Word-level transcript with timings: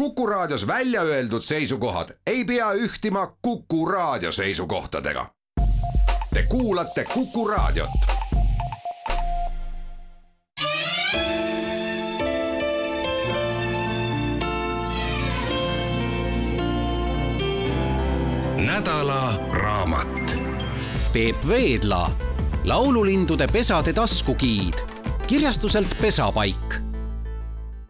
Kuku 0.00 0.26
Raadios 0.26 0.66
välja 0.66 1.02
öeldud 1.02 1.42
seisukohad 1.42 2.08
ei 2.26 2.44
pea 2.44 2.72
ühtima 2.72 3.36
Kuku 3.42 3.86
Raadio 3.86 4.32
seisukohtadega. 4.32 5.26
Te 6.34 6.42
kuulate 6.48 7.04
Kuku 7.04 7.48
Raadiot. 7.48 7.90
nädala 18.56 19.32
raamat. 19.52 20.38
Peep 21.12 21.36
Veedla, 21.48 22.10
laululindude 22.64 23.46
pesade 23.46 23.92
taskugiid 23.92 24.74
kirjastuselt 25.26 25.96
Pesapaik 26.00 26.89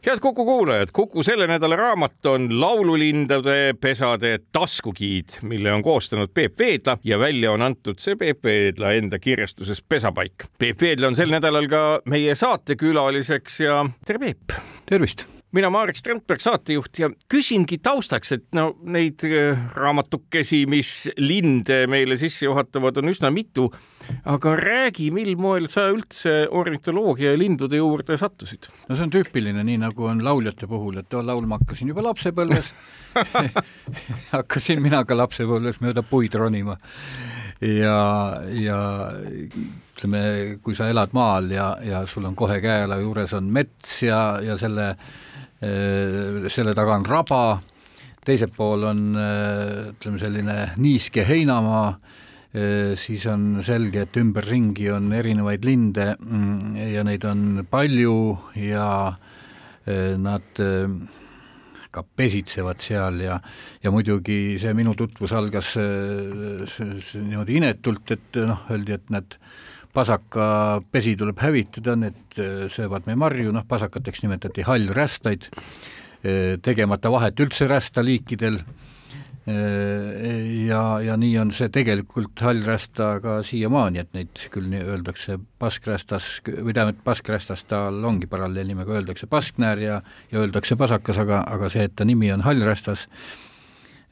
head 0.07 0.21
Kuku 0.21 0.45
kuulajad, 0.45 0.89
Kuku 0.93 1.23
selle 1.23 1.47
nädala 1.47 1.77
raamat 1.77 2.27
on 2.27 2.61
laululindude 2.61 3.75
pesade 3.81 4.39
taskugiid, 4.53 5.41
mille 5.43 5.73
on 5.73 5.83
koostanud 5.83 6.31
Peep 6.35 6.59
Veedla 6.59 6.99
ja 7.05 7.19
välja 7.19 7.53
on 7.53 7.63
antud 7.63 7.99
see 7.99 8.17
Peep 8.17 8.45
Veedla 8.45 8.93
enda 8.93 9.19
kirjastuses 9.19 9.83
Pesapaik. 9.83 10.49
Peep 10.59 10.81
Veedla 10.81 11.13
on 11.13 11.17
sel 11.17 11.33
nädalal 11.33 11.69
ka 11.69 11.85
meie 12.05 12.35
saatekülaliseks 12.35 13.61
ja 13.61 13.85
tere, 14.07 14.19
Peep! 14.19 14.57
tervist! 14.87 15.40
Mina, 15.57 15.71
Marek 15.73 15.99
Strandberg, 15.99 16.43
saatejuht 16.43 17.01
ja 17.01 17.09
küsingi 17.31 17.81
taustaks, 17.83 18.35
et 18.37 18.47
no 18.57 18.71
neid 18.87 19.25
äh, 19.27 19.59
raamatukesi, 19.75 20.63
mis 20.71 21.09
linde 21.19 21.83
meile 21.91 22.19
sisse 22.21 22.47
juhatavad, 22.47 23.01
on 23.01 23.11
üsna 23.13 23.33
mitu. 23.35 23.71
aga 24.25 24.55
räägi, 24.57 25.11
mil 25.15 25.37
moel 25.39 25.69
sa 25.71 25.85
üldse 25.93 26.49
ornitoloogia 26.51 27.35
ja 27.35 27.39
lindude 27.39 27.79
juurde 27.79 28.17
sattusid? 28.19 28.71
no 28.89 28.97
see 28.97 29.07
on 29.07 29.13
tüüpiline, 29.13 29.65
nii 29.67 29.79
nagu 29.83 30.07
on 30.11 30.25
lauljate 30.25 30.67
puhul, 30.71 30.99
et 31.03 31.13
laulma 31.13 31.61
hakkasin 31.61 31.93
juba 31.93 32.05
lapsepõlves 32.09 32.73
hakkasin 34.37 34.83
mina 34.83 35.05
ka 35.05 35.19
lapsepõlves 35.19 35.83
mööda 35.85 36.03
puid 36.07 36.35
ronima 36.35 36.79
ja, 37.61 38.41
ja 38.55 38.81
ütleme, 39.95 40.23
kui 40.63 40.79
sa 40.79 40.89
elad 40.91 41.15
maal 41.15 41.51
ja, 41.53 41.73
ja 41.85 42.05
sul 42.11 42.27
on 42.27 42.39
kohe 42.39 42.59
käe-jala 42.63 42.99
juures 43.03 43.35
on 43.37 43.51
mets 43.53 44.01
ja, 44.07 44.41
ja 44.43 44.57
selle 44.59 44.95
Äh, 44.95 45.30
selle 45.61 46.73
taga 46.73 46.97
on 46.97 47.05
raba, 47.05 47.43
teiselt 48.25 48.55
pool 48.57 48.87
on 48.89 49.01
äh, 49.19 49.91
ütleme, 49.93 50.21
selline 50.21 50.57
niiske 50.81 51.25
heinamaa, 51.29 51.87
äh, 52.57 52.93
siis 53.01 53.27
on 53.29 53.61
selge, 53.65 54.07
et 54.07 54.21
ümberringi 54.21 54.91
on 54.95 55.11
erinevaid 55.17 55.65
linde 55.69 56.15
mm, 56.17 56.77
ja 56.95 57.05
neid 57.07 57.25
on 57.29 57.65
palju 57.71 58.21
ja 58.61 59.17
nad 60.21 60.59
ka 61.91 62.03
pesitsevad 62.05 62.79
seal 62.85 63.17
ja, 63.25 63.39
ja 63.83 63.91
muidugi 63.91 64.59
see 64.61 64.75
minu 64.77 64.93
tutvus 64.95 65.33
algas 65.35 65.73
niimoodi 65.81 67.57
inetult, 67.59 68.13
et 68.15 68.39
noh, 68.47 68.61
öeldi, 68.71 68.95
et 68.95 69.11
need 69.11 69.35
pasakapesi 69.97 71.17
tuleb 71.19 71.41
hävitada, 71.43 71.97
need 71.99 72.39
äh, 72.39 72.67
söövad 72.73 73.09
meie 73.09 73.19
marju, 73.19 73.55
noh, 73.55 73.65
pasakateks 73.69 74.23
nimetati 74.25 74.65
hallrästaid, 74.67 75.49
äh, 75.51 76.55
tegemata 76.63 77.13
vahet 77.13 77.41
üldse 77.43 77.67
rästaliikidel 77.71 78.61
äh, 78.61 79.57
ja, 80.69 80.83
ja 81.03 81.19
nii 81.19 81.35
on 81.43 81.53
see 81.57 81.71
tegelikult 81.75 82.43
hallrästa 82.45 83.13
ka 83.25 83.41
siiamaani, 83.47 84.05
et 84.05 84.15
neid 84.17 84.47
küll 84.55 84.71
nii 84.71 84.85
öeldakse 84.95 85.41
paskrästas 85.63 86.33
või 86.47 86.77
tähendab, 86.77 87.03
paskrästas 87.07 87.67
tal 87.71 88.03
ongi 88.07 88.31
paralleelnimega, 88.31 89.01
öeldakse 89.01 89.31
pasknäär 89.31 89.85
ja, 89.85 90.01
ja 90.31 90.45
öeldakse 90.45 90.79
pasakas, 90.79 91.19
aga, 91.25 91.43
aga 91.51 91.73
see, 91.73 91.91
et 91.91 91.99
ta 91.99 92.07
nimi 92.07 92.31
on 92.35 92.47
hallrästas, 92.47 93.09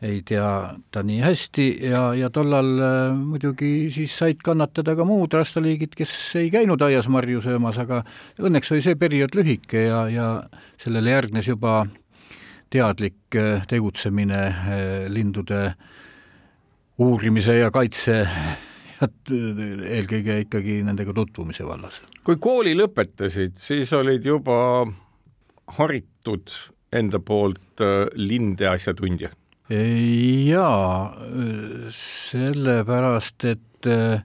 ei 0.03 0.21
tea 0.23 0.49
ta 0.95 1.03
nii 1.03 1.19
hästi 1.23 1.67
ja, 1.91 2.03
ja 2.15 2.31
tollal 2.31 2.69
äh, 2.79 3.17
muidugi 3.19 3.91
siis 3.91 4.15
said 4.21 4.43
kannatada 4.45 4.95
ka 4.99 5.07
muud 5.07 5.35
rastaliigid, 5.35 5.97
kes 5.99 6.13
ei 6.39 6.53
käinud 6.55 6.83
aias 6.87 7.09
marju 7.11 7.43
söömas, 7.43 7.81
aga 7.83 8.05
õnneks 8.39 8.71
oli 8.75 8.85
see 8.85 8.99
periood 8.99 9.35
lühike 9.35 9.89
ja, 9.89 10.05
ja 10.13 10.29
sellele 10.79 11.17
järgnes 11.17 11.51
juba 11.51 11.81
teadlik 12.71 13.39
äh, 13.39 13.67
tegutsemine 13.67 14.45
äh, 14.47 14.87
lindude 15.11 15.73
uurimise 17.03 17.59
ja 17.59 17.73
kaitse 17.75 18.23
eelkõige 18.99 20.41
ikkagi 20.45 20.81
nendega 20.87 21.15
tutvumise 21.15 21.67
vallas. 21.67 21.99
kui 22.27 22.39
kooli 22.39 22.77
lõpetasid, 22.79 23.59
siis 23.59 23.93
olid 23.99 24.27
juba 24.27 24.87
haritud 25.79 26.55
enda 26.95 27.19
poolt 27.19 27.83
linde 28.15 28.67
asjatundja 28.71 29.31
jaa, 29.69 31.13
sellepärast, 31.93 33.45
et 33.45 33.87
äh, 33.87 34.23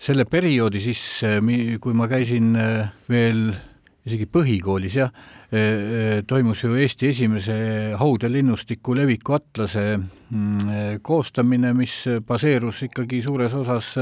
selle 0.00 0.24
perioodi 0.24 0.80
sisse, 0.80 1.36
kui 1.80 1.96
ma 1.96 2.08
käisin 2.08 2.54
äh, 2.56 2.94
veel 3.12 3.50
isegi 4.06 4.28
põhikoolis, 4.30 4.96
jah, 4.96 5.12
toimus 6.26 6.64
ju 6.64 6.74
Eesti 6.74 7.12
esimese 7.12 7.56
haudelinnustiku 8.00 8.96
leviku 8.98 9.36
atlase 9.36 9.84
mm, 9.96 10.98
koostamine, 11.06 11.70
mis 11.76 12.00
baseerus 12.26 12.82
ikkagi 12.88 13.22
suures 13.22 13.54
osas 13.54 13.92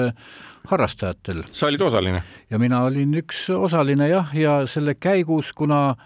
harrastajatel. 0.69 1.43
sa 1.51 1.67
olid 1.67 1.81
osaline? 1.81 2.23
ja 2.51 2.59
mina 2.59 2.81
olin 2.85 3.13
üks 3.21 3.45
osaline 3.53 4.09
jah, 4.09 4.31
ja 4.37 4.55
selle 4.71 4.95
käigus, 4.97 5.53
kuna, 5.53 5.97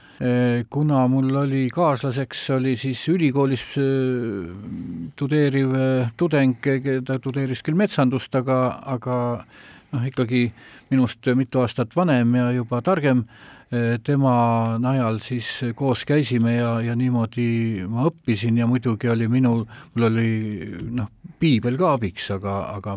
kuna 0.71 1.05
mul 1.09 1.31
oli 1.45 1.69
kaaslaseks, 1.75 2.49
oli 2.57 2.75
siis 2.77 3.05
ülikoolis 3.09 3.65
tudeeriv 5.17 5.77
tudeng, 6.19 6.59
ta 7.07 7.19
tudeeris 7.23 7.63
küll 7.63 7.79
metsandust, 7.79 8.35
aga, 8.35 8.59
aga 8.97 9.21
noh, 9.93 10.09
ikkagi 10.11 10.49
minust 10.91 11.31
mitu 11.39 11.63
aastat 11.63 11.95
vanem 11.97 12.35
ja 12.41 12.51
juba 12.59 12.83
targem 12.83 13.25
tema 14.05 14.79
najal 14.81 15.19
siis 15.21 15.49
koos 15.77 16.07
käisime 16.09 16.55
ja, 16.55 16.71
ja 16.81 16.95
niimoodi 16.97 17.85
ma 17.89 18.07
õppisin 18.09 18.57
ja 18.57 18.67
muidugi 18.67 19.11
oli 19.13 19.29
minul, 19.29 19.67
mul 19.93 20.07
oli 20.09 20.31
noh, 20.97 21.11
piibel 21.39 21.79
ka 21.79 21.93
abiks, 21.99 22.31
aga, 22.35 22.55
aga 22.79 22.97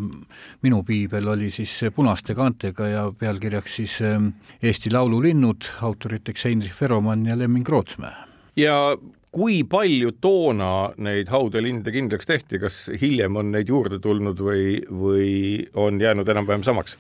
minu 0.63 0.81
piibel 0.87 1.27
oli 1.33 1.51
siis 1.53 1.73
punaste 1.95 2.35
kaantega 2.37 2.87
ja 2.87 3.05
pealkirjaks 3.11 3.79
siis 3.81 3.97
ähm, 4.05 4.31
Eesti 4.63 4.91
laululinnud, 4.93 5.67
autoriteks 5.85 6.45
Heinrich 6.47 6.77
Veromann 6.81 7.25
ja 7.27 7.37
Lemming 7.37 7.67
Rootsmäe. 7.67 8.13
ja 8.55 8.97
kui 9.31 9.61
palju 9.63 10.11
toona 10.21 10.91
neid 10.99 11.29
haudelinde 11.31 11.91
kindlaks 11.91 12.27
tehti, 12.27 12.59
kas 12.59 12.83
hiljem 13.01 13.39
on 13.39 13.51
neid 13.53 13.69
juurde 13.71 13.99
tulnud 14.03 14.39
või, 14.43 14.79
või 14.87 15.31
on 15.75 16.01
jäänud 16.01 16.27
enam-vähem 16.27 16.65
samaks, 16.67 16.97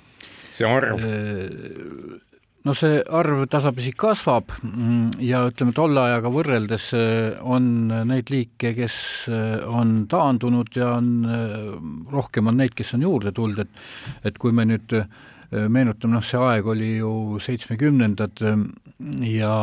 see 0.51 0.67
arv? 0.67 1.01
Äh, 2.61 2.65
no 2.65 2.73
see 2.77 3.01
arv 3.09 3.47
tasapisi 3.49 3.91
kasvab 3.97 4.51
mm, 4.61 5.19
ja 5.25 5.47
ütleme, 5.49 5.73
tolle 5.73 6.01
ajaga 6.01 6.29
võrreldes 6.29 6.91
äh, 6.93 7.39
on 7.41 7.87
neid 7.89 8.29
liike, 8.29 8.73
kes 8.77 9.27
äh, 9.29 9.65
on 9.65 10.05
taandunud 10.07 10.69
ja 10.75 10.95
on, 10.99 11.25
äh, 11.25 11.73
rohkem 12.11 12.47
on 12.47 12.57
neid, 12.57 12.75
kes 12.75 12.93
on 12.93 13.01
juurde 13.01 13.31
tulnud, 13.31 13.65
et 13.65 14.29
et 14.29 14.37
kui 14.37 14.51
me 14.51 14.65
nüüd 14.65 14.93
meenutame, 15.51 16.13
noh, 16.15 16.23
see 16.23 16.39
aeg 16.39 16.67
oli 16.71 16.93
ju 17.01 17.39
seitsmekümnendad 17.43 18.39
ja 19.27 19.55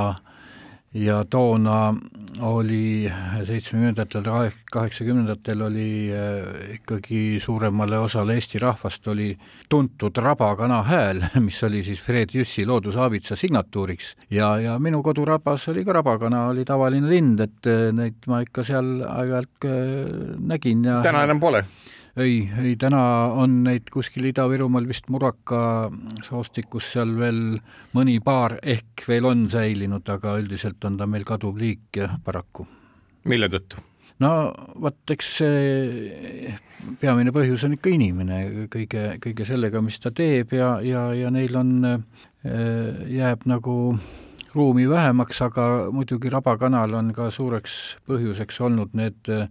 ja 0.95 1.25
toona 1.31 1.95
oli 2.41 3.13
seitsmekümnendatel, 3.47 4.23
kaheksakümnendatel 4.73 5.63
oli 5.63 5.89
äh, 6.13 6.75
ikkagi 6.75 7.41
suuremale 7.43 7.99
osale 7.99 8.35
Eesti 8.35 8.59
rahvast 8.59 9.09
oli 9.09 9.39
tuntud 9.69 10.17
rabakana 10.17 10.83
hääl, 10.83 11.23
mis 11.47 11.61
oli 11.65 11.83
siis 11.83 12.01
Fred 12.01 12.33
Jüssi 12.35 12.67
loodushaavitsa 12.67 13.37
signatuuriks 13.37 14.15
ja, 14.31 14.55
ja 14.61 14.79
minu 14.79 15.03
kodurabas 15.03 15.69
oli 15.69 15.85
ka 15.85 15.99
rabakana, 15.99 16.47
oli 16.49 16.65
tavaline 16.65 17.11
lind, 17.11 17.41
et 17.41 17.69
äh, 17.69 17.89
neid 17.93 18.25
ma 18.27 18.41
ikka 18.47 18.65
seal 18.65 18.99
aeg-ajalt 19.05 19.69
äh, 19.69 20.35
nägin 20.41 20.85
ja 20.89 21.03
täna 21.05 21.27
enam 21.29 21.41
pole? 21.41 21.65
Ei, 22.19 22.49
ei 22.63 22.77
täna 22.81 23.01
on 23.39 23.63
neid 23.67 23.91
kuskil 23.93 24.29
Ida-Virumaal 24.31 24.89
vist 24.89 25.11
Muraka 25.13 25.91
soostikus 26.27 26.93
seal 26.95 27.15
veel 27.19 27.43
mõni 27.97 28.19
paar 28.25 28.59
ehk 28.63 29.05
veel 29.09 29.29
on 29.29 29.47
säilinud, 29.53 30.09
aga 30.09 30.39
üldiselt 30.41 30.85
on 30.89 30.99
ta 30.99 31.07
meil 31.07 31.27
kaduv 31.29 31.61
liik 31.61 32.01
jah, 32.03 32.19
paraku. 32.25 32.67
mille 33.29 33.51
tõttu? 33.53 33.83
no 34.25 34.33
vot, 34.83 34.99
eks 35.15 35.35
see 35.41 36.55
peamine 37.01 37.33
põhjus 37.35 37.65
on 37.67 37.77
ikka 37.77 37.93
inimene 37.95 38.69
kõige, 38.73 39.11
kõige 39.23 39.47
sellega, 39.49 39.83
mis 39.85 39.99
ta 40.03 40.13
teeb 40.15 40.55
ja, 40.57 40.79
ja, 40.85 41.09
ja 41.15 41.31
neil 41.35 41.59
on, 41.59 41.75
äh, 41.85 43.05
jääb 43.13 43.47
nagu 43.51 43.77
ruumi 44.55 44.89
vähemaks, 44.89 45.43
aga 45.45 45.67
muidugi 45.95 46.33
Rabakanal 46.33 46.95
on 46.99 47.13
ka 47.15 47.29
suureks 47.35 47.99
põhjuseks 48.09 48.63
olnud 48.65 48.97
need 48.99 49.31
äh, 49.33 49.47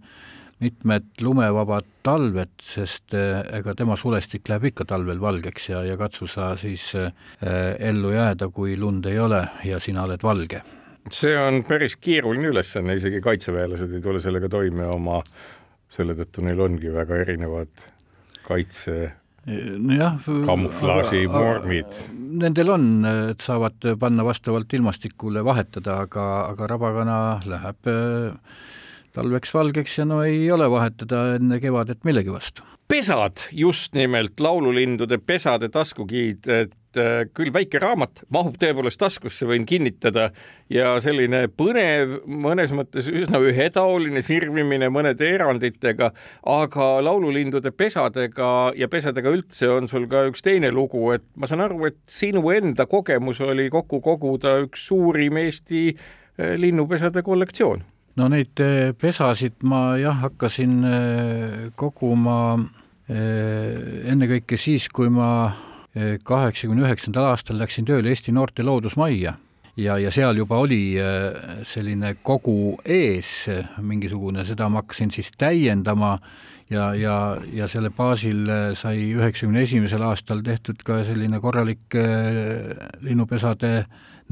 mitmed 0.60 1.06
lumevabad 1.22 1.86
talved, 2.02 2.54
sest 2.62 3.14
eh, 3.14 3.42
ega 3.60 3.74
tema 3.78 3.96
sulestik 3.96 4.48
läheb 4.50 4.70
ikka 4.72 4.88
talvel 4.88 5.20
valgeks 5.22 5.70
ja, 5.70 5.84
ja 5.86 5.96
katsu 6.00 6.26
sa 6.30 6.54
siis 6.58 6.90
äh, 6.98 7.12
ellu 7.78 8.14
jääda, 8.14 8.50
kui 8.54 8.76
lund 8.76 9.06
ei 9.06 9.18
ole 9.22 9.44
ja 9.64 9.80
sina 9.80 10.08
oled 10.08 10.22
valge 10.22 10.62
see 11.14 11.36
on 11.38 11.62
päris 11.68 11.96
keeruline 12.00 12.50
ülesanne, 12.52 12.98
isegi 12.98 13.20
kaitseväelased 13.24 13.92
ei 13.94 14.02
tule 14.04 14.20
sellega 14.20 14.50
toime 14.52 14.88
oma, 14.92 15.22
selle 15.92 16.16
tõttu 16.18 16.44
neil 16.44 16.60
ongi 16.60 16.92
väga 16.92 17.22
erinevad 17.22 17.86
kaitse 18.44 18.98
nojah. 19.78 20.18
kamuflaaživormid. 20.46 22.00
Nendel 22.42 22.72
on, 22.74 22.88
et 23.06 23.44
saavad 23.44 23.88
panna 24.00 24.26
vastavalt 24.26 24.72
ilmastikule 24.76 25.44
vahetada, 25.44 26.02
aga, 26.04 26.26
aga 26.52 26.68
rabakana 26.74 27.18
läheb 27.48 27.88
äh, 27.92 28.58
talveks 29.16 29.54
valgeks 29.54 29.98
ja 30.00 30.08
no 30.08 30.22
ei 30.26 30.48
ole 30.52 30.68
vahetada 30.70 31.34
enne 31.38 31.60
kevadet 31.62 32.04
millegi 32.08 32.32
vastu. 32.32 32.64
pesad, 32.88 33.36
just 33.52 33.92
nimelt 33.92 34.40
laululindude 34.40 35.18
pesade 35.20 35.68
taskukiid, 35.68 36.46
et 36.48 36.96
äh, 36.96 37.26
küll 37.36 37.50
väike 37.52 37.82
raamat 37.82 38.22
mahub 38.32 38.56
tõepoolest 38.56 38.96
taskusse, 39.02 39.44
võin 39.44 39.66
kinnitada, 39.68 40.30
ja 40.72 40.94
selline 41.04 41.42
põnev, 41.52 42.14
mõnes 42.24 42.72
mõttes 42.72 43.10
üsna 43.12 43.42
ühetaoline 43.44 44.22
sirvimine 44.24 44.88
mõnede 44.88 45.28
eranditega, 45.34 46.14
aga 46.48 46.88
laululindude 47.04 47.74
pesadega 47.76 48.72
ja 48.80 48.88
pesadega 48.88 49.36
üldse 49.36 49.68
on 49.74 49.92
sul 49.92 50.08
ka 50.08 50.24
üks 50.30 50.44
teine 50.46 50.72
lugu, 50.72 51.10
et 51.12 51.28
ma 51.36 51.50
saan 51.50 51.66
aru, 51.66 51.90
et 51.90 52.00
sinu 52.08 52.46
enda 52.56 52.88
kogemus 52.88 53.44
oli 53.44 53.68
kokku 53.68 54.00
koguda 54.00 54.62
üks 54.64 54.88
suurim 54.88 55.36
Eesti 55.44 55.84
äh, 55.92 56.56
linnupesade 56.56 57.20
kollektsioon 57.20 57.84
no 58.18 58.26
neid 58.30 58.58
eh, 58.62 58.90
pesasid 58.98 59.62
ma 59.68 59.94
jah, 60.00 60.16
hakkasin 60.24 60.74
eh, 60.88 61.56
koguma 61.78 62.38
eh, 63.06 64.10
ennekõike 64.12 64.58
siis, 64.58 64.90
kui 64.92 65.10
ma 65.12 65.30
kaheksakümne 65.98 66.84
üheksandal 66.84 67.32
aastal 67.32 67.56
läksin 67.58 67.86
tööle 67.88 68.12
Eesti 68.12 68.30
Noorte 68.30 68.62
Loodusmajja. 68.62 69.32
Ja, 69.80 69.96
ja 69.98 70.12
seal 70.14 70.36
juba 70.38 70.60
oli 70.62 70.94
selline 71.66 72.12
kogu 72.22 72.76
ees 72.84 73.48
mingisugune, 73.82 74.44
seda 74.46 74.68
ma 74.70 74.82
hakkasin 74.84 75.10
siis 75.10 75.32
täiendama 75.34 76.12
ja, 76.70 76.92
ja, 76.94 77.16
ja 77.50 77.66
selle 77.72 77.90
baasil 77.96 78.44
sai 78.78 79.08
üheksakümne 79.16 79.64
esimesel 79.64 80.04
aastal 80.06 80.44
tehtud 80.46 80.84
ka 80.86 81.00
selline 81.08 81.40
korralik 81.42 81.96
linnupesade 83.02 83.72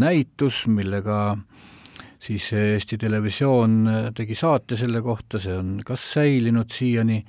näitus, 0.03 0.67
millega 0.71 1.19
äh, 1.33 1.73
siis 2.23 2.49
Eesti 2.53 2.99
Televisioon 2.99 3.77
äh, 3.89 4.09
tegi 4.17 4.37
saate 4.39 4.79
selle 4.79 5.03
kohta, 5.05 5.41
see 5.43 5.57
on 5.57 5.77
kas 5.87 6.05
säilinud 6.17 6.73
siiani, 6.73 7.21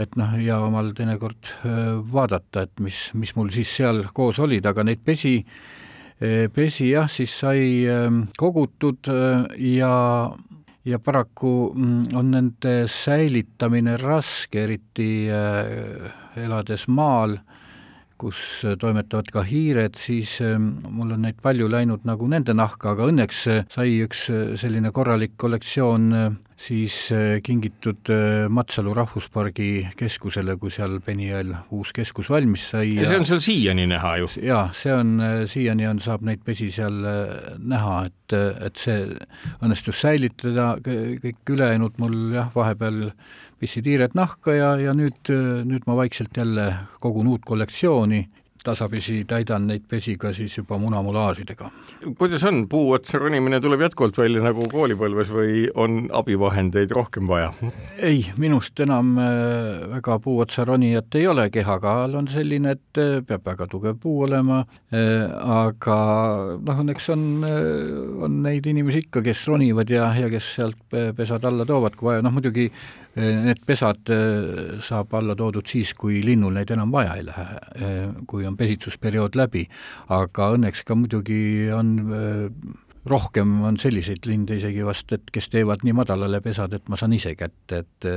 et 0.00 0.16
noh, 0.16 0.32
hea 0.36 0.56
omal 0.64 0.92
teinekord 0.96 1.52
äh, 1.64 1.80
vaadata, 2.12 2.66
et 2.66 2.82
mis, 2.84 3.08
mis 3.14 3.34
mul 3.36 3.52
siis 3.54 3.72
seal 3.80 4.04
koos 4.14 4.40
olid, 4.42 4.66
aga 4.66 4.84
neid 4.86 5.02
pesi, 5.04 5.36
äh, 6.22 6.46
pesi 6.54 6.92
jah, 6.92 7.10
siis 7.10 7.34
sai 7.42 7.64
ähm, 7.90 8.24
kogutud 8.38 9.10
ja 9.58 9.94
ja 10.80 10.98
paraku 10.98 11.74
mm, 11.76 12.16
on 12.16 12.30
nende 12.32 12.74
säilitamine 12.88 13.98
raske, 14.00 14.62
eriti 14.62 15.28
elades 16.40 16.86
maal 16.88 17.36
kus 18.20 18.60
toimetavad 18.80 19.30
ka 19.32 19.44
hiired, 19.46 19.96
siis 19.98 20.36
ähm, 20.44 20.74
mul 20.92 21.14
on 21.16 21.24
neid 21.24 21.40
palju 21.42 21.68
läinud 21.70 22.04
nagu 22.08 22.28
nende 22.30 22.54
nahka, 22.56 22.94
aga 22.94 23.08
õnneks 23.10 23.40
äh, 23.48 23.64
sai 23.72 24.00
üks 24.04 24.26
äh, 24.32 24.54
selline 24.60 24.92
korralik 24.94 25.36
kollektsioon 25.40 26.06
äh, 26.16 26.30
siis 26.60 26.94
kingitud 27.40 28.10
Matsalu 28.52 28.92
rahvuspargi 28.92 29.94
keskusele, 29.96 30.58
kui 30.60 30.68
seal 30.74 30.98
Penijõel 31.00 31.54
uus 31.72 31.88
keskus 31.96 32.28
valmis 32.28 32.66
sai. 32.74 32.98
ja 32.98 33.06
see 33.08 33.16
on 33.16 33.24
seal 33.30 33.40
siiani 33.40 33.86
näha 33.88 34.10
ju? 34.20 34.28
jaa, 34.44 34.66
see 34.76 34.92
on, 34.92 35.14
siiani 35.48 35.88
on, 35.88 36.02
saab 36.04 36.26
neid 36.28 36.44
pesi 36.44 36.68
seal 36.74 36.98
näha, 37.64 37.94
et, 38.10 38.36
et 38.68 38.76
see 38.76 39.06
õnnestus 39.64 40.04
säilitada, 40.04 40.74
kõik 40.84 41.54
ülejäänud 41.56 41.96
mul 42.04 42.18
jah, 42.36 42.52
vahepeal 42.52 43.06
pistsid 43.60 43.88
hiired 43.90 44.16
nahka 44.18 44.56
ja, 44.56 44.74
ja 44.80 44.96
nüüd, 44.96 45.32
nüüd 45.68 45.86
ma 45.88 45.98
vaikselt 46.00 46.36
jälle 46.36 46.72
kogun 47.00 47.30
uut 47.30 47.46
kollektsiooni. 47.46 48.26
Tasapisi 48.60 49.22
täidan 49.24 49.64
neid 49.70 49.86
pesi 49.88 50.18
ka 50.20 50.34
siis 50.36 50.52
juba 50.58 50.76
munamulaažidega. 50.76 51.70
kuidas 52.18 52.42
on, 52.44 52.66
puu 52.68 52.90
otsa 52.92 53.18
ronimine 53.18 53.56
tuleb 53.60 53.80
jätkuvalt 53.86 54.18
välja 54.20 54.42
nagu 54.44 54.66
koolipõlves 54.68 55.30
või 55.32 55.62
on 55.80 56.10
abivahendeid 56.12 56.92
rohkem 56.92 57.24
vaja? 57.28 57.54
ei, 57.96 58.26
minust 58.36 58.80
enam 58.84 59.14
äh, 59.16 59.88
väga 59.94 60.18
puu 60.20 60.42
otsa 60.44 60.66
ronijat 60.68 61.16
ei 61.16 61.24
ole, 61.32 61.48
kehakaal 61.50 62.18
on 62.20 62.28
selline, 62.28 62.76
et 62.76 63.00
äh, 63.00 63.24
peab 63.24 63.48
väga 63.48 63.64
tugev 63.72 63.96
puu 64.02 64.26
olema, 64.28 64.60
äh, 64.92 65.24
aga 65.56 65.98
noh, 66.60 66.84
õnneks 66.84 67.08
on, 67.16 67.26
on 68.20 68.42
neid 68.44 68.68
inimesi 68.68 69.06
ikka, 69.06 69.24
kes 69.24 69.46
ronivad 69.48 69.88
ja, 69.88 70.12
ja 70.20 70.28
kes 70.28 70.54
sealt 70.58 71.00
pesad 71.16 71.48
alla 71.48 71.64
toovad, 71.64 71.96
kui 71.96 72.12
vaja, 72.12 72.28
noh 72.28 72.36
muidugi 72.36 72.68
need 73.16 73.58
pesad 73.66 74.10
saab 74.86 75.14
alla 75.18 75.34
toodud 75.34 75.66
siis, 75.66 75.94
kui 75.98 76.20
linnul 76.24 76.54
neid 76.54 76.70
enam 76.70 76.92
vaja 76.94 77.16
ei 77.18 77.24
lähe, 77.26 77.46
kui 78.30 78.46
on 78.46 78.56
pesitsusperiood 78.56 79.38
läbi, 79.38 79.64
aga 80.14 80.52
õnneks 80.54 80.84
ka 80.86 80.94
muidugi 80.94 81.40
on 81.74 81.96
rohkem 83.10 83.62
on 83.64 83.78
selliseid 83.80 84.26
linde 84.28 84.58
isegi 84.60 84.84
vast, 84.84 85.12
et 85.16 85.30
kes 85.32 85.48
teevad 85.52 85.84
nii 85.86 85.94
madalale 85.96 86.42
pesad, 86.44 86.74
et 86.76 86.90
ma 86.92 86.98
saan 87.00 87.14
ise 87.16 87.32
kätte, 87.38 87.82
et 87.82 88.08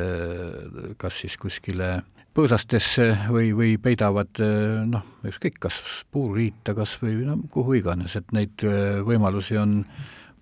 kas 1.00 1.22
siis 1.24 1.38
kuskile 1.40 1.96
põõsastesse 2.34 3.08
või, 3.32 3.52
või 3.56 3.78
peidavad 3.82 4.42
noh, 4.90 5.06
ükskõik, 5.30 5.60
kas 5.68 5.78
puuriita 6.12 6.76
kas 6.78 6.98
või 7.02 7.22
no 7.28 7.38
kuhu 7.54 7.78
iganes, 7.80 8.18
et 8.20 8.36
neid 8.36 8.66
võimalusi 9.08 9.58
on 9.62 9.82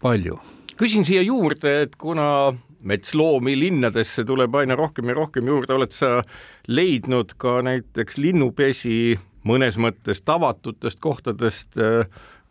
palju. 0.01 0.39
küsin 0.79 1.05
siia 1.05 1.21
juurde, 1.21 1.81
et 1.85 1.95
kuna 1.99 2.53
metsloomi 2.83 3.55
linnadesse 3.59 4.25
tuleb 4.27 4.55
aina 4.55 4.75
rohkem 4.75 5.11
ja 5.11 5.17
rohkem 5.17 5.47
juurde, 5.47 5.73
oled 5.73 5.93
sa 5.95 6.21
leidnud 6.67 7.35
ka 7.41 7.59
näiteks 7.65 8.17
linnupesi 8.21 9.19
mõnes 9.47 9.77
mõttes 9.81 10.21
tavatutest 10.25 11.01
kohtadest, 11.01 11.79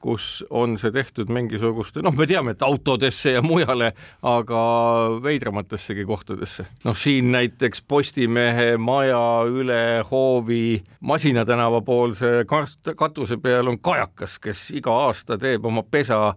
kus 0.00 0.44
on 0.50 0.78
see 0.80 0.92
tehtud 0.94 1.28
mingisuguste, 1.32 2.00
noh, 2.02 2.14
me 2.16 2.24
teame, 2.28 2.54
et 2.54 2.62
autodesse 2.64 3.34
ja 3.34 3.42
mujale, 3.44 3.92
aga 4.26 4.60
veidramatessegi 5.22 6.06
kohtadesse. 6.08 6.64
noh, 6.84 6.96
siin 6.96 7.32
näiteks 7.32 7.84
Postimehe 7.88 8.76
maja 8.80 9.20
üle 9.44 10.00
hoovi 10.10 10.80
Masina 11.00 11.44
tänava 11.44 11.82
poolse 11.84 12.46
katuse 12.96 13.36
peal 13.36 13.68
on 13.68 13.78
kajakas, 13.78 14.38
kes 14.40 14.70
iga 14.80 14.96
aasta 15.06 15.38
teeb 15.38 15.68
oma 15.68 15.84
pesa 15.84 16.32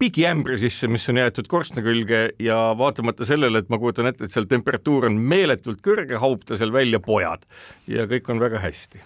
pigiämbri 0.00 0.56
sisse, 0.60 0.88
mis 0.88 1.04
on 1.12 1.20
jäetud 1.20 1.48
korstna 1.50 1.84
külge 1.84 2.30
ja 2.40 2.58
vaatamata 2.78 3.28
sellele, 3.28 3.60
et 3.60 3.70
ma 3.72 3.78
kujutan 3.80 4.08
ette, 4.10 4.26
et 4.26 4.34
seal 4.34 4.48
temperatuur 4.50 5.10
on 5.10 5.20
meeletult 5.20 5.82
kõrge, 5.84 6.16
haub 6.22 6.44
ta 6.48 6.58
seal 6.60 6.72
välja 6.72 7.02
pojad. 7.04 7.44
Ja 7.90 8.08
kõik 8.10 8.30
on 8.32 8.40
väga 8.40 8.62
hästi. 8.64 9.04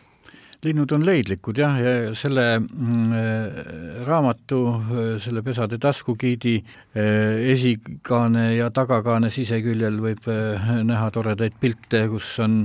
Linnud 0.65 0.95
on 0.97 1.03
leidlikud 1.05 1.59
jah, 1.61 1.75
ja 1.77 1.91
selle 2.17 2.45
mm, 2.57 3.11
äh, 3.13 3.59
raamatu, 4.07 4.61
äh, 4.73 5.03
selle 5.21 5.43
Pesade 5.45 5.77
taskugiidi 5.83 6.55
äh, 6.63 7.43
esikaane 7.53 8.47
ja 8.55 8.71
tagakaane 8.73 9.29
siseküljel 9.35 9.99
võib 10.01 10.25
näha 10.89 11.11
toredaid 11.13 11.59
pilte, 11.61 12.07
kus 12.09 12.33
on 12.41 12.63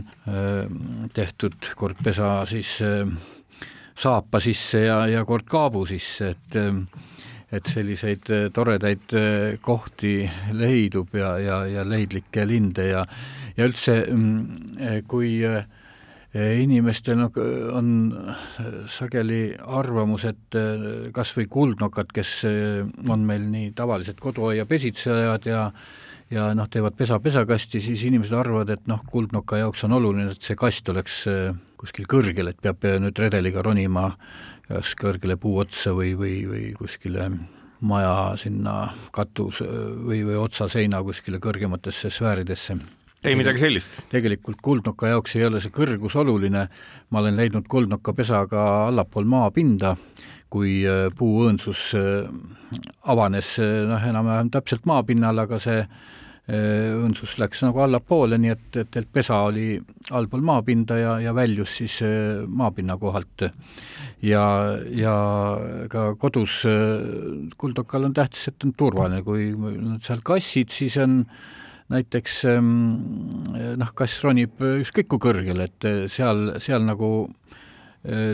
tehtud 1.14 1.74
kord 1.76 2.00
pesa 2.04 2.46
siis 2.48 2.78
saapa 4.00 4.40
sisse 4.44 4.86
ja, 4.86 5.02
ja 5.12 5.26
kord 5.28 5.50
kaabu 5.50 5.84
sisse, 5.90 6.32
et 6.38 6.60
et 7.52 7.66
selliseid 7.66 8.30
toredaid 8.54 9.14
kohti 9.66 10.14
leidub 10.54 11.16
ja, 11.18 11.32
ja, 11.42 11.60
ja 11.66 11.86
leidlikke 11.88 12.46
linde 12.46 12.86
ja 12.92 13.06
ja 13.58 13.68
üldse, 13.68 13.96
mm, 14.08 15.06
kui 15.10 15.40
äh, 15.44 15.66
inimestel 16.36 17.18
no, 17.18 17.30
on 17.76 17.88
sageli 18.88 19.56
arvamus, 19.60 20.28
et 20.30 20.60
kas 21.16 21.34
või 21.38 21.48
kuldnokad, 21.50 22.14
kes 22.14 22.36
on 23.10 23.26
meil 23.26 23.48
nii 23.50 23.72
tavalised 23.78 24.22
koduaia 24.22 24.68
pesitsejad 24.70 25.50
ja 25.50 25.72
ja 26.30 26.52
noh, 26.54 26.68
teevad 26.70 26.94
pesa 26.94 27.18
pesakasti, 27.18 27.80
siis 27.82 28.04
inimesed 28.06 28.36
arvavad, 28.38 28.70
et 28.70 28.84
noh, 28.86 29.00
kuldnoka 29.10 29.58
jaoks 29.58 29.82
on 29.88 29.96
oluline, 29.98 30.30
et 30.30 30.46
see 30.46 30.54
kast 30.54 30.90
oleks 30.94 31.24
kuskil 31.80 32.06
kõrgel, 32.06 32.52
et 32.52 32.60
peab 32.62 32.86
nüüd 33.02 33.18
redeliga 33.18 33.64
ronima 33.66 34.12
kas 34.70 34.94
kõrgele 35.00 35.38
puu 35.42 35.58
otsa 35.64 35.96
või, 35.98 36.14
või, 36.18 36.36
või 36.50 36.68
kuskile 36.78 37.30
maja 37.80 38.36
sinna 38.38 38.94
katus 39.16 39.64
või, 39.64 40.22
või 40.28 40.38
otsaseina 40.38 41.02
kuskile 41.04 41.40
kõrgematesse 41.42 42.12
sfääridesse. 42.14 42.78
Ei 43.24 43.36
midagi 43.36 43.60
sellist? 43.60 44.04
tegelikult 44.12 44.62
kuldnoka 44.64 45.10
jaoks 45.12 45.36
ei 45.36 45.44
ole 45.48 45.60
see 45.60 45.74
kõrgus 45.76 46.16
oluline, 46.16 46.68
ma 47.12 47.20
olen 47.20 47.36
leidnud 47.36 47.68
kuldnoka 47.68 48.14
pesa 48.16 48.46
ka 48.48 48.66
allapool 48.88 49.28
maapinda, 49.28 49.96
kui 50.50 50.80
äh, 50.88 51.10
puu 51.18 51.44
õõnsus 51.44 51.90
äh, 52.00 52.30
avanes 53.12 53.58
äh, 53.60 53.84
noh, 53.90 54.06
enam-vähem 54.12 54.54
täpselt 54.54 54.88
maapinnal, 54.88 55.44
aga 55.44 55.60
see 55.60 55.84
õndsus 56.50 57.36
läks 57.38 57.62
nagu 57.62 57.84
allapoole, 57.84 58.40
nii 58.42 58.52
et, 58.54 58.78
et, 58.82 58.98
et 59.02 59.10
pesa 59.14 59.44
oli 59.46 59.76
allpool 60.18 60.42
maapinda 60.46 60.98
ja, 60.98 61.12
ja 61.22 61.34
väljus 61.38 61.76
siis 61.82 62.00
maapinna 62.48 62.98
kohalt. 62.98 63.46
ja, 64.26 64.44
ja 64.90 65.16
ka 65.92 66.16
kodus 66.20 66.64
kuldokal 67.58 68.10
on 68.10 68.18
tähtis, 68.18 68.48
et 68.50 68.66
on 68.66 68.74
turvaline, 68.74 69.22
kui 69.24 69.52
seal 70.06 70.26
kassid, 70.26 70.74
siis 70.74 70.98
on 70.98 71.22
näiteks 71.90 72.42
noh, 72.50 73.94
kass 73.94 74.24
ronib 74.26 74.58
ükskõik 74.58 75.10
kui 75.14 75.22
kõrgele, 75.30 75.70
et 75.70 75.92
seal, 76.10 76.56
seal 76.62 76.86
nagu 76.86 77.28
Äh, 77.28 77.68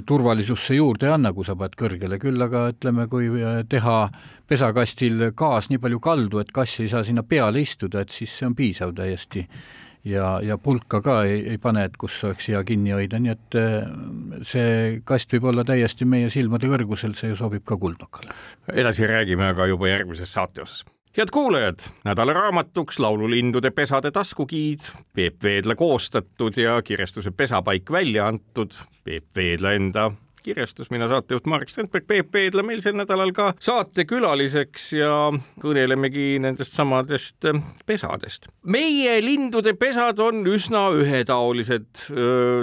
turvalisusse 0.06 0.76
juurde 0.76 1.08
ei 1.08 1.16
anna, 1.16 1.32
kui 1.34 1.46
sa 1.46 1.56
paned 1.58 1.74
kõrgele, 1.80 2.20
küll 2.22 2.42
aga 2.46 2.68
ütleme, 2.74 3.08
kui 3.10 3.32
äh, 3.42 3.64
teha 3.70 3.96
pesakastil 4.48 5.32
gaas 5.38 5.72
nii 5.72 5.82
palju 5.82 6.00
kaldu, 6.04 6.44
et 6.44 6.54
kass 6.54 6.84
ei 6.84 6.92
saa 6.92 7.02
sinna 7.04 7.24
peale 7.26 7.64
istuda, 7.66 8.06
et 8.06 8.14
siis 8.14 8.36
see 8.38 8.46
on 8.46 8.56
piisav 8.56 8.94
täiesti. 8.96 9.48
ja, 10.06 10.40
ja 10.46 10.58
pulka 10.62 11.02
ka 11.02 11.24
ei, 11.26 11.40
ei 11.50 11.58
pane, 11.58 11.88
et 11.90 11.98
kus 11.98 12.20
oleks 12.24 12.52
hea 12.54 12.62
kinni 12.64 12.94
hoida, 12.94 13.20
nii 13.20 13.34
et 13.34 13.58
äh, 13.58 13.88
see 14.46 15.02
kast 15.04 15.34
võib 15.34 15.50
olla 15.50 15.66
täiesti 15.66 16.06
meie 16.06 16.30
silmade 16.30 16.70
kõrgusel, 16.70 17.18
see 17.18 17.34
sobib 17.36 17.66
ka 17.66 17.78
kuldnokale. 17.78 18.38
edasi 18.74 19.10
räägime 19.10 19.50
aga 19.50 19.66
juba 19.74 19.90
järgmises 19.90 20.30
saate 20.38 20.62
osas 20.62 20.86
head 21.18 21.28
kuulajad, 21.32 21.80
nädala 22.04 22.34
raamatuks 22.34 23.00
Laululindude 23.00 23.72
pesade 23.72 24.12
taskugiid, 24.12 24.80
Peep 25.14 25.44
Veedla 25.44 25.76
koostatud 25.76 26.58
ja 26.58 26.82
kirjastuse 26.82 27.32
Pesapaik 27.32 27.92
välja 27.92 28.28
antud, 28.28 28.72
Peep 29.04 29.26
Veedla 29.36 29.72
enda 29.72 30.12
kirjastus, 30.46 30.92
mina 30.94 31.10
saatejuht 31.12 31.50
Marek 31.50 31.74
Strandberg, 31.74 32.08
Peep 32.08 32.32
Peedla 32.32 32.64
meil 32.66 32.84
sel 32.86 32.98
nädalal 32.98 33.34
ka 33.36 33.52
saatekülaliseks 33.64 34.92
ja 35.00 35.12
kõnelemegi 35.62 36.36
nendest 36.44 36.78
samadest 36.78 37.50
äh, 37.50 37.62
pesadest. 37.86 38.50
meie 38.64 39.18
lindude 39.26 39.76
pesad 39.80 40.20
on 40.24 40.44
üsna 40.50 40.88
ühetaolised 40.96 42.06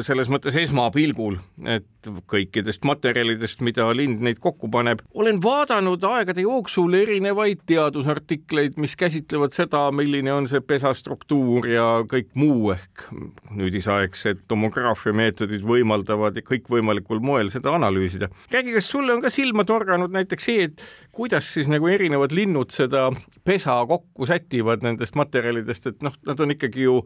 selles 0.07 0.29
mõttes 0.33 0.57
esmapilgul, 0.59 1.37
et 1.67 1.89
kõikidest 2.31 2.85
materjalidest, 2.87 3.61
mida 3.63 3.87
lind 3.95 4.23
neid 4.25 4.41
kokku 4.43 4.69
paneb, 4.73 5.03
olen 5.15 5.39
vaadanud 5.43 6.03
aegade 6.09 6.45
jooksul 6.45 6.95
erinevaid 6.99 7.63
teadusartikleid, 7.69 8.79
mis 8.83 8.97
käsitlevad 8.99 9.55
seda, 9.55 9.85
milline 9.95 10.33
on 10.35 10.49
see 10.51 10.63
pesa 10.65 10.93
struktuur 10.99 11.69
ja 11.71 11.87
kõik 12.09 12.33
muu 12.39 12.73
ehk 12.75 13.07
nüüdisaegsed 13.51 14.47
tomograafia 14.51 15.15
meetodid 15.17 15.65
võimaldavad 15.67 16.41
kõikvõimalikul 16.49 17.23
moel 17.23 17.53
seda 17.55 17.72
analüüsida. 17.75 18.29
räägi, 18.53 18.75
kas 18.75 18.91
sulle 18.91 19.15
on 19.15 19.23
ka 19.23 19.31
silma 19.31 19.65
torganud 19.65 20.13
näiteks 20.13 20.49
see, 20.49 20.69
et 20.69 20.83
kuidas 21.13 21.53
siis 21.55 21.69
nagu 21.69 21.89
erinevad 21.89 22.33
linnud 22.33 22.71
seda 22.75 23.11
pesa 23.45 23.79
kokku 23.89 24.27
sätivad 24.27 24.83
nendest 24.83 25.15
materjalidest, 25.19 25.87
et 25.87 26.03
noh, 26.03 26.15
nad 26.27 26.41
on 26.41 26.55
ikkagi 26.55 26.87
ju 26.89 27.01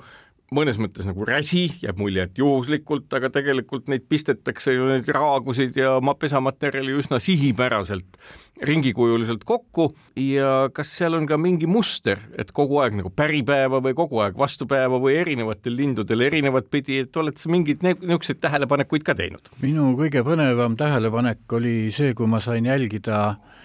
mõnes 0.55 0.79
mõttes 0.79 1.07
nagu 1.09 1.27
räsi, 1.27 1.67
jääb 1.83 1.99
mulje, 1.99 2.27
et 2.29 2.39
juhuslikult, 2.39 3.09
aga 3.19 3.31
tegelikult 3.35 3.89
neid 3.91 4.05
pistetakse 4.09 4.77
ju 4.77 4.87
neid 4.91 5.09
raagusid 5.11 5.77
ja 5.79 5.97
pesamaterjali 6.19 6.95
üsna 7.01 7.19
sihipäraselt 7.23 8.19
ringikujuliselt 8.67 9.43
kokku 9.45 9.91
ja 10.17 10.71
kas 10.73 10.95
seal 10.97 11.19
on 11.19 11.27
ka 11.29 11.37
mingi 11.37 11.69
muster, 11.69 12.23
et 12.39 12.53
kogu 12.57 12.79
aeg 12.81 12.97
nagu 13.01 13.11
päripäeva 13.13 13.83
või 13.85 13.97
kogu 13.99 14.23
aeg 14.25 14.39
vastupäeva 14.39 15.01
või 15.03 15.19
erinevatel 15.21 15.77
lindudel 15.77 16.25
erinevat 16.29 16.71
pidi, 16.71 17.03
et 17.05 17.17
oled 17.21 17.37
sa 17.37 17.53
mingeid 17.53 17.85
niisuguseid 17.85 18.41
tähelepanekuid 18.41 19.05
ka 19.05 19.19
teinud? 19.19 19.51
minu 19.61 19.93
kõige 19.99 20.25
põnevam 20.25 20.79
tähelepanek 20.79 21.59
oli 21.59 21.77
see, 21.93 22.15
kui 22.17 22.31
ma 22.31 22.41
sain 22.45 22.71
jälgida 22.71 23.21
äh, 23.35 23.56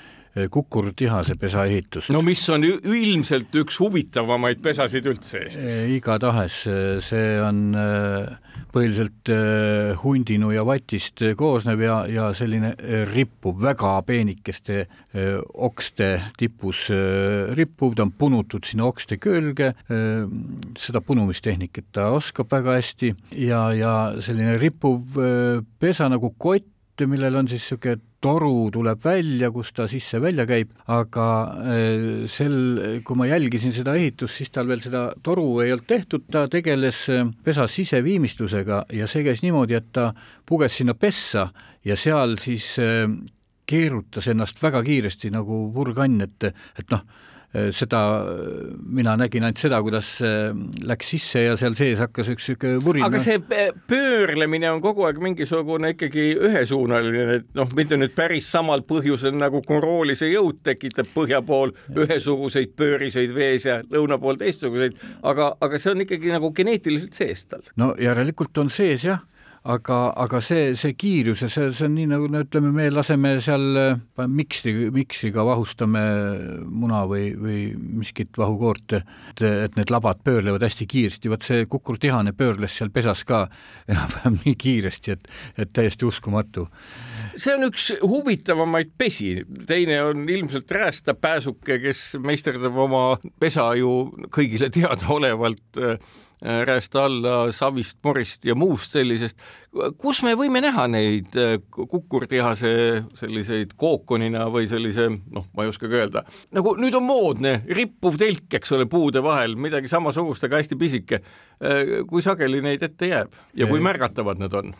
kukurtihase 0.52 1.36
pesa 1.36 1.66
ehitust. 1.68 2.12
no 2.16 2.22
mis 2.24 2.44
on 2.50 2.64
ilmselt 2.64 3.56
üks 3.62 3.80
huvitavamaid 3.82 4.62
pesasid 4.64 5.10
üldse 5.12 5.42
Eestis. 5.44 5.82
Igatahes 5.98 6.62
see 7.04 7.34
on 7.44 7.76
põhiliselt 8.72 9.28
hundinu 10.00 10.54
ja 10.56 10.64
vatist 10.68 11.20
koosnev 11.36 11.84
ja, 11.84 11.98
ja 12.08 12.30
selline 12.38 12.72
rippuv, 13.12 13.58
väga 13.64 13.98
peenikeste 14.08 14.86
okste 15.68 16.08
tipus 16.40 16.86
rippuv, 17.58 17.98
ta 17.98 18.06
on 18.08 18.14
punutud 18.16 18.68
sinna 18.68 18.88
okste 18.88 19.20
külge, 19.20 19.74
seda 20.80 21.04
punumistehnikat 21.04 21.92
ta 21.98 22.08
oskab 22.16 22.52
väga 22.56 22.78
hästi 22.80 23.12
ja, 23.44 23.66
ja 23.76 23.96
selline 24.24 24.56
rippuv 24.62 25.20
pesa 25.82 26.08
nagu 26.12 26.32
kott, 26.40 26.70
millel 27.02 27.36
on 27.42 27.52
siis 27.52 27.66
niisugune 27.66 28.11
toru 28.22 28.70
tuleb 28.74 29.02
välja, 29.04 29.50
kus 29.54 29.72
ta 29.74 29.88
sisse-välja 29.90 30.46
käib, 30.50 30.72
aga 30.94 31.28
äh, 31.66 32.06
sel, 32.32 33.02
kui 33.06 33.18
ma 33.18 33.28
jälgisin 33.30 33.74
seda 33.76 33.96
ehitust, 33.98 34.38
siis 34.38 34.54
tal 34.54 34.70
veel 34.70 34.84
seda 34.84 35.08
toru 35.26 35.48
ei 35.64 35.74
olnud 35.74 35.88
tehtud, 35.90 36.28
ta 36.32 36.46
tegeles 36.52 37.04
äh, 37.10 37.26
pesa 37.44 37.68
siseviimistlusega 37.72 38.84
ja 38.98 39.10
see 39.10 39.26
käis 39.26 39.42
niimoodi, 39.46 39.78
et 39.80 39.90
ta 39.96 40.12
puges 40.48 40.78
sinna 40.78 40.94
pessa 40.94 41.50
ja 41.88 41.98
seal 41.98 42.38
siis 42.42 42.76
äh, 42.82 43.08
keerutas 43.72 44.28
ennast 44.32 44.62
väga 44.62 44.84
kiiresti 44.86 45.32
nagu 45.34 45.66
vurgann, 45.74 46.22
et, 46.26 46.52
et 46.78 46.94
noh, 46.94 47.06
seda, 47.52 48.00
mina 48.80 49.18
nägin 49.20 49.44
ainult 49.44 49.60
seda, 49.60 49.82
kuidas 49.84 50.14
äh, 50.24 50.54
läks 50.88 51.10
sisse 51.12 51.42
ja 51.44 51.58
seal 51.60 51.76
sees 51.76 52.00
hakkas 52.00 52.30
üks 52.32 52.46
sihuke 52.48 52.78
vurin. 52.84 53.04
aga 53.04 53.20
see 53.20 53.42
pöörlemine 53.92 54.70
on 54.72 54.80
kogu 54.84 55.04
aeg 55.08 55.20
mingisugune 55.20 55.92
ikkagi 55.92 56.30
ühesuunaline, 56.48 57.26
et 57.42 57.50
noh, 57.58 57.68
mitte 57.76 58.00
nüüd 58.00 58.16
päris 58.16 58.48
samal 58.54 58.86
põhjusel 58.88 59.36
nagu 59.36 59.60
koroolise 59.68 60.30
jõud 60.32 60.62
tekitab 60.64 61.12
põhja 61.16 61.42
pool 61.44 61.76
ühesuguseid 61.92 62.72
pööriseid 62.80 63.36
vees 63.36 63.68
ja 63.68 63.82
lõuna 63.84 64.20
pool 64.22 64.40
teistsuguseid, 64.40 64.96
aga, 65.28 65.52
aga 65.60 65.82
see 65.82 65.92
on 65.92 66.06
ikkagi 66.08 66.32
nagu 66.32 66.54
geneetiliselt 66.56 67.20
sees 67.20 67.44
tal. 67.52 67.68
no 67.76 67.92
järelikult 68.00 68.64
on 68.64 68.72
sees 68.72 69.04
jah 69.10 69.20
aga, 69.62 69.98
aga 70.18 70.40
see, 70.42 70.72
see 70.80 70.96
kiirus 70.98 71.44
ja 71.46 71.50
see, 71.52 71.68
see 71.76 71.86
on 71.86 71.94
nii 71.94 72.08
nagu 72.10 72.26
no 72.32 72.42
ütleme, 72.42 72.72
me 72.74 72.88
laseme 72.90 73.36
seal 73.46 73.78
miksri, 74.32 74.74
miksriga 74.94 75.44
vahustame 75.46 76.02
muna 76.66 77.04
või, 77.10 77.28
või 77.38 77.60
miskit 78.02 78.40
vahukoort, 78.42 78.96
et, 78.98 79.44
et 79.46 79.78
need 79.78 79.94
labad 79.94 80.24
pöörlevad 80.26 80.66
hästi 80.66 80.88
kiiresti, 80.90 81.30
vot 81.32 81.46
see 81.46 81.68
kukurtihane 81.70 82.34
pöörles 82.38 82.80
seal 82.80 82.90
pesas 82.94 83.22
ka 83.28 83.44
enam-vähem 83.92 84.40
nii 84.42 84.56
kiiresti, 84.66 85.18
et, 85.18 85.30
et 85.62 85.74
täiesti 85.78 86.10
uskumatu. 86.10 86.66
see 87.36 87.54
on 87.54 87.68
üks 87.70 87.92
huvitavamaid 88.02 88.96
pesi, 88.98 89.36
teine 89.70 90.02
on 90.10 90.26
ilmselt 90.26 90.74
räästa 90.74 91.14
pääsuke, 91.14 91.78
kes 91.86 92.18
meisterdab 92.24 92.82
oma 92.88 93.06
pesa 93.40 93.70
ju 93.78 94.10
kõigile 94.34 94.74
teadaolevalt 94.74 95.84
äh, 96.42 96.62
Äh, 96.62 96.82
alla 96.94 97.52
savist, 97.52 97.98
morist 98.04 98.46
ja 98.46 98.56
muust 98.56 98.92
sellisest. 98.92 99.38
kus 100.02 100.24
me 100.26 100.34
võime 100.34 100.58
näha 100.64 100.88
neid 100.90 101.36
äh, 101.38 101.60
kukurtihase 101.70 102.72
selliseid 103.16 103.76
kookonina 103.78 104.48
või 104.50 104.66
sellise, 104.68 105.06
noh, 105.32 105.46
ma 105.54 105.64
ei 105.64 105.70
oskagi 105.70 106.00
öelda, 106.00 106.24
nagu 106.52 106.74
nüüd 106.82 106.98
on 106.98 107.06
moodne 107.06 107.54
rippuv 107.70 108.18
telk, 108.18 108.50
eks 108.58 108.74
ole, 108.74 108.90
puude 108.90 109.22
vahel, 109.22 109.54
midagi 109.54 109.88
samasugust, 109.88 110.44
aga 110.48 110.58
hästi 110.64 110.80
pisike. 110.82 111.22
Äh, 111.62 112.02
kui 112.10 112.26
sageli 112.26 112.64
neid 112.66 112.82
ette 112.90 113.12
jääb 113.14 113.38
ja 113.54 113.70
kui 113.70 113.84
märgatavad 113.84 114.42
need 114.42 114.58
on? 114.58 114.74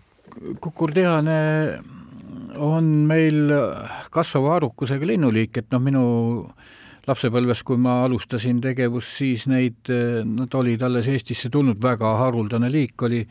kukurdihane 0.66 1.40
on 2.58 2.92
meil 3.06 3.54
kasvava 4.10 4.58
arukusega 4.58 5.14
linnuliik, 5.14 5.62
et 5.62 5.70
noh, 5.76 5.84
minu 5.84 6.06
lapsepõlves, 7.08 7.64
kui 7.66 7.78
ma 7.82 8.04
alustasin 8.06 8.60
tegevust, 8.62 9.16
siis 9.18 9.48
neid, 9.50 9.90
nad 10.28 10.54
olid 10.58 10.82
alles 10.86 11.08
Eestisse 11.12 11.50
tulnud, 11.54 11.78
väga 11.82 12.10
haruldane 12.20 12.70
liik 12.72 13.02
oli, 13.08 13.22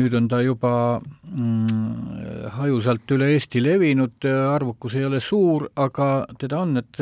nüüd 0.00 0.12
on 0.16 0.28
ta 0.30 0.38
juba 0.44 0.72
mm, 1.00 2.50
hajusalt 2.56 3.06
üle 3.16 3.26
Eesti 3.34 3.58
levinud, 3.64 4.18
arvukus 4.24 4.94
ei 4.96 5.04
ole 5.08 5.20
suur, 5.24 5.60
aga 5.76 6.06
teda 6.40 6.56
on, 6.64 6.70
et 6.80 6.96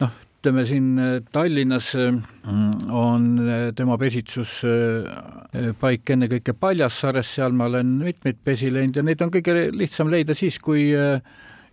noh, 0.00 0.12
ütleme 0.42 0.62
siin 0.66 0.88
Tallinnas 1.34 1.88
mm, 1.98 2.72
on 2.94 3.20
tema 3.78 3.94
pesitsuspaik 3.98 6.10
ennekõike 6.14 6.52
Paljassaares, 6.54 7.28
seal 7.38 7.52
ma 7.58 7.64
olen 7.70 7.88
mitmeid 8.02 8.38
pesi 8.44 8.68
leidnud 8.70 8.96
ja 9.00 9.04
neid 9.10 9.20
on 9.26 9.30
kõige 9.34 9.52
lihtsam 9.74 10.08
leida 10.12 10.32
siis, 10.38 10.56
kui 10.62 10.82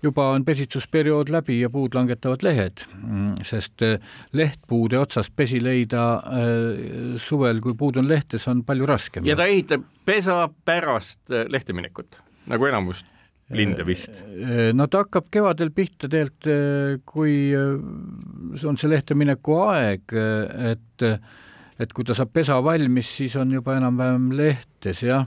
juba 0.03 0.29
on 0.33 0.45
pesitsusperiood 0.47 1.31
läbi 1.33 1.59
ja 1.59 1.69
puud 1.73 1.95
langetavad 1.97 2.43
lehed, 2.45 2.83
mm, 3.01 3.43
sest 3.47 3.83
äh, 3.85 3.99
lehtpuude 4.35 4.99
otsast 4.99 5.35
pesi 5.35 5.61
leida 5.63 6.05
äh, 6.15 7.19
suvel, 7.21 7.61
kui 7.63 7.75
puud 7.79 7.99
on 7.99 8.09
lehtes, 8.09 8.47
on 8.51 8.63
palju 8.67 8.89
raskem. 8.89 9.27
ja 9.27 9.37
ta 9.39 9.49
ehitab 9.49 9.85
pesa 10.05 10.45
pärast 10.65 11.31
äh, 11.31 11.47
lehte 11.51 11.75
minekut, 11.75 12.21
nagu 12.49 12.69
enamus 12.69 13.03
linde 13.49 13.83
vist? 13.87 14.21
no 14.77 14.85
ta 14.87 15.03
hakkab 15.03 15.29
kevadel 15.33 15.71
pihta 15.73 16.07
tegelikult, 16.07 17.01
kui 17.09 17.49
on 17.57 18.77
see 18.77 18.91
lehte 18.91 19.17
mineku 19.17 19.57
aeg, 19.65 20.13
et 20.69 21.07
et 21.79 21.93
kui 21.95 22.05
ta 22.05 22.13
saab 22.13 22.31
pesa 22.35 22.59
valmis, 22.63 23.09
siis 23.21 23.35
on 23.39 23.51
juba 23.55 23.77
enam-vähem 23.79 24.29
lehtes 24.79 25.03
jah, 25.03 25.25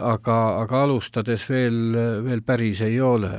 aga, 0.00 0.38
aga 0.60 0.82
alustades 0.84 1.46
veel, 1.48 1.94
veel 2.24 2.42
päris 2.44 2.82
ei 2.84 3.00
ole. 3.00 3.30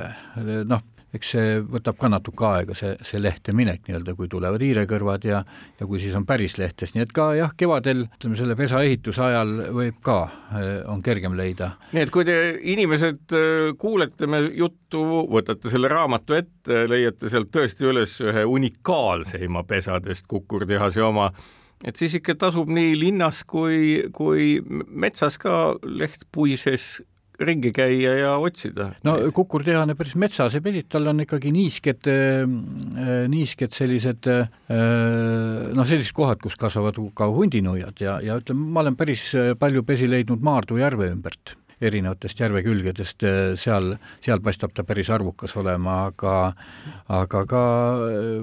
noh, 0.66 0.82
eks 1.12 1.30
see 1.34 1.60
võtab 1.60 1.98
ka 2.00 2.08
natuke 2.08 2.46
aega, 2.48 2.74
see, 2.74 2.96
see 3.04 3.20
lehte 3.20 3.52
minek 3.52 3.84
nii-öelda, 3.86 4.14
kui 4.16 4.28
tulevad 4.32 4.62
hiirekõrvad 4.64 5.26
ja 5.28 5.42
ja 5.78 5.86
kui 5.86 6.00
siis 6.00 6.16
on 6.16 6.26
päris 6.26 6.56
lehtes, 6.58 6.94
nii 6.94 7.04
et 7.04 7.12
ka 7.12 7.34
jah, 7.36 7.52
kevadel, 7.54 8.06
ütleme 8.16 8.40
selle 8.40 8.56
pesa 8.56 8.82
ehituse 8.82 9.22
ajal 9.22 9.54
võib 9.76 10.00
ka, 10.02 10.18
on 10.90 11.02
kergem 11.02 11.36
leida. 11.38 11.76
nii 11.92 12.02
et 12.02 12.10
kui 12.10 12.26
te 12.26 12.58
inimesed 12.74 13.36
kuulete 13.78 14.26
me 14.26 14.42
juttu, 14.56 15.04
võtate 15.30 15.70
selle 15.70 15.92
raamatu 15.92 16.40
ette, 16.40 16.86
leiate 16.90 17.30
sealt 17.30 17.52
tõesti 17.54 17.86
üles 17.86 18.18
ühe 18.24 18.46
unikaalseima 18.48 19.62
pesadest 19.68 20.26
Kukur 20.26 20.66
tehase 20.66 21.04
oma 21.04 21.30
et 21.84 21.98
siis 21.98 22.18
ikka 22.18 22.36
tasub 22.38 22.70
nii 22.72 22.94
linnas 22.98 23.42
kui, 23.48 24.02
kui 24.14 24.58
metsas 24.86 25.38
ka 25.42 25.74
lehtpuises 25.82 27.02
ringi 27.42 27.72
käia 27.74 28.12
ja 28.18 28.32
otsida. 28.38 28.90
no 29.06 29.14
kukurdehane 29.34 29.96
päris 29.98 30.14
metsas 30.20 30.54
ei 30.54 30.64
pesi, 30.64 30.84
tal 30.88 31.08
on 31.10 31.24
ikkagi 31.24 31.52
niisked, 31.54 32.10
äh, 32.10 33.24
niisked 33.32 33.74
sellised 33.74 34.28
äh, 34.30 34.44
noh, 35.72 35.88
sellised 35.88 36.14
kohad, 36.16 36.42
kus 36.42 36.58
kasvavad 36.60 37.00
ka 37.18 37.30
hundinuiad 37.32 38.04
ja, 38.04 38.20
ja 38.22 38.38
ütleme, 38.40 38.68
ma 38.74 38.84
olen 38.84 38.98
päris 38.98 39.30
palju 39.58 39.84
pesi 39.88 40.10
leidnud 40.10 40.44
Maardu 40.44 40.78
järve 40.82 41.10
ümbert 41.12 41.56
erinevatest 41.82 42.38
järvekülgedest, 42.38 43.24
seal, 43.58 43.96
seal 44.22 44.38
paistab 44.44 44.70
ta 44.70 44.84
päris 44.86 45.08
arvukas 45.10 45.56
olema, 45.58 46.04
aga 46.12 46.52
aga 47.10 47.40
ka 47.50 47.62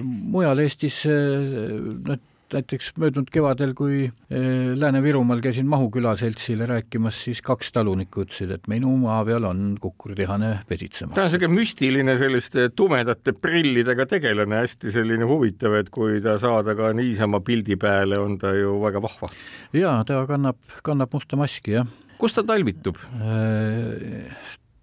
mujal 0.02 0.60
Eestis 0.60 0.98
noh, 1.08 2.20
näiteks 2.54 2.92
möödunud 3.00 3.30
kevadel, 3.32 3.72
kui 3.78 4.04
eh, 4.06 4.42
Lääne-Virumaal 4.78 5.42
käisin 5.44 5.68
Mahu 5.70 5.90
külaseltsile 5.94 6.66
rääkimas, 6.68 7.18
siis 7.26 7.42
kaks 7.44 7.72
talunikku 7.76 8.24
ütlesid, 8.26 8.52
et 8.54 8.68
minu 8.70 8.92
maa 9.00 9.20
peal 9.28 9.46
on 9.48 9.74
kukurtihane 9.80 10.52
pesitsema. 10.68 11.14
ta 11.14 11.24
on 11.24 11.30
niisugune 11.30 11.56
müstiline 11.56 12.16
selliste 12.20 12.68
tumedate 12.76 13.34
prillidega 13.36 14.06
tegelane, 14.10 14.62
hästi 14.64 14.94
selline 14.94 15.28
huvitav, 15.28 15.78
et 15.80 15.90
kui 15.94 16.20
ta 16.24 16.38
saada 16.42 16.76
ka 16.78 16.92
niisama 16.96 17.42
pildi 17.44 17.78
peale, 17.80 18.18
on 18.20 18.38
ta 18.38 18.54
ju 18.56 18.76
väga 18.82 19.02
vahva. 19.02 19.32
jaa, 19.76 19.98
ta 20.04 20.24
kannab, 20.30 20.60
kannab 20.86 21.18
musta 21.18 21.38
maski, 21.40 21.78
jah. 21.78 21.90
kus 22.18 22.36
ta 22.36 22.46
talvitub? 22.46 22.98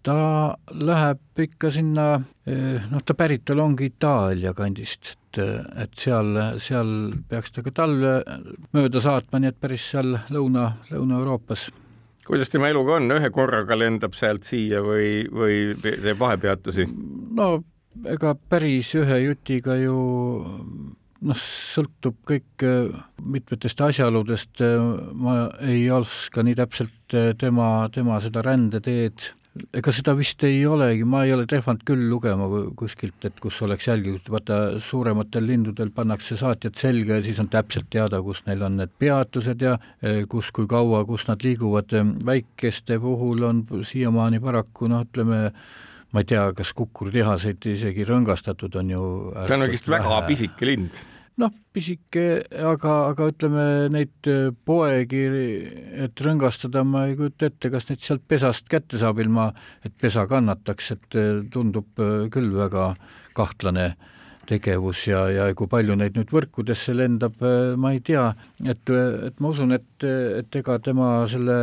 Ta 0.07 0.55
läheb 0.71 1.41
ikka 1.43 1.71
sinna, 1.73 2.05
eh, 2.47 2.77
noh, 2.91 3.01
ta 3.03 3.15
päritolu 3.17 3.65
ongi 3.65 3.89
Itaalia 3.91 4.53
kandist, 4.55 5.09
et, 5.11 5.39
et 5.83 5.97
seal, 5.99 6.29
seal 6.63 6.93
peaks 7.27 7.51
ta 7.51 7.63
ka 7.65 7.73
talve 7.75 8.13
mööda 8.77 9.01
saatma, 9.03 9.41
nii 9.43 9.51
et 9.51 9.59
päris 9.59 9.89
seal 9.91 10.15
Lõuna, 10.31 10.69
Lõuna-Euroopas 10.93 11.67
kuidas 12.27 12.51
tema 12.51 12.67
eluga 12.67 12.97
on, 12.97 13.07
ühe 13.15 13.29
korraga 13.31 13.75
lendab 13.79 14.15
sealt 14.17 14.43
siia 14.47 14.81
või, 14.83 15.25
või 15.31 15.59
teeb 15.79 16.19
vahepeatusi? 16.19 16.87
no 17.39 17.51
ega 18.11 18.33
päris 18.51 18.91
ühe 18.99 19.21
jutiga 19.23 19.77
ju 19.79 19.97
noh, 21.27 21.39
sõltub 21.73 22.19
kõik 22.27 22.65
eh, 22.67 22.91
mitmetest 23.23 23.81
asjaoludest, 23.87 24.61
ma 25.17 25.39
ei 25.65 25.87
oska 25.93 26.43
nii 26.45 26.57
täpselt 26.59 27.17
eh, 27.17 27.31
tema, 27.39 27.87
tema 27.93 28.19
seda 28.23 28.43
rändeteed 28.45 29.31
ega 29.79 29.93
seda 29.95 30.13
vist 30.17 30.43
ei 30.47 30.61
olegi, 30.67 31.05
ma 31.07 31.23
ei 31.25 31.33
ole 31.35 31.47
trehvanud 31.49 31.83
küll 31.87 32.05
lugema 32.11 32.47
kuskilt, 32.77 33.17
et 33.27 33.39
kus 33.43 33.59
oleks 33.65 33.89
jälgitud, 33.89 34.31
vaata 34.33 34.59
suurematel 34.83 35.47
lindudel 35.47 35.91
pannakse 35.95 36.37
saatjad 36.39 36.77
selga 36.79 37.19
ja 37.19 37.25
siis 37.25 37.41
on 37.43 37.49
täpselt 37.53 37.89
teada, 37.93 38.21
kus 38.25 38.43
neil 38.47 38.63
on 38.67 38.79
need 38.81 38.93
peatused 38.99 39.65
ja 39.65 39.75
e, 40.01 40.23
kus, 40.29 40.51
kui 40.55 40.69
kaua, 40.69 41.03
kus 41.09 41.27
nad 41.29 41.43
liiguvad, 41.45 41.97
väikeste 42.25 42.99
puhul 43.03 43.45
on 43.47 43.65
siiamaani 43.87 44.41
paraku 44.43 44.91
noh, 44.91 45.05
ütleme 45.07 45.51
ma 46.13 46.23
ei 46.23 46.29
tea, 46.29 46.47
kas 46.55 46.71
kukurtehaseid 46.77 47.67
isegi 47.73 48.07
rõngastatud 48.07 48.79
on 48.79 48.95
ju 48.95 49.03
see 49.43 49.57
on 49.57 49.69
vist 49.71 49.91
väga 49.91 50.23
pisike 50.29 50.69
lind 50.69 51.05
noh, 51.41 51.53
pisike, 51.73 52.25
aga, 52.65 52.95
aga 53.11 53.29
ütleme 53.31 53.63
neid 53.93 54.29
äh, 54.31 54.49
poegi, 54.67 55.23
et 56.07 56.25
rõngastada 56.25 56.83
ma 56.87 57.05
ei 57.07 57.17
kujuta 57.19 57.51
ette, 57.51 57.71
kas 57.73 57.89
neid 57.91 58.03
sealt 58.05 58.25
pesast 58.29 58.69
kätte 58.71 58.99
saab 59.01 59.21
ilma, 59.23 59.51
et 59.85 59.95
pesa 60.01 60.27
kannataks, 60.29 60.93
et 60.97 61.17
äh, 61.19 61.41
tundub 61.53 62.01
äh, 62.01 62.27
küll 62.33 62.53
väga 62.57 62.91
kahtlane 63.37 63.91
tegevus 64.47 65.01
ja, 65.09 65.25
ja 65.27 65.45
kui 65.59 65.67
palju 65.67 65.97
neid 65.99 66.15
nüüd 66.15 66.29
võrkudesse 66.31 66.93
lendab, 66.95 67.35
ma 67.75 67.89
ei 67.91 67.99
tea, 67.99 68.29
et, 68.63 68.89
et 69.27 69.41
ma 69.43 69.51
usun, 69.51 69.75
et, 69.75 70.05
et 70.07 70.55
ega 70.55 70.77
tema 70.79 71.09
selle 71.27 71.57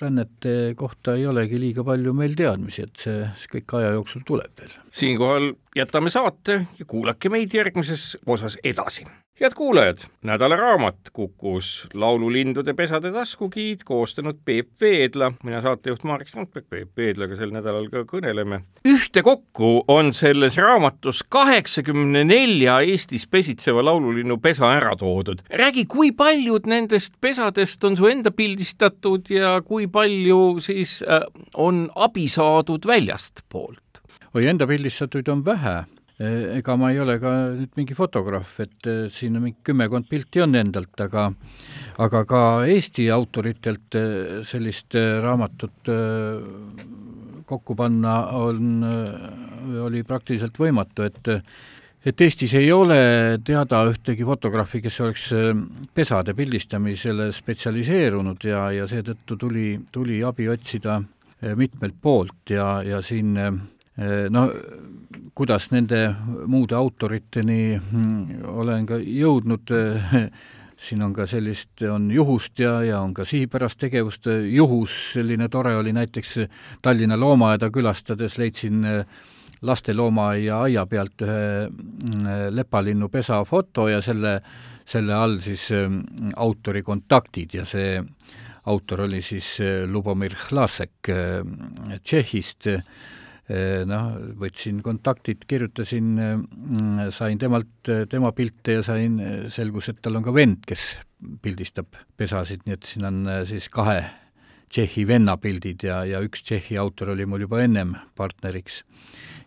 rännete 0.00 0.54
kohta 0.78 1.18
ei 1.20 1.26
olegi 1.28 1.60
liiga 1.60 1.84
palju 1.84 2.14
meil 2.16 2.32
teadmisi, 2.38 2.86
et 2.88 3.04
see, 3.04 3.18
see 3.42 3.52
kõik 3.58 3.76
aja 3.76 3.92
jooksul 3.98 4.24
tuleb 4.24 4.56
veel. 4.56 4.72
siinkohal 5.02 5.50
jätame 5.76 6.10
saate 6.10 6.66
ja 6.78 6.84
kuulake 6.86 7.28
meid 7.28 7.54
järgmises 7.54 8.16
osas 8.26 8.58
edasi 8.64 9.06
head 9.40 9.54
kuulajad, 9.56 9.98
nädala 10.22 10.56
raamat 10.56 10.96
Kukus 11.12 11.88
laululindude 11.94 12.74
pesade 12.74 13.12
taskugiid 13.12 13.80
koostanud 13.84 14.36
Peep 14.44 14.68
Veedla, 14.80 15.32
mina 15.44 15.62
saatejuht 15.62 16.04
Marek 16.04 16.28
Strandberg, 16.28 16.66
Peep 16.68 16.96
Veedlaga 16.96 17.36
sel 17.36 17.54
nädalal 17.54 17.88
ka 17.88 18.04
kõneleme. 18.04 18.60
ühtekokku 18.84 19.84
on 19.88 20.12
selles 20.12 20.56
raamatus 20.60 21.22
kaheksakümne 21.28 22.24
nelja 22.24 22.80
Eestis 22.80 23.26
pesitseva 23.26 23.84
laululinnu 23.84 24.38
pesa 24.38 24.74
ära 24.76 24.96
toodud. 24.96 25.40
räägi, 25.48 25.86
kui 25.86 26.12
paljud 26.12 26.66
nendest 26.66 27.14
pesadest 27.20 27.84
on 27.84 27.96
su 27.96 28.06
enda 28.06 28.30
pildistatud 28.30 29.30
ja 29.30 29.62
kui 29.64 29.86
palju 29.86 30.60
siis 30.60 31.00
äh, 31.02 31.24
on 31.54 31.88
abi 31.94 32.28
saadud 32.28 32.86
väljastpoolt? 32.86 33.89
Oi, 34.30 34.44
enda 34.46 34.66
pildistatuid 34.70 35.28
on 35.32 35.42
vähe. 35.46 35.80
Eh, 36.20 36.58
ega 36.58 36.76
ma 36.76 36.90
ei 36.92 37.00
ole 37.00 37.16
ka 37.18 37.32
nüüd 37.56 37.72
mingi 37.78 37.96
fotograaf, 37.96 38.52
et 38.62 38.86
eh, 38.90 39.06
siin 39.10 39.38
on 39.38 39.46
mingi 39.46 39.64
kümmekond 39.66 40.06
pilti 40.10 40.42
on 40.44 40.54
endalt, 40.58 40.92
aga 41.00 41.30
aga 42.04 42.20
ka 42.28 42.42
Eesti 42.68 43.08
autoritelt 43.10 43.96
eh, 43.98 44.40
sellist 44.46 44.98
raamatut 45.24 45.90
kokku 47.50 47.74
panna 47.74 48.14
on, 48.38 48.84
oli 49.82 50.04
praktiliselt 50.06 50.60
võimatu, 50.60 51.08
et 51.08 51.32
et 52.06 52.22
Eestis 52.24 52.52
ei 52.56 52.70
ole 52.72 53.40
teada 53.44 53.82
ühtegi 53.90 54.24
fotograafi, 54.24 54.78
kes 54.84 55.00
oleks 55.04 55.24
pesade 55.92 56.32
pildistamisele 56.36 57.26
spetsialiseerunud 57.34 58.46
ja, 58.46 58.62
ja 58.72 58.86
seetõttu 58.88 59.36
tuli, 59.40 59.66
tuli 59.92 60.22
abi 60.24 60.46
otsida 60.48 61.00
mitmelt 61.58 61.98
poolt 62.00 62.54
ja, 62.54 62.70
ja 62.86 63.02
siin 63.04 63.34
no 64.30 64.46
kuidas 65.34 65.70
nende 65.72 66.14
muude 66.46 66.76
autoriteni 66.76 67.76
mm, 67.76 68.44
olen 68.48 68.86
ka 68.88 68.98
jõudnud, 69.00 69.72
siin 70.84 71.04
on 71.04 71.12
ka 71.16 71.26
sellist, 71.28 71.82
on 71.88 72.08
juhust 72.12 72.60
ja, 72.60 72.78
ja 72.84 73.00
on 73.04 73.12
ka 73.14 73.26
sihipärast 73.28 73.80
tegevust, 73.80 74.30
juhus 74.48 74.96
selline 75.14 75.48
tore 75.52 75.74
oli 75.76 75.92
näiteks 75.92 76.38
Tallinna 76.82 77.18
loomaaeda 77.20 77.70
külastades 77.70 78.38
leidsin 78.40 78.82
laste 79.62 79.94
loomaaia 79.94 80.62
aia 80.66 80.86
pealt 80.88 81.24
ühe 81.26 81.68
mm, 81.68 82.26
lepalinnu 82.56 83.10
pesa 83.12 83.42
foto 83.44 83.88
ja 83.88 84.00
selle, 84.02 84.38
selle 84.88 85.14
all 85.14 85.38
siis 85.44 85.68
autori 86.36 86.82
kontaktid 86.82 87.60
ja 87.60 87.68
see 87.68 88.00
autor 88.70 89.06
oli 89.06 89.22
siis 89.24 89.54
Lubomir 89.88 90.36
Hlasek 90.48 91.08
Tšehhist, 92.04 92.68
Eh, 92.68 93.19
noh, 93.90 94.10
võtsin 94.38 94.78
kontaktid, 94.84 95.42
kirjutasin, 95.50 96.10
mm, 96.14 97.08
sain 97.10 97.38
temalt 97.40 97.90
tema 98.10 98.30
pilte 98.36 98.76
ja 98.78 98.82
sain, 98.86 99.16
selgus, 99.50 99.88
et 99.90 99.98
tal 100.04 100.20
on 100.20 100.26
ka 100.26 100.34
vend, 100.36 100.60
kes 100.68 100.92
pildistab 101.42 101.98
pesasid, 102.18 102.64
nii 102.66 102.76
et 102.76 102.88
siin 102.88 103.06
on 103.08 103.22
eh, 103.28 103.44
siis 103.48 103.68
kahe 103.72 104.02
Tšehhi 104.70 105.02
venna 105.02 105.34
pildid 105.42 105.82
ja, 105.82 106.04
ja 106.06 106.20
üks 106.22 106.44
Tšehhi 106.46 106.76
autor 106.78 107.10
oli 107.16 107.24
mul 107.26 107.42
juba 107.42 107.58
ennem 107.64 107.96
partneriks. 108.16 108.84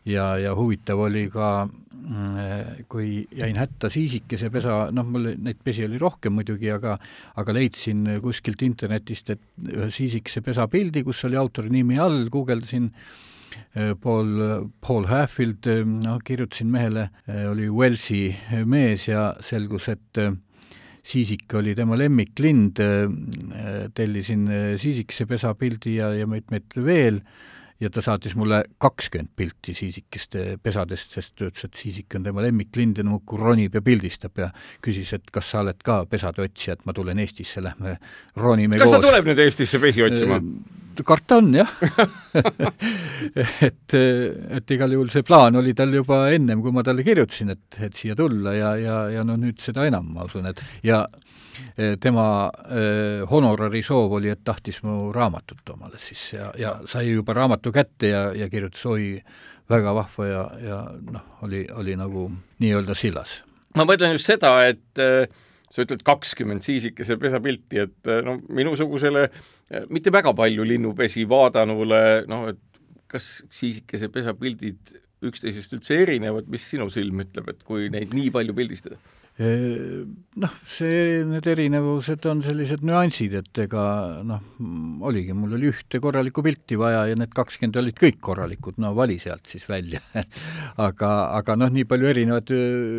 ja, 0.04 0.34
ja 0.36 0.52
huvitav 0.56 1.00
oli 1.00 1.30
ka, 1.32 1.66
mm, 1.66 2.38
eh, 2.44 2.84
kui 2.92 3.24
jäin 3.32 3.58
hätta 3.58 3.90
siisikese 3.90 4.52
pesa, 4.52 4.90
noh, 4.92 5.08
mul 5.08 5.32
neid 5.40 5.62
pesi 5.64 5.86
oli 5.88 6.02
rohkem 6.02 6.36
muidugi, 6.36 6.72
aga 6.76 6.98
aga 7.40 7.56
leidsin 7.56 8.04
kuskilt 8.22 8.62
internetist, 8.68 9.30
et 9.30 9.70
ühe 9.72 9.90
siisikese 9.92 10.44
pesa 10.44 10.68
pildi, 10.68 11.06
kus 11.08 11.24
oli 11.30 11.40
autori 11.40 11.72
nimi 11.72 12.02
all, 12.04 12.28
guugeldasin 12.34 12.92
Äh, 12.92 13.33
Paul, 14.02 14.34
Paul 14.82 15.08
Halfield, 15.10 15.68
äh, 15.68 15.84
noh, 15.86 16.20
kirjutasin 16.26 16.72
mehele, 16.74 17.10
äh, 17.28 17.46
oli 17.52 17.70
Walesi 17.70 18.26
mees 18.66 19.08
ja 19.08 19.32
selgus, 19.42 19.90
et 19.94 20.22
siisik 21.04 21.52
oli 21.60 21.74
tema 21.76 21.98
lemmiklind, 22.00 22.80
tellisin 23.94 24.46
siisikese 24.80 25.26
pesapildi 25.28 25.98
ja, 25.98 26.14
ja 26.16 26.28
mitmeid 26.32 26.78
veel 26.80 27.20
ja 27.84 27.90
ta 27.92 28.02
saatis 28.04 28.36
mulle 28.40 28.62
kakskümmend 28.82 29.34
pilti 29.36 29.74
siisikeste 29.76 30.58
pesadest, 30.64 31.16
sest 31.18 31.36
ta 31.40 31.48
ütles, 31.50 31.68
et 31.68 31.80
siisik 31.80 32.16
on 32.18 32.28
tema 32.28 32.44
lemmiklind 32.46 33.00
ja 33.00 33.06
muudkui 33.08 33.40
ronib 33.42 33.76
ja 33.76 33.82
pildistab 33.86 34.40
ja 34.40 34.50
küsis, 34.84 35.14
et 35.18 35.34
kas 35.34 35.52
sa 35.54 35.64
oled 35.64 35.82
ka 35.86 36.04
pesade 36.10 36.44
otsija, 36.46 36.78
et 36.78 36.86
ma 36.88 36.96
tulen 36.96 37.20
Eestisse, 37.24 37.64
lähme 37.64 37.98
ronime 38.40 38.80
kas 38.80 38.88
koos. 38.90 39.00
ta 39.00 39.10
tuleb 39.10 39.30
nüüd 39.32 39.44
Eestisse 39.48 39.82
pesi 39.84 40.06
otsima? 40.06 40.40
Karta 41.02 41.40
on 41.42 41.54
jah 41.56 41.72
et, 43.68 43.96
et 43.96 44.74
igal 44.76 44.94
juhul 44.94 45.10
see 45.14 45.26
plaan 45.26 45.58
oli 45.60 45.74
tal 45.78 45.94
juba 45.94 46.26
ennem, 46.34 46.62
kui 46.62 46.74
ma 46.76 46.84
talle 46.86 47.06
kirjutasin, 47.06 47.54
et, 47.56 47.78
et 47.88 47.98
siia 47.98 48.16
tulla 48.18 48.54
ja, 48.54 48.74
ja, 48.80 48.98
ja 49.18 49.24
no 49.28 49.38
nüüd 49.40 49.62
seda 49.64 49.88
enam, 49.90 50.12
ma 50.16 50.28
usun, 50.30 50.50
et 50.52 50.62
ja 50.86 51.02
eh, 51.76 51.96
tema 52.02 52.28
eh, 52.70 53.24
honorari 53.30 53.84
soov 53.86 54.20
oli, 54.20 54.30
et 54.34 54.44
tahtis 54.46 54.84
mu 54.86 55.12
raamatut 55.16 55.74
omale 55.74 56.02
siis 56.02 56.26
ja, 56.36 56.52
ja 56.60 56.76
sai 56.90 57.10
juba 57.10 57.36
raamatu 57.38 57.74
kätte 57.74 58.14
ja, 58.14 58.28
ja 58.38 58.50
kirjutas, 58.52 58.86
oi, 58.92 59.16
väga 59.72 59.96
vahva 59.96 60.28
ja, 60.28 60.44
ja 60.62 60.84
noh, 61.16 61.26
oli, 61.48 61.66
oli 61.74 61.98
nagu 61.98 62.28
nii-öelda 62.62 62.98
sillas. 62.98 63.42
ma 63.78 63.88
mõtlen 63.90 64.14
just 64.18 64.30
seda, 64.30 64.60
et 64.70 65.02
äh 65.02 65.26
sa 65.74 65.86
ütled 65.86 66.04
kakskümmend 66.06 66.66
siisikese 66.66 67.18
pesapilti, 67.22 67.82
et 67.88 68.12
eh, 68.12 68.22
no 68.26 68.38
minusugusele 68.54 69.26
eh, 69.26 69.88
mitte 69.94 70.14
väga 70.14 70.36
palju 70.38 70.68
linnupesi 70.70 71.26
vaadanule, 71.30 72.04
noh, 72.30 72.46
et 72.54 72.62
kas 73.10 73.42
siisikese 73.54 74.10
pesapildid 74.14 74.94
üksteisest 75.24 75.74
üldse 75.78 75.98
erinevad, 76.04 76.50
mis 76.52 76.66
sinu 76.68 76.90
silm 76.94 77.24
ütleb, 77.24 77.50
et 77.54 77.66
kui 77.66 77.90
neid 77.94 78.14
nii 78.14 78.30
palju 78.34 78.56
pildistada? 78.58 79.00
Noh, 79.34 80.52
see, 80.70 81.24
need 81.26 81.48
erinevused 81.50 82.26
on 82.30 82.44
sellised 82.46 82.84
nüansid, 82.86 83.34
et 83.40 83.62
ega 83.64 83.84
noh, 84.22 84.44
oligi, 85.10 85.34
mul 85.34 85.56
oli 85.58 85.72
ühte 85.72 85.98
korralikku 86.04 86.44
pilti 86.46 86.78
vaja 86.78 87.08
ja 87.10 87.18
need 87.18 87.34
kakskümmend 87.34 87.80
olid 87.82 87.98
kõik 87.98 88.20
korralikud, 88.22 88.78
no 88.84 88.92
vali 88.94 89.18
sealt 89.22 89.50
siis 89.50 89.66
välja. 89.70 90.04
Aga, 90.84 91.10
aga 91.38 91.54
noh, 91.58 91.70
nii 91.74 91.86
palju 91.86 92.08
erinevad, 92.10 92.50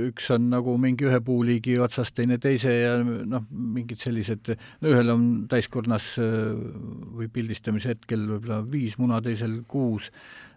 üks 0.09 0.29
on 0.35 0.47
nagu 0.53 0.77
mingi 0.79 1.07
ühe 1.09 1.19
puuliigi 1.25 1.75
otsas, 1.83 2.13
teine 2.15 2.39
teise 2.43 2.71
ja 2.71 2.93
noh, 3.03 3.47
mingid 3.51 3.99
sellised, 4.03 4.53
no 4.83 4.93
ühel 4.93 5.11
on 5.15 5.25
täiskornas 5.51 6.13
või 6.19 7.31
pildistamise 7.35 7.95
hetkel 7.95 8.27
võib-olla 8.29 8.61
viis 8.71 8.95
muna, 8.99 9.19
teisel 9.25 9.61
kuus, 9.71 10.11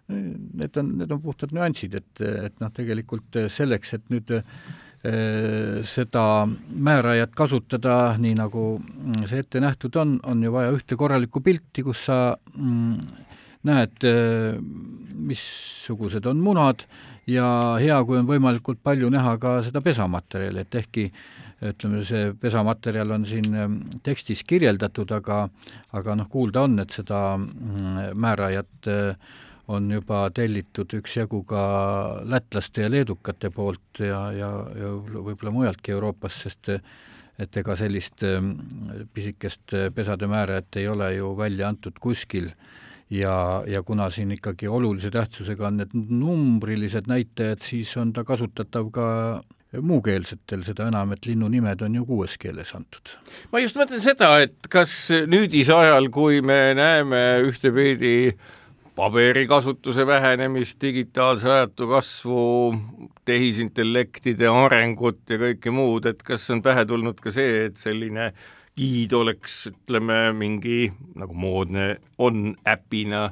need 0.08 0.78
on, 0.80 0.92
need 1.02 1.14
on 1.14 1.22
puhtad 1.22 1.54
nüansid, 1.54 1.98
et, 1.98 2.22
et 2.22 2.62
noh, 2.62 2.70
tegelikult 2.74 3.42
selleks, 3.52 3.96
et 3.98 4.14
nüüd 4.14 4.36
seda 5.88 6.24
määrajat 6.88 7.32
kasutada, 7.36 8.16
nii 8.20 8.34
nagu 8.38 8.64
mm, 8.78 9.24
see 9.30 9.42
ette 9.44 9.62
nähtud 9.62 9.96
on, 10.00 10.18
on 10.28 10.42
ju 10.42 10.52
vaja 10.52 10.74
ühte 10.74 10.98
korralikku 10.98 11.42
pilti, 11.44 11.84
kus 11.86 12.04
sa 12.08 12.18
mm, 12.36 13.26
näed, 13.68 13.98
äh, 14.06 14.58
missugused 15.28 16.26
on 16.30 16.40
munad 16.42 16.84
ja 17.28 17.48
hea, 17.80 17.98
kui 18.06 18.18
on 18.20 18.28
võimalikult 18.28 18.80
palju 18.84 19.10
näha 19.12 19.36
ka 19.40 19.58
seda 19.66 19.82
pesamaterjali, 19.84 20.64
et 20.64 20.80
ehkki 20.82 21.08
ütleme, 21.68 22.04
see 22.06 22.30
pesamaterjal 22.38 23.16
on 23.16 23.26
siin 23.26 23.54
ähm, 23.58 23.76
tekstis 24.06 24.44
kirjeldatud, 24.46 25.10
aga 25.16 25.48
aga 25.98 26.14
noh, 26.18 26.28
kuulda 26.30 26.64
on, 26.68 26.78
et 26.84 26.94
seda 26.94 27.22
mm, 27.36 28.14
määrajat 28.14 28.90
äh, 28.92 29.36
on 29.68 29.90
juba 29.92 30.22
tellitud 30.34 30.92
üksjagu 30.98 31.42
ka 31.48 31.62
lätlaste 32.28 32.86
ja 32.86 32.90
leedukate 32.92 33.50
poolt 33.52 34.00
ja, 34.00 34.22
ja, 34.32 34.50
ja 34.78 34.94
võib-olla 34.96 35.52
mujaltki 35.52 35.92
Euroopas, 35.92 36.40
sest 36.46 36.72
et 37.38 37.60
ega 37.60 37.76
sellist 37.78 38.24
ähm, 38.26 38.54
pisikest 39.14 39.76
pesade 39.94 40.26
määrajat 40.30 40.80
ei 40.80 40.88
ole 40.90 41.12
ju 41.18 41.34
välja 41.38 41.68
antud 41.68 42.00
kuskil 42.00 42.48
ja, 43.10 43.62
ja 43.68 43.82
kuna 43.86 44.08
siin 44.10 44.32
ikkagi 44.34 44.68
olulise 44.68 45.12
tähtsusega 45.14 45.68
on 45.68 45.78
need 45.82 45.94
numbrilised 45.94 47.06
näitajad, 47.10 47.62
siis 47.62 47.94
on 48.00 48.12
ta 48.16 48.24
kasutatav 48.24 48.90
ka 48.90 49.06
muukeelsetel, 49.84 50.62
seda 50.64 50.86
enam, 50.88 51.12
et 51.12 51.26
linnunimed 51.28 51.82
on 51.84 51.98
ju 51.98 52.06
kuues 52.08 52.38
keeles 52.40 52.72
antud. 52.74 53.12
ma 53.52 53.60
just 53.60 53.76
mõtlen 53.76 54.00
seda, 54.00 54.38
et 54.40 54.70
kas 54.72 54.94
nüüdisajal, 55.28 56.08
kui 56.08 56.40
me 56.40 56.72
näeme 56.74 57.20
ühtepidi 57.44 58.14
äh, 58.32 58.54
paberikasutuse 58.98 60.06
vähenemist, 60.06 60.80
digitaalse 60.82 61.50
ajatu 61.50 61.86
kasvu, 61.86 62.40
tehisintellektide 63.28 64.48
arengut 64.50 65.20
ja 65.30 65.38
kõike 65.38 65.70
muud, 65.70 66.08
et 66.10 66.24
kas 66.26 66.48
on 66.50 66.62
pähe 66.64 66.82
tulnud 66.88 67.20
ka 67.22 67.30
see, 67.34 67.68
et 67.68 67.78
selline 67.78 68.32
giid 68.78 69.14
oleks, 69.14 69.60
ütleme, 69.70 70.18
mingi 70.34 70.88
nagu 71.18 71.38
moodne 71.38 71.86
on 72.18 72.56
äpina 72.66 73.28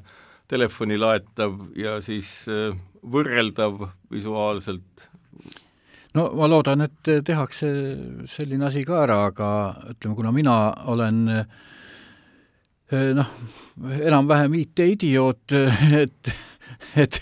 telefoni 0.46 1.00
laetav 1.02 1.58
ja 1.74 1.98
siis 2.02 2.30
äh, 2.46 2.70
võrreldav 3.02 3.88
visuaalselt? 4.14 5.08
no 6.14 6.30
ma 6.38 6.46
loodan, 6.46 6.86
et 6.86 7.14
tehakse 7.26 7.72
selline 8.30 8.70
asi 8.70 8.86
ka 8.86 9.02
ära, 9.02 9.24
aga 9.32 9.48
ütleme, 9.96 10.14
kuna 10.14 10.30
mina 10.34 10.60
olen 10.94 11.24
äh, 11.40 11.64
noh, 12.92 13.32
enam-vähem 14.06 14.60
IT-idioot, 14.62 15.56
et 16.02 16.36
et 17.02 17.18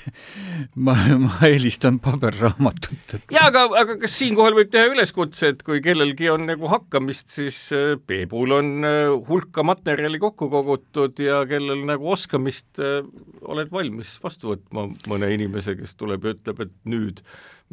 ma, 0.74 0.94
ma 1.20 1.38
eelistan 1.46 1.98
paberraamatut. 2.02 3.14
jaa, 3.32 3.46
aga, 3.48 3.64
aga 3.80 3.96
kas 4.02 4.16
siinkohal 4.18 4.56
võib 4.58 4.70
teha 4.72 4.90
üleskutse, 4.92 5.52
et 5.54 5.62
kui 5.66 5.80
kellelgi 5.84 6.30
on 6.32 6.46
nagu 6.48 6.70
hakkamist, 6.70 7.30
siis 7.34 7.58
äh, 7.76 7.94
Peebul 8.06 8.54
on 8.58 8.88
äh, 8.88 9.08
hulka 9.28 9.64
materjali 9.66 10.20
kokku 10.22 10.50
kogutud 10.52 11.18
ja 11.22 11.42
kellel 11.50 11.84
nagu 11.88 12.12
oskamist, 12.14 12.70
äh, 12.82 13.00
oled 13.44 13.72
valmis 13.74 14.16
vastu 14.24 14.54
võtma 14.54 14.88
mõne 15.10 15.32
inimese, 15.34 15.76
kes 15.78 15.96
tuleb 16.00 16.26
ja 16.26 16.36
ütleb, 16.36 16.64
et 16.66 16.74
nüüd 16.90 17.24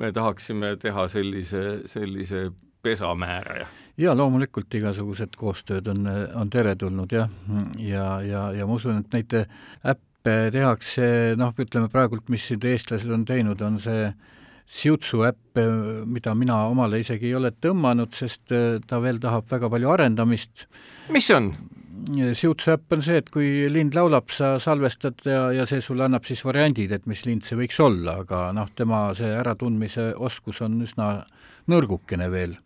me 0.01 0.11
tahaksime 0.15 0.75
teha 0.81 1.07
sellise, 1.11 1.63
sellise 1.89 2.49
pesamääraja? 2.81 3.67
jaa, 4.01 4.15
loomulikult 4.17 4.73
igasugused 4.79 5.35
koostööd 5.37 5.89
on, 5.91 6.07
on 6.39 6.49
teretulnud 6.49 7.11
jah, 7.13 7.29
ja, 7.77 8.05
ja, 8.25 8.45
ja 8.57 8.67
ma 8.67 8.77
usun, 8.79 9.03
et 9.03 9.13
neid 9.13 9.35
äppe 9.37 10.35
tehakse, 10.53 11.05
noh, 11.37 11.53
ütleme 11.59 11.91
praegult, 11.91 12.29
mis 12.33 12.47
siin 12.49 12.65
eestlased 12.71 13.11
on 13.11 13.25
teinud, 13.27 13.61
on 13.65 13.79
see 13.81 14.11
Siutsu 14.71 15.25
äpp, 15.27 15.59
mida 16.07 16.31
mina 16.37 16.61
omale 16.69 17.01
isegi 17.01 17.27
ei 17.27 17.35
ole 17.35 17.49
tõmmanud, 17.51 18.13
sest 18.15 18.53
ta 18.87 18.99
veel 19.03 19.19
tahab 19.19 19.49
väga 19.51 19.67
palju 19.73 19.89
arendamist. 19.91 20.63
mis 21.11 21.27
see 21.27 21.35
on? 21.35 21.49
Siutsu 22.33 22.71
äpp 22.73 22.95
on 22.95 23.03
see, 23.05 23.19
et 23.21 23.29
kui 23.29 23.47
lind 23.69 23.95
laulab, 23.97 24.31
sa 24.33 24.55
salvestad 24.61 25.21
ja, 25.27 25.43
ja 25.53 25.67
see 25.69 25.81
sulle 25.83 26.07
annab 26.07 26.25
siis 26.25 26.41
variandid, 26.45 26.91
et 26.95 27.05
mis 27.09 27.25
lind 27.27 27.45
see 27.45 27.59
võiks 27.59 27.77
olla, 27.83 28.21
aga 28.25 28.47
noh, 28.55 28.69
tema 28.75 29.09
see 29.17 29.29
äratundmise 29.29 30.11
oskus 30.17 30.63
on 30.65 30.79
üsna 30.85 31.13
nõrgukene 31.71 32.29
veel 32.33 32.57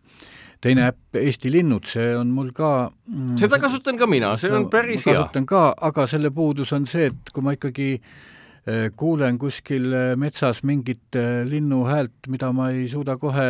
teine 0.66 0.88
äpp 0.90 1.20
Eesti 1.20 1.52
linnud, 1.54 1.86
see 1.90 2.14
on 2.18 2.32
mul 2.34 2.50
ka 2.56 2.70
mm, 2.90 3.36
seda 3.40 3.60
kasutan 3.62 4.00
ka 4.00 4.08
mina, 4.10 4.34
see 4.42 4.54
on 4.56 4.70
päris 4.74 5.06
hea. 5.06 5.14
kasutan 5.14 5.46
ka, 5.50 5.68
aga 5.90 6.08
selle 6.10 6.32
puudus 6.34 6.74
on 6.76 6.88
see, 6.90 7.12
et 7.12 7.32
kui 7.34 7.46
ma 7.46 7.54
ikkagi 7.56 7.90
eh, 8.00 8.88
kuulen 8.98 9.38
kuskil 9.42 9.92
eh, 9.94 10.16
metsas 10.20 10.64
mingit 10.66 11.20
eh, 11.20 11.44
linnu 11.46 11.84
häält, 11.90 12.32
mida 12.34 12.50
ma 12.56 12.72
ei 12.74 12.88
suuda 12.90 13.18
kohe 13.22 13.50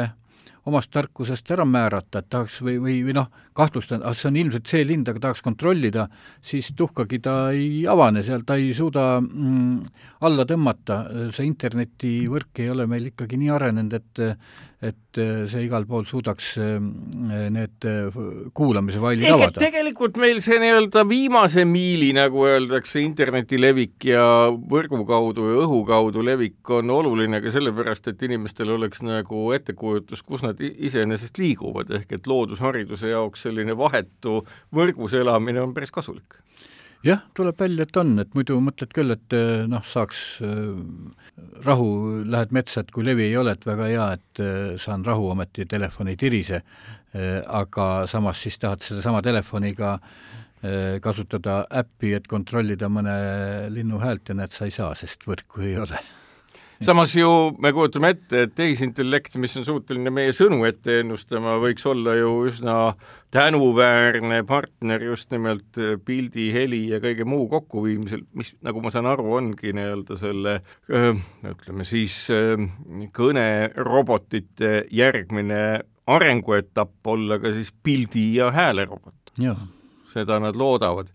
omast 0.65 0.91
tarkusest 0.91 1.51
ära 1.55 1.65
määrata, 1.69 2.19
et 2.19 2.29
tahaks 2.33 2.59
või, 2.65 2.79
või, 2.81 2.97
või 3.07 3.15
noh, 3.21 3.29
kahtlustan, 3.55 4.03
ah 4.03 4.15
see 4.15 4.29
on 4.31 4.39
ilmselt 4.41 4.67
see 4.69 4.83
lind, 4.87 5.07
aga 5.09 5.23
tahaks 5.27 5.43
kontrollida, 5.45 6.09
siis 6.43 6.73
tuhkagi 6.77 7.21
ta 7.23 7.35
ei 7.55 7.85
avane 7.89 8.23
seal, 8.27 8.43
ta 8.47 8.59
ei 8.59 8.73
suuda 8.75 9.07
mm, 9.21 10.05
alla 10.27 10.45
tõmmata, 10.49 11.01
see 11.35 11.47
internetivõrk 11.47 12.63
ei 12.63 12.71
ole 12.73 12.87
meil 12.91 13.11
ikkagi 13.13 13.39
nii 13.39 13.51
arenenud, 13.55 13.99
et 13.99 14.25
et 14.85 15.17
see 15.49 15.63
igal 15.65 15.85
pool 15.87 16.03
suudaks 16.05 16.55
need 16.59 17.85
kuulamise 18.57 18.99
failid 19.01 19.29
avada. 19.31 19.61
tegelikult 19.63 20.19
meil 20.21 20.41
see 20.43 20.59
nii-öelda 20.61 21.05
viimase 21.07 21.63
miili, 21.65 22.11
nagu 22.15 22.43
öeldakse, 22.45 22.99
interneti 23.01 23.59
levik 23.61 24.05
ja 24.11 24.25
võrgu 24.51 25.01
kaudu 25.07 25.47
ja 25.47 25.61
õhu 25.63 25.81
kaudu 25.87 26.25
levik 26.25 26.73
on 26.75 26.91
oluline 26.93 27.39
ka 27.43 27.53
sellepärast, 27.55 28.11
et 28.11 28.25
inimestel 28.27 28.75
oleks 28.75 29.01
nagu 29.05 29.47
ettekujutus, 29.55 30.21
kus 30.27 30.43
nad 30.45 30.59
iseenesest 30.59 31.39
liiguvad, 31.41 31.95
ehk 32.01 32.19
et 32.19 32.29
loodushariduse 32.29 33.13
jaoks 33.13 33.44
selline 33.45 33.77
vahetu 33.77 34.41
võrgus 34.75 35.15
elamine 35.17 35.63
on 35.63 35.75
päris 35.75 35.93
kasulik. 35.93 36.41
Jah, 37.05 37.21
tuleb 37.37 37.59
välja, 37.59 37.85
et 37.85 37.97
on, 38.01 38.15
et 38.17 38.31
muidu 38.33 38.55
mõtled 38.65 38.89
küll, 38.95 39.13
et 39.13 39.33
eh, 39.37 39.65
noh, 39.69 39.83
saaks 39.85 40.21
äh, 40.41 40.55
rahu, 41.67 41.89
lähed 42.25 42.55
metsa, 42.55 42.81
et 42.81 42.89
kui 42.95 43.05
levi 43.05 43.27
ei 43.27 43.35
ole, 43.37 43.53
et 43.53 43.67
väga 43.67 43.89
hea, 43.91 44.07
et 44.17 44.41
äh, 44.41 44.71
saan 44.81 45.05
rahu, 45.05 45.29
ometi 45.35 45.67
telefon 45.69 46.09
ei 46.09 46.17
tirise 46.17 46.63
äh,, 46.63 47.43
aga 47.45 48.07
samas 48.09 48.41
siis 48.41 48.57
tahad 48.61 48.81
sedasama 48.85 49.21
telefoniga 49.25 49.99
kasutada 51.03 51.59
äppi, 51.77 52.15
et 52.17 52.25
kontrollida 52.25 52.87
mõne 52.89 53.13
linnu 53.69 53.99
häält 54.01 54.31
ja 54.31 54.39
näed, 54.39 54.55
sa 54.55 54.65
ei 54.65 54.73
saa, 54.73 54.95
sest 54.97 55.27
võrku 55.29 55.61
ei 55.61 55.75
ole 55.77 55.99
samas 56.83 57.15
ju 57.15 57.29
me 57.61 57.71
kujutame 57.75 58.11
ette, 58.15 58.45
et 58.45 58.55
tehisintellekt, 58.55 59.37
mis 59.41 59.55
on 59.59 59.65
suuteline 59.67 60.11
meie 60.13 60.33
sõnu 60.35 60.63
ette 60.67 60.99
ennustama, 61.01 61.57
võiks 61.63 61.85
olla 61.87 62.15
ju 62.17 62.31
üsna 62.49 62.75
tänuväärne 63.35 64.41
partner 64.47 65.03
just 65.03 65.31
nimelt 65.31 65.79
pildi, 66.05 66.49
heli 66.55 66.85
ja 66.93 67.01
kõige 67.03 67.27
muu 67.27 67.47
kokkuviimisel, 67.51 68.23
mis, 68.37 68.53
nagu 68.65 68.83
ma 68.83 68.91
saan 68.93 69.09
aru, 69.11 69.27
ongi 69.39 69.73
nii-öelda 69.75 70.19
selle 70.19 70.59
ütleme 71.51 71.87
siis 71.87 72.25
kõnerobotite 73.15 74.85
järgmine 74.91 75.61
arenguetapp 76.07 77.07
olla 77.07 77.39
ka 77.41 77.51
siis 77.55 77.73
pildi- 77.83 78.35
ja 78.37 78.51
häälerobot. 78.53 79.35
seda 80.15 80.39
nad 80.39 80.55
loodavad 80.55 81.09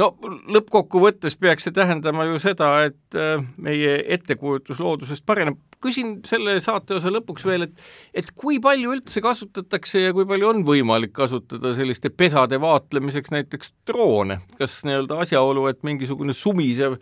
no 0.00 0.10
lõppkokkuvõttes 0.52 1.36
peaks 1.40 1.66
see 1.66 1.74
tähendama 1.76 2.26
ju 2.28 2.40
seda, 2.42 2.70
et 2.88 3.18
äh, 3.18 3.44
meie 3.62 3.98
ettekujutus 4.16 4.80
loodusest 4.82 5.26
pareneb. 5.26 5.60
küsin 5.84 6.16
selle 6.26 6.56
saateosa 6.64 7.12
lõpuks 7.12 7.44
veel, 7.46 7.66
et 7.68 8.22
et 8.22 8.30
kui 8.34 8.58
palju 8.60 8.94
üldse 8.96 9.20
kasutatakse 9.22 10.06
ja 10.06 10.14
kui 10.16 10.26
palju 10.26 10.48
on 10.48 10.64
võimalik 10.66 11.12
kasutada 11.16 11.74
selliste 11.76 12.10
pesade 12.10 12.60
vaatlemiseks 12.60 13.32
näiteks 13.34 13.74
droone, 13.86 14.40
kas 14.58 14.82
nii-öelda 14.88 15.20
asjaolu, 15.26 15.66
et 15.70 15.82
mingisugune 15.86 16.34
sumisev 16.34 16.98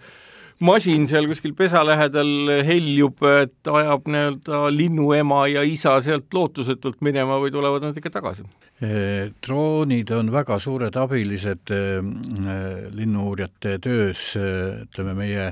masin 0.63 1.09
seal 1.11 1.27
kuskil 1.29 1.55
pesa 1.57 1.83
lähedal 1.87 2.51
heljub, 2.67 3.23
et 3.43 3.71
ajab 3.71 4.09
nii-öelda 4.11 4.61
linnuema 4.75 5.45
ja 5.51 5.65
isa 5.67 5.97
sealt 6.05 6.35
lootusetult 6.35 7.01
minema 7.05 7.39
või 7.43 7.53
tulevad 7.55 7.89
nad 7.89 7.99
ikka 7.99 8.13
tagasi? 8.19 8.47
droonid 9.47 10.11
on 10.15 10.33
väga 10.35 10.59
suured 10.61 10.97
abilised 10.99 11.71
linnu-uurijate 12.95 13.79
töös, 13.83 14.33
ütleme 14.37 15.15
meie 15.19 15.47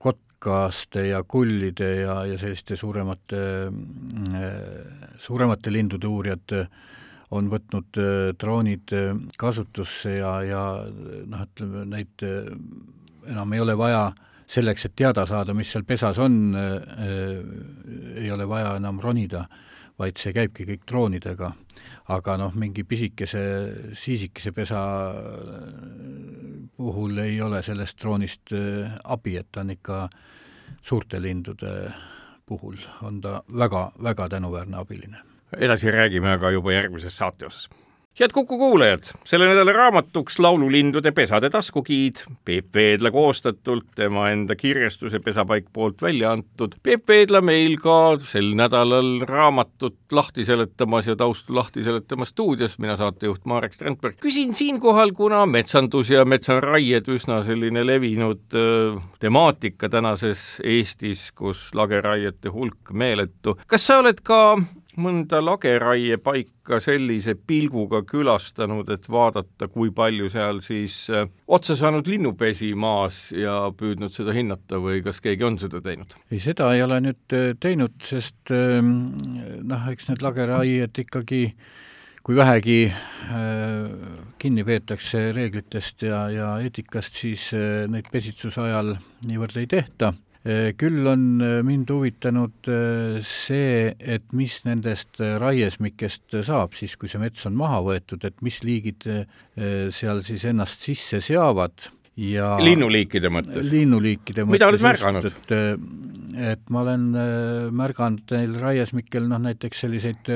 kotkaste 0.00 1.06
ja 1.10 1.20
kullide 1.28 1.90
ja, 2.02 2.16
ja 2.26 2.38
selliste 2.40 2.76
suuremate, 2.80 3.42
suuremate 5.20 5.72
lindude 5.72 6.08
uurijad 6.08 6.56
on 7.32 7.52
võtnud 7.52 8.00
droonid 8.40 8.96
kasutusse 9.40 10.16
ja, 10.18 10.32
ja 10.48 10.64
noh, 11.28 11.46
ütleme 11.46 11.86
neid 11.92 12.26
enam 13.30 13.52
ei 13.52 13.60
ole 13.60 13.76
vaja 13.78 14.12
selleks, 14.52 14.86
et 14.86 14.96
teada 14.96 15.26
saada, 15.26 15.54
mis 15.54 15.70
seal 15.72 15.84
pesas 15.88 16.18
on 16.20 16.54
äh,, 16.56 17.36
ei 18.22 18.30
ole 18.32 18.48
vaja 18.48 18.76
enam 18.76 19.00
ronida, 19.00 19.46
vaid 19.98 20.18
see 20.20 20.32
käibki 20.34 20.66
kõik 20.68 20.86
droonidega. 20.88 21.52
aga 22.12 22.36
noh, 22.36 22.54
mingi 22.58 22.82
pisikese 22.84 23.42
siisikese 23.94 24.52
pesa 24.52 24.80
puhul 26.76 27.18
ei 27.22 27.40
ole 27.40 27.62
sellest 27.62 28.00
droonist 28.00 28.52
äh, 28.52 28.96
abi, 29.04 29.36
et 29.36 29.48
ta 29.52 29.60
on 29.60 29.70
ikka 29.70 30.08
suurte 30.82 31.20
lindude 31.22 31.92
puhul 32.46 32.76
on 33.02 33.20
ta 33.20 33.42
väga-väga 33.48 34.28
tänuväärne 34.28 34.76
abiline. 34.76 35.22
edasi 35.56 35.90
räägime 35.90 36.32
aga 36.32 36.50
juba 36.50 36.72
järgmises 36.72 37.16
saate 37.16 37.46
osas 37.46 37.68
head 38.20 38.32
Kuku 38.32 38.58
kuulajad, 38.58 39.08
selle 39.24 39.46
nädala 39.48 39.72
raamatuks 39.72 40.38
Laululindude 40.38 41.12
pesade 41.16 41.48
taskugiid, 41.50 42.20
Peep 42.44 42.74
Veedla 42.74 43.10
koostatult, 43.10 43.86
tema 43.96 44.26
enda 44.30 44.56
kirjastuse 44.56 45.20
Pesapaik 45.20 45.70
poolt 45.72 46.02
välja 46.02 46.32
antud. 46.32 46.76
Peep 46.82 47.08
Veedla 47.08 47.40
meil 47.40 47.78
ka 47.80 48.18
sel 48.28 48.52
nädalal 48.58 49.24
raamatut 49.28 49.96
lahti 50.12 50.44
seletamas 50.44 51.08
ja 51.08 51.16
taustu 51.16 51.56
lahti 51.56 51.84
seletamas 51.84 52.34
stuudios, 52.34 52.76
mina 52.78 52.96
saatejuht 53.00 53.46
Marek 53.48 53.74
Strandberg. 53.74 54.20
küsin 54.20 54.54
siinkohal, 54.54 55.12
kuna 55.16 55.46
metsandus 55.46 56.10
ja 56.10 56.24
metsaraied 56.24 57.08
üsna 57.08 57.40
selline 57.48 57.86
levinud 57.86 58.44
äh, 58.52 59.00
temaatika 59.20 59.88
tänases 59.88 60.60
Eestis, 60.64 61.30
kus 61.32 61.70
lageraiete 61.74 62.52
hulk 62.52 62.92
meeletu, 62.92 63.56
kas 63.66 63.86
sa 63.88 64.02
oled 64.04 64.20
ka 64.20 64.58
mõnda 65.00 65.40
lageraiepaika 65.42 66.78
sellise 66.82 67.34
pilguga 67.34 68.02
külastanud, 68.08 68.90
et 68.92 69.08
vaadata, 69.10 69.68
kui 69.72 69.92
palju 69.94 70.28
seal 70.32 70.60
siis 70.64 71.04
äh, 71.12 71.28
otsa 71.48 71.76
saanud 71.78 72.08
linnupesi 72.10 72.72
maas 72.74 73.30
ja 73.36 73.70
püüdnud 73.76 74.12
seda 74.14 74.34
hinnata 74.36 74.80
või 74.82 75.02
kas 75.04 75.22
keegi 75.24 75.46
on 75.48 75.58
seda 75.60 75.82
teinud? 75.84 76.16
ei, 76.30 76.40
seda 76.42 76.72
ei 76.76 76.82
ole 76.84 77.00
nüüd 77.08 77.36
äh, 77.36 77.52
teinud, 77.60 77.96
sest 78.04 78.52
ähm, 78.54 79.14
noh, 79.68 79.86
eks 79.92 80.10
need 80.10 80.24
lageraied 80.24 81.02
ikkagi 81.04 81.44
kui 82.22 82.36
vähegi 82.38 82.82
äh, 82.90 84.18
kinni 84.42 84.66
peetakse 84.66 85.30
reeglitest 85.32 86.04
ja, 86.06 86.26
ja 86.32 86.52
eetikast, 86.62 87.16
siis 87.24 87.48
neid 87.90 88.12
pesitsuse 88.12 88.60
ajal 88.68 88.96
niivõrd 89.28 89.56
ei 89.62 89.70
tehta 89.70 90.12
küll 90.42 91.06
on 91.06 91.24
äh, 91.38 91.60
mind 91.62 91.90
huvitanud 91.92 92.66
äh, 92.66 93.20
see, 93.22 93.92
et 93.98 94.24
mis 94.34 94.56
nendest 94.66 95.20
raiesmikest 95.20 96.40
saab 96.48 96.74
siis, 96.74 96.96
kui 96.98 97.10
see 97.10 97.20
mets 97.22 97.46
on 97.46 97.54
maha 97.58 97.78
võetud, 97.86 98.26
et 98.26 98.42
mis 98.42 98.58
liigid 98.66 99.06
seal 99.94 100.22
siis 100.26 100.46
ennast 100.50 100.82
sisse 100.82 101.20
seavad 101.22 101.86
ja 102.18 102.56
linnuliikide 102.60 103.30
mõttes? 103.32 103.70
linnuliikide 103.70 104.42
mõttes. 104.42 104.56
mida 104.56 104.70
oled 104.72 104.84
märganud? 104.84 105.30
et, 105.30 105.54
et 106.52 106.74
ma 106.74 106.82
olen 106.82 107.06
märganud 107.78 108.34
neil 108.34 108.58
raiesmikel 108.60 109.30
noh, 109.30 109.40
näiteks 109.46 109.84
selliseid 109.84 110.32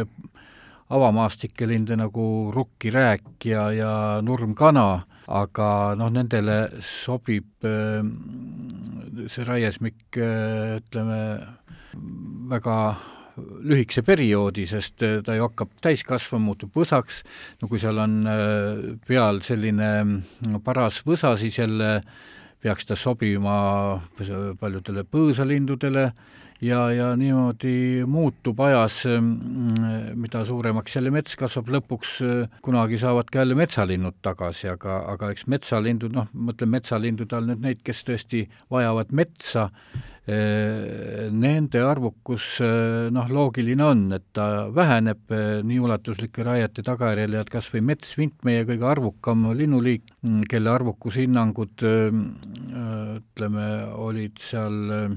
avamaastike 0.94 1.66
linde 1.66 1.98
nagu 1.98 2.52
rukkirääk 2.54 3.48
ja, 3.50 3.68
ja 3.74 3.92
nurmkana 4.22 5.02
aga 5.26 5.96
noh, 5.98 6.10
nendele 6.12 6.56
sobib 6.84 7.66
äh, 7.66 8.02
see 9.30 9.46
raiesmik 9.46 10.18
äh, 10.20 10.76
ütleme, 10.78 11.20
väga 12.50 12.78
lühikese 13.36 14.04
perioodi, 14.06 14.64
sest 14.70 15.02
äh, 15.02 15.18
ta 15.26 15.34
ju 15.36 15.48
hakkab 15.48 15.74
täis 15.82 16.06
kasvama, 16.06 16.52
muutub 16.52 16.78
võsaks, 16.78 17.24
no 17.60 17.68
kui 17.68 17.82
seal 17.82 17.98
on 18.02 18.22
peal 19.08 19.42
selline 19.44 19.90
no, 20.06 20.62
paras 20.64 21.02
võsa, 21.06 21.34
siis 21.40 21.58
jälle 21.58 21.98
peaks 22.62 22.88
ta 22.88 22.96
sobima 22.98 23.58
paljudele 24.60 25.04
põõsalindudele 25.10 26.10
ja, 26.64 26.80
ja 26.92 27.10
niimoodi 27.18 28.04
muutub 28.08 28.60
ajas, 28.64 29.02
mm, 29.10 30.16
mida 30.20 30.44
suuremaks 30.48 30.96
jälle 30.96 31.12
mets 31.14 31.36
kasvab, 31.38 31.70
lõpuks 31.76 32.16
äh, 32.24 32.58
kunagi 32.64 33.00
saavad 33.00 33.30
ka 33.30 33.42
jälle 33.44 33.58
metsalinnud 33.58 34.18
tagasi, 34.24 34.70
aga, 34.72 35.02
aga 35.12 35.30
eks 35.34 35.46
metsalindud, 35.52 36.16
noh, 36.16 36.28
mõtlen 36.32 36.72
metsalindude 36.78 37.36
all 37.36 37.48
nüüd 37.52 37.64
neid, 37.64 37.82
kes 37.86 38.04
tõesti 38.08 38.46
vajavad 38.72 39.12
metsa, 39.16 39.68
äh, 40.30 41.28
nende 41.34 41.84
arvukus 41.84 42.56
äh, 42.64 43.10
noh, 43.12 43.28
loogiline 43.28 43.84
on, 43.84 44.08
et 44.16 44.26
ta 44.36 44.66
väheneb 44.72 45.36
nii 45.66 45.78
ulatuslike 45.82 46.46
raiete 46.46 46.84
tagajärjel 46.86 47.36
ja 47.36 47.44
et 47.44 47.52
kas 47.52 47.68
või 47.74 47.84
metsvint, 47.92 48.38
meie 48.48 48.64
kõige 48.68 48.88
arvukam 48.96 49.50
linnuliik, 49.52 50.08
mm, 50.24 50.48
kelle 50.50 50.72
arvukushinnangud 50.72 51.86
ütleme, 51.86 53.66
olid 54.00 54.40
seal 54.40 55.16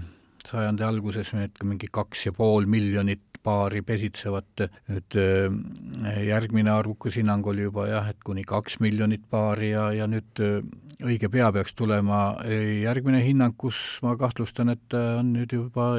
sajandi 0.50 0.86
alguses 0.86 1.32
mingi 1.64 1.90
kaks 1.92 2.28
ja 2.28 2.34
pool 2.36 2.68
miljonit 2.70 3.24
paari 3.44 3.82
pesitsevat, 3.88 4.66
nüüd 4.92 5.16
äh, 5.20 6.20
järgmine 6.28 6.74
arvukushinnang 6.74 7.48
oli 7.48 7.64
juba 7.70 7.88
jah, 7.88 8.10
et 8.12 8.20
kuni 8.26 8.44
kaks 8.48 8.80
miljonit 8.84 9.24
paari 9.32 9.72
ja, 9.72 9.90
ja 9.96 10.10
nüüd 10.12 10.44
äh, 10.44 10.60
õige 11.00 11.30
pea 11.32 11.48
peaks 11.56 11.78
tulema 11.80 12.20
äh, 12.44 12.82
järgmine 12.84 13.24
hinnang, 13.24 13.56
kus 13.58 13.80
ma 14.04 14.18
kahtlustan, 14.20 14.76
et 14.76 14.98
on 15.00 15.34
nüüd 15.38 15.56
juba 15.56 15.94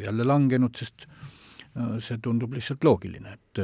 jälle 0.00 0.28
langenud, 0.28 0.76
sest 0.78 1.08
see 1.74 2.20
tundub 2.22 2.52
lihtsalt 2.54 2.84
loogiline, 2.86 3.32
et 3.34 3.60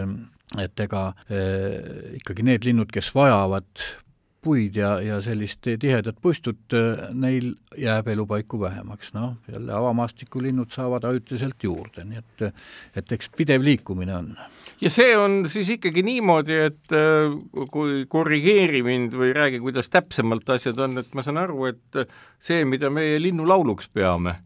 et 0.58 0.82
ega 0.82 1.10
eh, 1.30 2.16
ikkagi 2.18 2.44
need 2.46 2.66
linnud, 2.66 2.90
kes 2.90 3.12
vajavad 3.14 3.84
puid 4.42 4.76
ja, 4.76 4.94
ja 5.04 5.18
sellist 5.24 5.66
tihedat 5.80 6.16
puistut, 6.22 6.72
neil 7.12 7.52
jääb 7.78 8.08
elupaiku 8.08 8.60
vähemaks, 8.60 9.12
noh, 9.14 9.34
jälle 9.52 9.72
avamaastikulinnud 9.76 10.72
saavad 10.72 11.04
ajutiselt 11.04 11.64
juurde, 11.64 12.04
nii 12.08 12.22
et 12.22 12.44
et 12.96 13.12
eks 13.12 13.30
pidev 13.36 13.64
liikumine 13.64 14.14
on. 14.16 14.30
ja 14.80 14.90
see 14.90 15.12
on 15.16 15.44
siis 15.48 15.68
ikkagi 15.76 16.02
niimoodi, 16.06 16.56
et 16.70 16.96
äh, 16.96 17.32
kui 17.72 18.04
korrigeeri 18.08 18.82
mind 18.86 19.16
või 19.20 19.34
räägi, 19.36 19.60
kuidas 19.60 19.92
täpsemalt 19.92 20.48
asjad 20.56 20.80
on, 20.80 20.98
et 21.04 21.12
ma 21.14 21.24
saan 21.26 21.40
aru, 21.40 21.66
et 21.70 22.04
see, 22.40 22.64
mida 22.64 22.90
meie 22.90 23.20
linnulauluks 23.20 23.92
peame, 23.92 24.38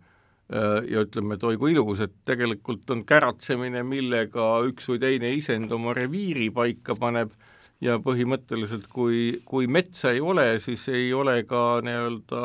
äh, 0.50 0.82
ja 0.90 1.06
ütleme, 1.06 1.38
et 1.38 1.46
oi 1.46 1.56
kui 1.60 1.74
ilus, 1.76 2.02
et 2.02 2.18
tegelikult 2.26 2.90
on 2.90 3.06
käratsemine, 3.06 3.86
millega 3.86 4.56
üks 4.66 4.90
või 4.90 5.02
teine 5.06 5.34
isend 5.38 5.72
oma 5.72 5.94
reviiri 5.94 6.50
paika 6.54 6.98
paneb 6.98 7.34
ja 7.82 7.98
põhimõtteliselt 8.02 8.86
kui, 8.92 9.40
kui 9.44 9.66
metsa 9.66 10.12
ei 10.14 10.20
ole, 10.20 10.46
siis 10.62 10.86
ei 10.92 11.12
ole 11.14 11.40
ka 11.48 11.80
nii-öelda 11.84 12.42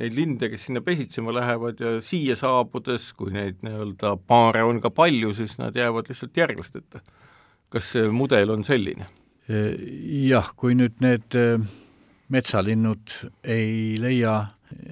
neid 0.00 0.16
linde, 0.16 0.50
kes 0.52 0.66
sinna 0.68 0.82
pesitsema 0.84 1.34
lähevad 1.34 1.80
ja 1.80 1.94
siia 2.04 2.36
saabudes, 2.36 3.12
kui 3.16 3.32
neid 3.34 3.62
nii-öelda 3.64 4.16
paare 4.28 4.64
on 4.66 4.80
ka 4.84 4.90
palju, 4.90 5.32
siis 5.38 5.56
nad 5.60 5.76
jäävad 5.76 6.10
lihtsalt 6.10 6.36
järglasteta. 6.36 7.00
kas 7.68 7.92
see 7.92 8.08
mudel 8.08 8.50
on 8.50 8.64
selline? 8.64 9.08
jah, 10.26 10.48
kui 10.58 10.74
nüüd 10.74 10.98
need 11.04 11.36
äh, 11.38 11.62
metsalinnud 12.34 13.12
ei 13.46 13.94
leia 14.02 14.38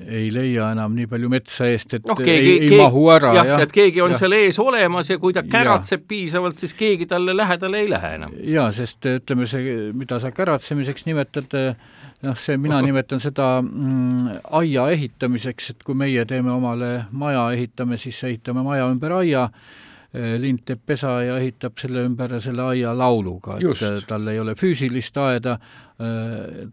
ei 0.06 0.28
leia 0.32 0.70
enam 0.74 0.94
nii 0.94 1.06
palju 1.10 1.28
metsa 1.32 1.66
eest, 1.70 1.96
et 1.98 2.06
noh, 2.06 2.18
keegi, 2.18 2.52
ei, 2.52 2.68
ei 2.68 2.78
mahu 2.78 3.04
ära. 3.14 3.32
jah 3.34 3.50
ja., 3.52 3.58
et 3.64 3.74
keegi 3.74 4.02
on 4.04 4.14
ja. 4.14 4.20
seal 4.22 4.37
ees 4.37 4.58
olemas 4.62 5.10
ja 5.10 5.18
kui 5.22 5.34
ta 5.34 5.42
käratseb 5.46 6.04
ja. 6.04 6.08
piisavalt, 6.12 6.58
siis 6.62 6.74
keegi 6.78 7.08
talle 7.10 7.37
lähedale 7.37 7.82
ei 7.82 7.90
lähe 7.90 8.14
enam. 8.20 8.34
jaa, 8.54 8.70
sest 8.76 9.06
ütleme, 9.10 9.48
see, 9.50 9.76
mida 9.96 10.20
sa 10.22 10.32
käratsemiseks 10.34 11.08
nimetad, 11.08 11.56
noh, 12.22 12.37
see, 12.38 12.58
mina 12.60 12.82
nimetan 12.87 13.22
seda 13.22 13.56
mm, 13.62 14.44
aia 14.60 14.90
ehitamiseks, 14.94 15.72
et 15.74 15.87
kui 15.87 15.98
meie 15.98 16.26
teeme 16.28 16.52
omale 16.54 16.92
maja, 17.10 17.48
ehitame, 17.56 17.98
siis 18.00 18.22
ehitame 18.30 18.62
maja 18.66 18.87
ümber 18.92 19.18
aia 19.22 19.48
Äh, 20.14 20.37
lind 20.38 20.60
teeb 20.62 20.78
pesa 20.87 21.16
ja 21.26 21.40
ehitab 21.42 21.80
selle 21.82 22.04
ümber 22.06 22.37
selle 22.38 22.62
aia 22.70 22.92
lauluga, 22.94 23.56
et 23.58 24.04
tal 24.06 24.28
ei 24.30 24.38
ole 24.38 24.52
füüsilist 24.54 25.16
aeda, 25.18 25.56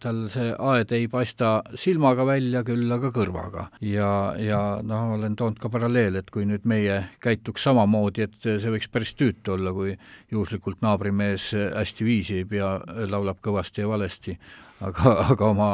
tal 0.01 0.23
see 0.33 0.47
aed 0.57 0.91
ei 0.97 1.05
paista 1.05 1.51
silmaga 1.77 2.25
välja, 2.25 2.63
küll 2.65 2.89
aga 2.89 3.11
kõrvaga. 3.13 3.67
ja, 3.85 4.33
ja 4.41 4.61
noh, 4.81 5.13
olen 5.17 5.35
toonud 5.37 5.59
ka 5.61 5.69
paralleele, 5.69 6.23
et 6.23 6.31
kui 6.33 6.47
nüüd 6.49 6.65
meie 6.65 6.97
käituks 7.21 7.67
samamoodi, 7.67 8.25
et 8.25 8.39
see 8.41 8.73
võiks 8.73 8.89
päris 8.89 9.13
tüütu 9.13 9.53
olla, 9.53 9.73
kui 9.77 9.93
juhuslikult 10.31 10.81
naabrimees 10.81 11.51
hästi 11.53 12.07
viisi 12.07 12.41
ei 12.41 12.49
pea, 12.49 12.79
laulab 13.11 13.37
kõvasti 13.45 13.85
ja 13.85 13.91
valesti, 13.91 14.33
aga, 14.81 15.13
aga 15.35 15.49
oma 15.51 15.69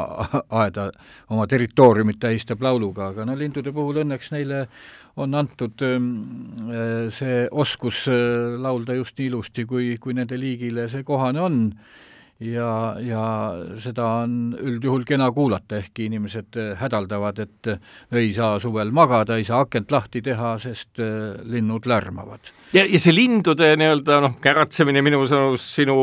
aeda, 0.63 0.89
oma 1.31 1.47
territooriumit 1.47 2.19
tähistab 2.19 2.61
lauluga, 2.67 3.13
aga 3.13 3.29
no 3.29 3.35
lindude 3.39 3.71
puhul 3.71 4.01
õnneks 4.03 4.33
neile 4.35 4.65
on 5.17 5.33
antud 5.39 5.81
ähm, 5.87 6.11
see 7.15 7.47
oskus 7.51 8.03
äh, 8.11 8.59
laulda 8.59 8.97
just 8.99 9.17
nii 9.17 9.31
ilusti, 9.31 9.65
kui, 9.69 9.95
kui 10.03 10.13
nende 10.17 10.37
liigile 10.37 10.89
see 10.91 11.07
kohane 11.07 11.41
on 11.41 11.63
ja, 12.43 12.71
ja 13.01 13.23
seda 13.81 14.05
on 14.23 14.55
üldjuhul 14.57 15.05
kena 15.07 15.29
kuulata, 15.33 15.79
ehkki 15.81 16.07
inimesed 16.07 16.57
äh, 16.59 16.73
hädaldavad, 16.79 17.41
et 17.43 17.69
äh, 17.73 17.79
ei 18.21 18.31
saa 18.35 18.59
suvel 18.61 18.91
magada, 18.95 19.37
ei 19.37 19.47
saa 19.47 19.63
akent 19.65 19.91
lahti 19.93 20.21
teha, 20.25 20.55
sest 20.61 21.01
äh, 21.03 21.37
linnud 21.49 21.87
lärmavad. 21.89 22.51
ja, 22.73 22.85
ja 22.85 22.99
see 23.01 23.15
lindude 23.15 23.73
nii-öelda 23.79 24.19
noh, 24.23 24.37
käratsemine 24.43 25.01
minu 25.05 25.23
sõnus, 25.29 25.65
sinu 25.77 25.97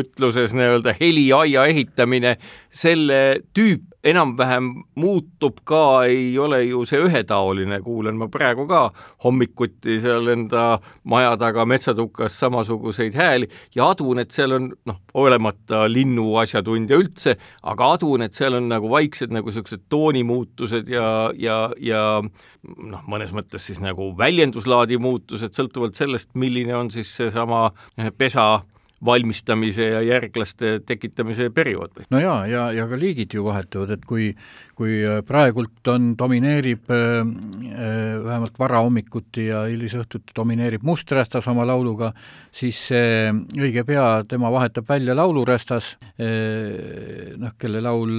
ütluses 0.00 0.54
nii-öelda 0.56 0.96
heliaia 1.00 1.66
ehitamine, 1.72 2.36
selle 2.70 3.40
tüüp 3.56 3.89
enam-vähem 4.04 4.70
muutub 4.94 5.60
ka, 5.64 6.04
ei 6.08 6.38
ole 6.38 6.62
ju 6.64 6.84
see 6.88 7.00
ühetaoline, 7.04 7.80
kuulen 7.84 8.16
ma 8.16 8.28
praegu 8.32 8.66
ka. 8.68 8.90
hommikuti 9.24 9.98
seal 10.00 10.28
enda 10.32 10.80
maja 11.04 11.36
taga 11.36 11.66
metsatukas 11.68 12.38
samasuguseid 12.40 13.14
hääli 13.14 13.48
ja 13.76 13.90
adun, 13.92 14.18
et 14.18 14.30
seal 14.30 14.56
on 14.56 14.70
noh, 14.88 15.00
olemata 15.14 15.84
linnuasjatundja 15.88 16.96
üldse, 16.96 17.36
aga 17.62 17.92
adun, 17.96 18.24
et 18.24 18.36
seal 18.36 18.56
on 18.56 18.68
nagu 18.72 18.90
vaiksed 18.90 19.32
nagu 19.34 19.50
niisugused 19.50 19.84
toonimuutused 19.92 20.88
ja, 20.88 21.30
ja, 21.36 21.60
ja 21.76 22.04
noh, 22.22 23.04
mõnes 23.10 23.34
mõttes 23.36 23.68
siis 23.68 23.82
nagu 23.84 24.12
väljenduslaadi 24.18 24.98
muutused, 25.00 25.52
sõltuvalt 25.56 25.98
sellest, 25.98 26.32
milline 26.34 26.76
on 26.76 26.92
siis 26.94 27.12
seesama 27.16 27.68
pesa 28.16 28.62
valmistamise 29.04 29.86
ja 29.94 30.00
järglaste 30.04 30.74
tekitamise 30.86 31.48
periood 31.54 31.94
või? 31.96 32.06
no 32.12 32.20
jaa, 32.20 32.40
ja, 32.46 32.64
ja, 32.70 32.82
ja 32.82 32.88
ka 32.90 32.98
liigid 33.00 33.34
ju 33.34 33.44
vahetuvad, 33.46 33.94
et 33.96 34.04
kui, 34.08 34.30
kui 34.78 34.98
äh, 35.06 35.20
praegult 35.26 35.88
on, 35.92 36.12
domineerib 36.18 36.92
äh, 36.92 37.20
äh, 37.20 38.18
vähemalt 38.24 38.58
varahommikuti 38.60 39.48
ja 39.48 39.64
hilisõhtuti 39.70 40.36
domineerib 40.36 40.84
musträstas 40.86 41.48
oma 41.50 41.64
lauluga, 41.68 42.12
siis 42.52 42.82
äh, 42.96 43.32
õige 43.58 43.86
pea 43.88 44.08
tema 44.28 44.52
vahetab 44.52 44.88
välja 44.88 45.16
laulurästas 45.16 45.94
äh,, 46.20 47.36
noh, 47.40 47.56
kelle 47.60 47.80
laul 47.84 48.16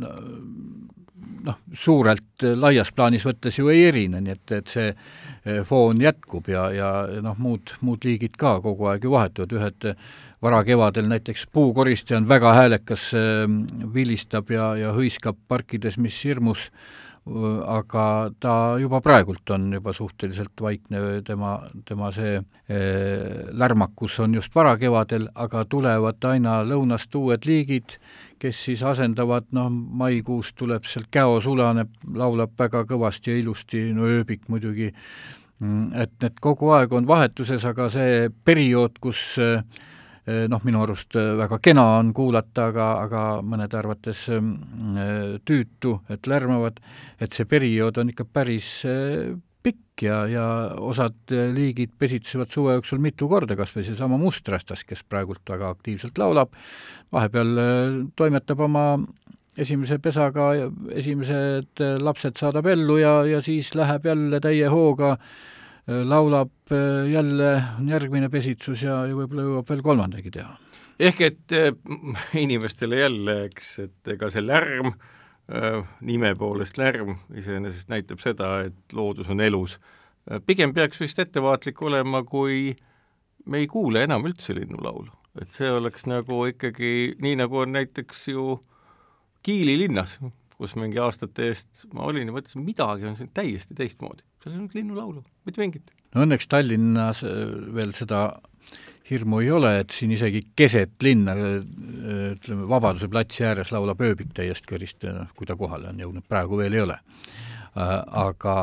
no, 0.00 0.16
noh, 1.46 1.60
suurelt 1.72 2.44
laias 2.58 2.92
plaanis 2.92 3.24
võttes 3.26 3.58
ju 3.58 3.70
ei 3.72 3.86
erine, 3.88 4.20
nii 4.20 4.34
et, 4.34 4.52
et 4.58 4.74
see 4.74 4.90
Eh, 5.46 5.62
foon 5.62 6.00
jätkub 6.02 6.48
ja, 6.50 6.64
ja 6.74 6.88
noh, 7.22 7.36
muud, 7.38 7.70
muud 7.86 8.02
liigid 8.02 8.34
ka 8.40 8.56
kogu 8.64 8.88
aeg 8.90 9.04
ju 9.06 9.12
vahetuvad, 9.12 9.52
ühed 9.54 9.84
varakevadel 10.42 11.06
näiteks 11.06 11.44
puukoristaja 11.54 12.18
on 12.18 12.26
väga 12.26 12.54
häälekas, 12.56 13.04
eh, 13.14 13.44
vilistab 13.94 14.50
ja, 14.50 14.72
ja 14.74 14.90
hõiskab 14.96 15.38
parkides, 15.46 16.00
mis 16.02 16.18
hirmus, 16.26 16.66
aga 17.26 18.32
ta 18.42 18.56
juba 18.78 19.00
praegult 19.02 19.50
on 19.54 19.72
juba 19.74 19.94
suhteliselt 19.94 20.60
vaikne, 20.62 21.22
tema, 21.26 21.56
tema 21.86 22.10
see 22.14 22.36
eh, 22.38 23.46
lärmakus 23.54 24.18
on 24.22 24.34
just 24.34 24.54
varakevadel, 24.54 25.28
aga 25.34 25.62
tulevad 25.70 26.26
aina 26.26 26.60
lõunast 26.66 27.14
uued 27.18 27.46
liigid, 27.46 28.00
kes 28.38 28.62
siis 28.68 28.82
asendavad, 28.86 29.48
noh, 29.56 29.70
maikuus 29.70 30.52
tuleb 30.58 30.86
sealt 30.88 31.08
Käo 31.12 31.40
sulaneb, 31.44 31.90
laulab 32.14 32.54
väga 32.58 32.84
kõvasti 32.88 33.32
ja 33.32 33.40
ilusti, 33.40 33.82
no 33.96 34.08
ööbik 34.10 34.48
muidugi, 34.52 34.92
mm, 35.60 35.90
et 36.02 36.14
need 36.22 36.40
kogu 36.44 36.72
aeg 36.76 36.92
on 36.96 37.08
vahetuses, 37.08 37.64
aga 37.64 37.88
see 37.92 38.28
periood, 38.44 39.00
kus 39.00 39.22
eh, 39.42 39.62
noh, 40.50 40.62
minu 40.66 40.82
arust 40.82 41.14
väga 41.14 41.58
kena 41.62 41.86
on 42.00 42.12
kuulata, 42.14 42.70
aga, 42.72 42.90
aga 43.06 43.24
mõnede 43.46 43.78
arvates 43.78 44.26
mm, 44.34 45.42
tüütu, 45.46 46.00
et 46.10 46.26
lärmavad, 46.26 46.80
et 47.20 47.32
see 47.32 47.48
periood 47.48 48.02
on 48.02 48.14
ikka 48.14 48.28
päris 48.28 48.70
eh, 48.84 49.34
pikk 49.66 50.04
ja, 50.06 50.20
ja 50.30 50.44
osad 50.82 51.32
liigid 51.54 51.94
pesitsevad 51.98 52.52
suve 52.52 52.76
jooksul 52.76 53.00
mitu 53.02 53.28
korda, 53.30 53.56
kas 53.58 53.72
või 53.74 53.86
seesama 53.86 54.18
musträstas, 54.20 54.84
kes 54.86 55.02
praegult 55.08 55.42
väga 55.50 55.72
aktiivselt 55.74 56.18
laulab, 56.22 56.54
vahepeal 57.14 57.62
äh, 57.62 57.98
toimetab 58.18 58.62
oma 58.66 58.86
esimese 59.56 59.98
pesaga, 60.02 60.52
esimesed 60.94 61.82
äh, 61.82 61.96
lapsed 62.02 62.38
saadab 62.38 62.68
ellu 62.70 63.00
ja, 63.00 63.18
ja 63.26 63.42
siis 63.44 63.72
läheb 63.78 64.06
jälle 64.12 64.40
täie 64.44 64.70
hooga, 64.72 65.16
laulab 65.86 66.72
jälle, 67.06 67.50
on 67.78 67.90
järgmine 67.92 68.26
pesitsus 68.26 68.80
ja, 68.82 69.04
ja 69.06 69.14
võib-olla 69.14 69.44
jõuab 69.44 69.68
veel 69.70 69.84
kolmandagi 69.86 70.32
teha. 70.34 70.56
ehk 70.98 71.20
et 71.22 71.54
inimestele 72.44 72.98
jälle, 73.04 73.36
eks, 73.44 73.68
et 73.84 74.16
ega 74.16 74.32
see 74.34 74.42
lärm 74.42 74.90
Äh, 74.90 75.15
nime 76.02 76.32
poolest 76.34 76.78
lärm 76.78 77.16
iseenesest 77.38 77.90
näitab 77.92 78.18
seda, 78.18 78.64
et 78.66 78.96
loodus 78.96 79.28
on 79.30 79.40
elus. 79.40 79.76
Äh, 80.26 80.40
pigem 80.46 80.74
peaks 80.74 81.00
vist 81.00 81.20
ettevaatlik 81.22 81.82
olema, 81.82 82.24
kui 82.26 82.74
me 83.46 83.62
ei 83.62 83.68
kuule 83.70 84.02
enam 84.06 84.26
üldse 84.26 84.56
linnulaulu. 84.56 85.12
et 85.36 85.52
see 85.52 85.68
oleks 85.68 86.06
nagu 86.08 86.46
ikkagi 86.48 86.90
nii, 87.20 87.34
nagu 87.42 87.58
on 87.60 87.74
näiteks 87.76 88.28
ju 88.32 88.56
Kiili 89.44 89.74
linnas, 89.78 90.16
kus 90.56 90.72
mingi 90.74 90.98
aastate 90.98 91.50
eest 91.52 91.84
ma 91.94 92.08
olin 92.08 92.26
ja 92.26 92.32
mõtlesin, 92.34 92.64
midagi 92.64 93.06
on 93.06 93.18
siin 93.18 93.28
täiesti 93.36 93.76
teistmoodi. 93.78 94.24
seal 94.42 94.54
ei 94.54 94.58
olnud 94.58 94.74
linnulaulu, 94.74 95.22
mitte 95.46 95.60
mingit. 95.60 95.92
no 96.14 96.24
õnneks 96.24 96.48
Tallinnas 96.50 97.22
äh, 97.22 97.52
veel 97.76 97.92
seda 97.94 98.40
hirmu 99.10 99.40
ei 99.42 99.50
ole, 99.54 99.72
et 99.82 99.94
siin 99.94 100.12
isegi 100.16 100.42
keset 100.58 101.02
linna, 101.06 101.34
ütleme, 101.36 102.66
Vabaduse 102.68 103.08
platsi 103.10 103.46
ääres 103.46 103.70
laulab 103.74 104.02
ööbik 104.02 104.32
täiesti 104.34 104.70
kõrist, 104.72 105.06
noh, 105.14 105.30
kui 105.36 105.46
ta 105.46 105.56
kohale 105.58 105.92
on 105.92 106.00
jõudnud, 106.02 106.26
praegu 106.26 106.58
veel 106.58 106.74
ei 106.74 106.82
ole. 106.86 106.98
Aga, 107.76 108.54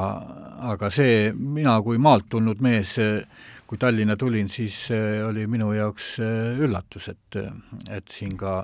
aga 0.73 0.89
see, 0.91 1.27
mina 1.37 1.75
kui 1.85 1.99
maalt 2.01 2.25
tulnud 2.33 2.63
mees, 2.65 2.95
kui 3.69 3.79
Tallinna 3.79 4.17
tulin, 4.19 4.49
siis 4.49 4.87
oli 5.27 5.45
minu 5.47 5.69
jaoks 5.77 6.15
üllatus, 6.19 7.11
et, 7.13 7.37
et 7.93 8.09
siin 8.11 8.33
ka 8.37 8.63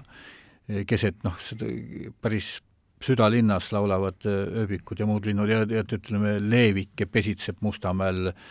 keset 0.90 1.22
noh, 1.26 1.38
seda 1.42 1.70
päris 2.22 2.58
südalinnas 3.00 3.70
laulavad 3.72 4.26
ööbikud 4.28 5.00
ja 5.00 5.06
muud 5.08 5.30
linnud 5.30 5.48
ja, 5.48 5.62
ja 5.70 5.86
ütleme, 5.86 6.36
Leevike 6.44 7.06
pesitseb 7.08 7.62
Mustamäel 7.64 8.34
äh, 8.34 8.42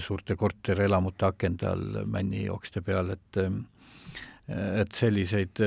suurte 0.00 0.36
korterelamute 0.38 1.26
akende 1.26 1.66
all 1.66 2.02
männijookste 2.06 2.84
peal, 2.86 3.10
et 3.16 3.40
et 4.52 4.96
selliseid 4.96 5.60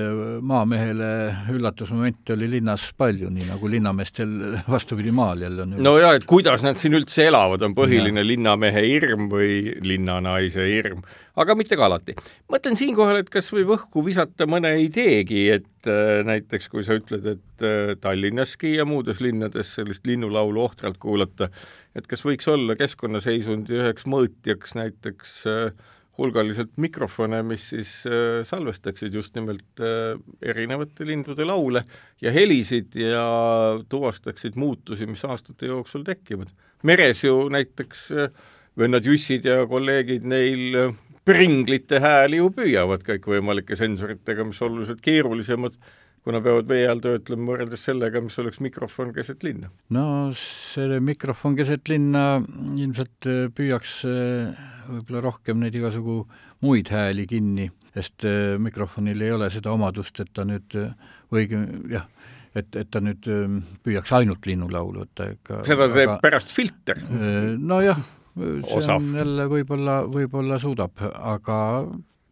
maamehele 0.46 1.08
üllatusmomente 1.54 2.34
oli 2.36 2.50
linnas 2.58 2.90
palju, 3.00 3.30
nii 3.32 3.48
nagu 3.48 3.70
linnameestel 3.72 4.34
vastupidi 4.74 5.14
maal 5.16 5.46
jälle 5.46 5.64
on. 5.64 5.78
no 5.84 5.94
ja, 5.98 6.12
et 6.18 6.26
kuidas 6.28 6.64
nad 6.66 6.78
siin 6.82 6.98
üldse 7.00 7.24
elavad, 7.30 7.64
on 7.66 7.76
põhiline 7.78 8.20
ja. 8.20 8.28
linnamehe 8.28 8.84
hirm 8.84 9.30
või 9.32 9.78
linnanaise 9.80 10.68
hirm, 10.68 11.06
aga 11.40 11.56
mitte 11.56 11.80
ka 11.80 11.88
alati. 11.88 12.18
mõtlen 12.52 12.76
siinkohal, 12.80 13.22
et 13.24 13.32
kas 13.32 13.48
võib 13.56 13.72
õhku 13.78 14.04
visata 14.06 14.48
mõne 14.50 14.76
ideegi, 14.84 15.48
et 15.56 15.90
äh, 15.90 16.20
näiteks 16.28 16.68
kui 16.70 16.84
sa 16.86 17.00
ütled, 17.00 17.32
et 17.32 17.66
äh, 17.66 17.96
Tallinnaski 18.04 18.76
ja 18.76 18.86
muudes 18.86 19.24
linnades 19.24 19.72
sellist 19.80 20.06
linnulaulu 20.06 20.68
ohtralt 20.68 21.00
kuulata, 21.00 21.50
et 21.96 22.08
kas 22.12 22.24
võiks 22.26 22.48
olla 22.52 22.76
keskkonnaseisundi 22.80 23.78
üheks 23.80 24.08
mõõtjaks 24.12 24.76
näiteks 24.78 25.36
äh, 25.52 25.94
hulgaliselt 26.20 26.76
mikrofone, 26.82 27.42
mis 27.48 27.70
siis 27.72 27.92
äh, 28.08 28.42
salvestaksid 28.48 29.16
just 29.16 29.36
nimelt 29.40 29.84
äh, 29.84 30.20
erinevate 30.44 31.08
lindude 31.08 31.48
laule 31.48 31.86
ja 32.24 32.34
helisid 32.36 32.96
ja 33.00 33.26
tuvastaksid 33.90 34.60
muutusi, 34.60 35.08
mis 35.10 35.24
aastate 35.28 35.72
jooksul 35.72 36.06
tekivad. 36.08 36.52
meres 36.84 37.24
ju 37.24 37.50
näiteks 37.50 38.12
vennad 38.78 39.06
Jussid 39.06 39.46
ja 39.48 39.64
kolleegid 39.68 40.26
neil 40.28 40.94
pringlite 41.26 42.00
hääli 42.04 42.38
ju 42.38 42.52
püüavad 42.54 43.02
kõikvõimalike 43.08 43.78
sensoritega, 43.80 44.46
mis 44.46 44.62
oluliselt 44.62 45.02
keerulisemad 45.02 45.78
kuna 46.26 46.42
peavad 46.42 46.70
vee 46.70 46.86
all 46.90 47.02
töötlema 47.04 47.52
võrreldes 47.52 47.84
sellega, 47.86 48.22
mis 48.24 48.38
oleks 48.42 48.62
mikrofon 48.64 49.12
keset 49.16 49.46
linna? 49.46 49.70
no 49.94 50.06
see 50.40 51.00
mikrofon 51.04 51.58
keset 51.58 51.92
linna 51.92 52.42
ilmselt 52.82 53.30
äh, 53.30 53.46
püüaks 53.56 54.00
võib-olla 54.06 55.22
rohkem 55.28 55.62
neid 55.62 55.78
igasugu 55.78 56.24
muid 56.66 56.90
hääli 56.94 57.28
kinni, 57.30 57.70
sest 57.94 58.26
äh, 58.26 58.56
mikrofonil 58.62 59.22
ei 59.22 59.36
ole 59.36 59.52
seda 59.54 59.74
omadust, 59.76 60.24
et 60.24 60.34
ta 60.34 60.48
nüüd 60.50 60.78
äh, 60.82 61.14
või 61.34 61.46
jah, 61.94 62.10
et, 62.58 62.74
et 62.74 62.90
ta 62.90 63.04
nüüd 63.06 63.30
püüaks 63.86 64.16
ainult 64.18 64.50
linnulaulu, 64.50 65.06
et 65.06 65.14
ta 65.18 65.30
ikka 65.30 65.62
seda 65.70 65.90
teeb 65.94 66.18
pärast 66.26 66.54
filter. 66.56 67.06
nojah, 67.60 68.02
see 68.34 68.82
Osav. 68.82 68.98
on 68.98 69.22
jälle 69.22 69.46
võib-olla, 69.52 70.02
võib-olla 70.10 70.58
suudab, 70.64 70.98
aga 71.14 71.60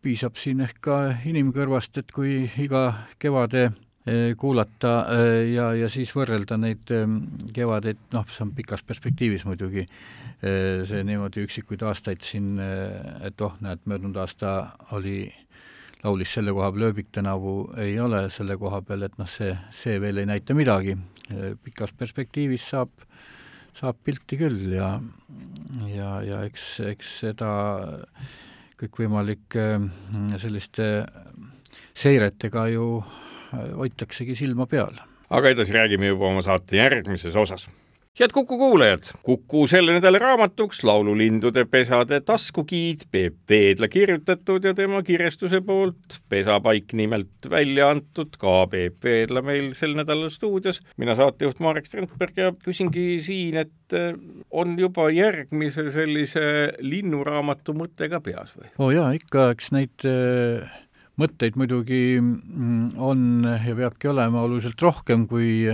piisab 0.03 0.37
siin 0.39 0.63
ehk 0.65 0.81
ka 0.83 0.99
inimkõrvast, 1.29 1.97
et 2.01 2.11
kui 2.11 2.43
iga 2.63 2.83
kevade 3.21 3.63
eh, 3.69 4.33
kuulata 4.39 4.93
eh, 5.15 5.53
ja, 5.53 5.71
ja 5.79 5.89
siis 5.91 6.11
võrrelda 6.15 6.57
neid 6.59 6.91
kevadeid, 7.55 8.09
noh, 8.13 8.27
see 8.27 8.43
on 8.45 8.51
pikas 8.57 8.83
perspektiivis 8.87 9.47
muidugi, 9.47 9.87
see 10.43 11.05
niimoodi 11.07 11.45
üksikuid 11.45 11.85
aastaid 11.87 12.19
siin, 12.25 12.57
et 13.23 13.41
oh, 13.45 13.53
näed, 13.63 13.79
möödunud 13.87 14.17
aasta 14.19 14.73
oli 14.91 15.21
laulis 16.03 16.33
selle 16.35 16.51
koha 16.55 16.71
peal 16.73 16.89
ööbik 16.89 17.11
tänavu 17.15 17.53
ei 17.79 17.95
ole 18.03 18.25
selle 18.33 18.57
koha 18.59 18.81
peal, 18.83 19.05
et 19.07 19.15
noh, 19.19 19.29
see, 19.29 19.53
see 19.71 19.99
veel 20.03 20.19
ei 20.19 20.27
näita 20.29 20.55
midagi. 20.57 20.97
pikas 21.63 21.93
perspektiivis 21.95 22.65
saab, 22.73 22.89
saab 23.79 23.95
pilti 24.03 24.37
küll 24.37 24.73
ja, 24.75 24.89
ja, 25.87 26.09
ja 26.21 26.41
eks, 26.43 26.65
eks 26.91 27.13
seda 27.21 27.53
kõikvõimalike 28.83 29.67
selliste 30.41 30.89
seiretega 31.95 32.67
ju 32.73 32.87
hoitaksegi 33.53 34.35
silma 34.35 34.67
peal. 34.67 34.97
aga 35.29 35.53
edasi 35.55 35.73
räägime 35.73 36.11
juba 36.11 36.29
oma 36.29 36.43
saate 36.45 36.77
järgmises 36.77 37.35
osas 37.35 37.69
head 38.19 38.29
Kuku 38.33 38.57
kuulajad, 38.57 39.07
Kuku 39.25 39.63
selle 39.67 39.95
nädala 39.95 40.19
raamatuks 40.21 40.83
Laululindude 40.85 41.63
pesade 41.65 42.19
taskugiid 42.21 43.07
Peep 43.11 43.39
Veedla 43.49 43.87
kirjutatud 43.89 44.67
ja 44.67 44.73
tema 44.77 45.01
kirjastuse 45.03 45.63
poolt 45.65 46.19
Pesapaik 46.29 46.93
nimelt 46.93 47.49
välja 47.49 47.87
antud, 47.89 48.37
ka 48.37 48.67
Peep 48.69 49.01
Veedla 49.03 49.41
meil 49.41 49.71
sel 49.73 49.95
nädalal 49.97 50.29
stuudios. 50.29 50.81
mina 50.97 51.15
saatejuht 51.17 51.59
Marek 51.59 51.89
Strandberg 51.89 52.37
ja 52.37 52.51
küsingi 52.53 53.17
siin, 53.25 53.57
et 53.57 53.97
eh, 53.97 54.13
on 54.51 54.77
juba 54.79 55.09
järgmise 55.09 55.89
sellise 55.91 56.45
linnuraamatu 56.85 57.73
mõte 57.73 58.11
ka 58.13 58.21
peas 58.21 58.53
või? 58.53 58.69
oo 58.77 58.91
oh 58.91 58.93
jaa, 58.93 59.09
ikka, 59.17 59.49
eks 59.57 59.73
neid 59.73 60.05
äh 60.05 60.79
mõtteid 61.17 61.57
muidugi 61.57 62.17
mm, 62.19 62.93
on 62.97 63.45
ja 63.45 63.75
peabki 63.77 64.09
olema 64.09 64.41
oluliselt 64.45 64.81
rohkem, 64.81 65.27
kui 65.29 65.69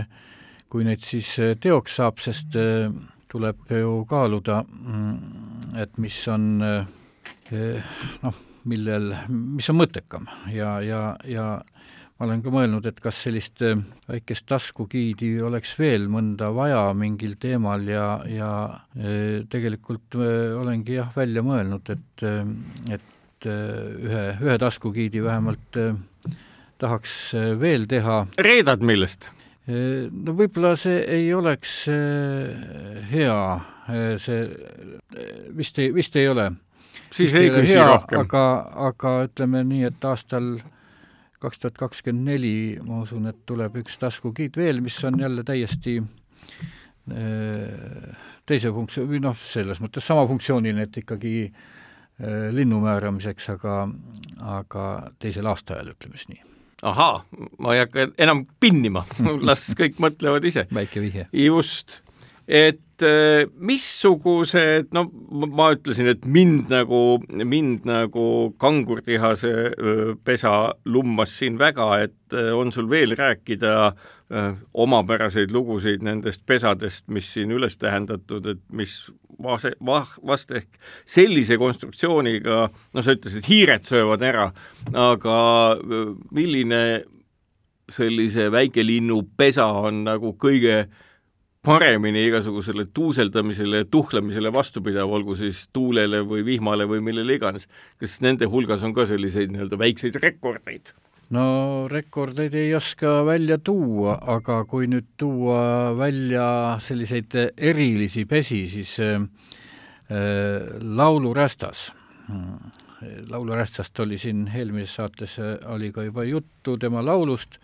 kui 0.69 0.85
neid 0.85 1.01
siis 1.03 1.31
äh, 1.41 1.55
teoks 1.61 1.97
saab, 1.99 2.21
sest 2.21 2.57
äh, 2.59 2.91
tuleb 3.29 3.73
ju 3.73 4.03
kaaluda, 4.09 4.61
mm, 4.63 5.73
et 5.81 5.97
mis 6.01 6.17
on 6.29 6.45
äh, 6.65 7.89
noh, 8.23 8.39
millel, 8.69 9.11
mis 9.29 9.69
on 9.71 9.79
mõttekam 9.79 10.27
ja, 10.53 10.75
ja, 10.85 11.01
ja 11.25 11.45
ma 12.19 12.27
olen 12.27 12.43
ka 12.45 12.53
mõelnud, 12.53 12.85
et 12.85 12.99
kas 13.01 13.23
sellist 13.25 13.63
väikest 13.63 14.45
taskugiidi 14.49 15.31
oleks 15.45 15.71
veel 15.79 16.05
mõnda 16.11 16.51
vaja 16.53 16.83
mingil 16.97 17.37
teemal 17.41 17.87
ja, 17.89 18.19
ja 18.29 18.51
tegelikult 19.49 20.19
olengi 20.19 20.99
jah, 20.99 21.09
välja 21.15 21.45
mõelnud, 21.47 21.89
et, 21.95 22.25
et 22.91 23.49
ühe, 23.49 24.23
ühe 24.35 24.59
taskugiidi 24.61 25.23
vähemalt 25.23 25.81
tahaks 26.77 27.17
veel 27.63 27.87
teha. 27.89 28.25
reedad 28.37 28.83
millest? 28.85 29.31
No 29.69 30.33
võib-olla 30.37 30.73
see 30.79 31.01
ei 31.17 31.29
oleks 31.35 31.83
äh, 31.91 33.03
hea, 33.11 33.37
äh, 33.89 34.15
see 34.21 34.41
äh, 34.47 35.29
vist 35.57 35.79
ei, 35.81 35.93
vist 35.93 36.15
ei 36.19 36.29
ole. 36.29 36.49
siis 37.11 37.29
vist 37.29 37.39
ei 37.41 37.51
küsi 37.53 37.75
hea, 37.75 37.87
rohkem. 37.91 38.23
aga, 38.23 38.43
aga 38.89 39.13
ütleme 39.27 39.63
nii, 39.67 39.83
et 39.91 40.09
aastal 40.09 40.55
kaks 41.39 41.61
tuhat 41.61 41.77
kakskümmend 41.79 42.33
neli 42.33 42.55
ma 42.83 43.03
usun, 43.05 43.29
et 43.31 43.45
tuleb 43.47 43.79
üks 43.83 43.99
taskugiid 44.01 44.57
veel, 44.59 44.81
mis 44.83 44.97
on 45.07 45.21
jälle 45.21 45.45
täiesti 45.47 45.99
teise 48.45 48.69
funktsioon, 48.75 49.07
või 49.09 49.21
noh, 49.23 49.37
selles 49.49 49.79
mõttes 49.81 50.05
sama 50.05 50.27
funktsiooniline, 50.29 50.85
et 50.85 50.99
ikkagi 51.01 51.33
linnu 52.53 52.83
määramiseks, 52.83 53.47
aga, 53.55 53.79
aga 54.59 54.85
teisel 55.17 55.49
aastaajal, 55.49 55.95
ütleme 55.95 56.19
siis 56.19 56.29
nii 56.35 56.48
ahaa, 56.85 57.23
ma 57.59 57.73
ei 57.75 57.83
hakka 57.83 58.09
enam 58.21 58.45
pinnima, 58.61 59.05
las 59.49 59.69
kõik 59.79 59.99
mõtlevad 60.03 60.45
ise. 60.49 60.65
väike 60.73 61.03
vihje. 61.03 61.27
just, 61.33 61.99
et 62.49 63.03
äh, 63.05 63.45
missugused, 63.61 64.89
no 64.95 65.05
ma 65.53 65.69
ütlesin, 65.75 66.09
et 66.09 66.23
mind 66.25 66.71
nagu, 66.73 67.19
mind 67.29 67.85
nagu 67.87 68.23
kangurtihase 68.59 69.51
pesa 70.25 70.53
lummas 70.89 71.35
siin 71.37 71.59
väga, 71.61 71.91
et 72.07 72.33
äh, 72.33 72.49
on 72.57 72.73
sul 72.75 72.89
veel 72.89 73.13
rääkida 73.19 73.91
omapäraseid 74.77 75.49
lugusid 75.49 76.03
nendest 76.05 76.43
pesadest, 76.45 77.07
mis 77.09 77.31
siin 77.33 77.49
üles 77.49 77.79
tähendatud, 77.81 78.45
et 78.51 78.59
mis 78.69 78.91
vase, 79.41 79.71
vah-, 79.81 80.17
vast 80.21 80.51
ehk 80.53 80.77
sellise 81.09 81.57
konstruktsiooniga, 81.57 82.67
no 82.69 83.01
sa 83.01 83.15
ütlesid, 83.17 83.47
hiired 83.49 83.89
söövad 83.89 84.21
ära, 84.29 84.51
aga 84.93 85.39
milline 86.29 86.83
sellise 87.89 88.51
väikelinnu 88.53 89.23
pesa 89.37 89.65
on 89.81 90.03
nagu 90.05 90.35
kõige 90.37 90.83
paremini 91.65 92.23
igasugusele 92.27 92.85
tuuseldamisele 92.93 93.83
ja 93.83 93.85
tuhlemisele 93.91 94.51
vastupidav, 94.53 95.11
olgu 95.11 95.35
siis 95.35 95.65
tuulele 95.73 96.21
või 96.27 96.45
vihmale 96.45 96.87
või 96.87 97.03
millele 97.03 97.35
iganes. 97.35 97.67
kas 97.99 98.21
nende 98.21 98.47
hulgas 98.47 98.83
on 98.83 98.93
ka 98.93 99.05
selliseid 99.05 99.51
nii-öelda 99.51 99.79
väikseid 99.79 100.15
rekordeid? 100.23 100.93
no 101.35 101.87
rekordeid 101.91 102.55
ei 102.55 102.73
oska 102.75 103.25
välja 103.25 103.57
tuua, 103.57 104.17
aga 104.21 104.63
kui 104.65 104.87
nüüd 104.87 105.11
tuua 105.17 105.93
välja 105.97 106.77
selliseid 106.81 107.35
erilisi 107.57 108.25
pesi, 108.25 108.67
siis 108.67 108.95
äh, 108.99 109.19
laulurästas 110.81 111.91
laulurästast 113.29 113.99
oli 113.99 114.17
siin 114.17 114.49
eelmises 114.55 114.95
saates, 114.95 115.37
äh, 115.39 115.57
oli 115.73 115.91
ka 115.91 116.03
juba 116.03 116.23
juttu 116.23 116.77
tema 116.77 117.05
laulust, 117.05 117.59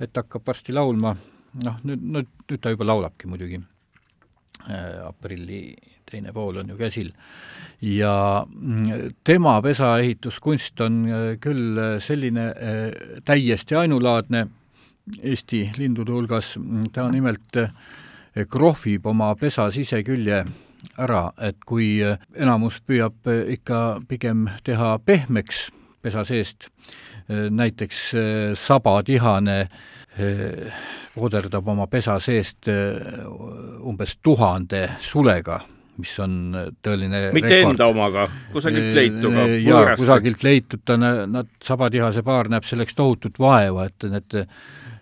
et 0.00 0.16
hakkab 0.16 0.46
varsti 0.46 0.72
laulma, 0.72 1.16
noh, 1.64 1.78
nüüd, 1.84 2.02
nüüd, 2.02 2.30
nüüd 2.50 2.62
ta 2.62 2.72
juba 2.74 2.86
laulabki 2.86 3.30
muidugi. 3.30 3.60
Äh,, 4.68 5.06
aprilli 5.06 5.76
teine 6.08 6.32
pool 6.32 6.56
on 6.60 6.70
ju 6.72 6.76
käsil. 6.78 7.12
Ja 7.80 8.44
mm, 8.48 9.12
tema 9.24 9.58
pesaehituskunst 9.62 10.80
on 10.80 11.02
äh, 11.06 11.26
küll 11.40 11.78
äh, 11.78 11.98
selline 12.02 12.52
täiesti 13.24 13.76
ainulaadne 13.78 14.46
Eesti 15.24 15.62
lindude 15.78 16.12
hulgas, 16.12 16.50
ta 16.92 17.06
nimelt 17.08 17.56
krohvib 18.52 19.06
oma 19.08 19.30
pesa 19.40 19.70
sisekülje 19.72 20.42
ära, 21.00 21.22
et 21.40 21.64
kui 21.64 21.96
enamus 22.36 22.82
püüab 22.84 23.30
ikka 23.54 24.02
pigem 24.10 24.50
teha 24.66 24.98
pehmeks 25.00 25.70
pesa 26.04 26.26
seest, 26.28 26.68
näiteks 27.28 28.02
sabatihane 28.60 29.56
vooderdab 31.18 31.68
oma 31.68 31.86
pesa 31.90 32.18
seest 32.22 32.68
umbes 32.68 34.18
tuhande 34.22 34.86
sulega 35.04 35.60
mis 35.98 36.14
on 36.22 36.34
tõeline 36.84 37.28
mitte 37.34 37.50
rekord. 37.50 37.72
enda 37.74 37.88
omaga, 37.90 38.26
kusagilt 38.52 38.92
leitud 38.94 39.34
ka? 39.34 39.46
jaa, 39.66 39.94
kusagilt 39.98 40.44
leitud, 40.46 40.82
ta, 40.86 40.98
nad, 40.98 41.48
sabatihase 41.64 42.22
paar 42.26 42.50
näeb 42.52 42.66
selleks 42.68 42.94
tohutut 42.98 43.40
vaeva, 43.42 43.88
et 43.88 44.06
need 44.12 44.38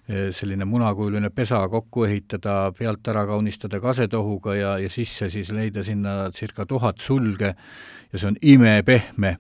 selline 0.07 0.65
munakujuline 0.65 1.33
pesa 1.35 1.65
kokku 1.69 2.05
ehitada, 2.07 2.71
pealt 2.79 3.09
ära 3.11 3.25
kaunistada 3.27 3.81
kasetohuga 3.83 4.55
ja, 4.55 4.77
ja 4.79 4.91
sisse 4.91 5.27
siis 5.33 5.51
leida 5.51 5.83
sinna 5.85 6.31
circa 6.35 6.67
tuhat 6.67 7.03
sulge 7.03 7.51
ja 7.51 8.19
see 8.19 8.29
on 8.31 8.39
imepehme 8.43 9.37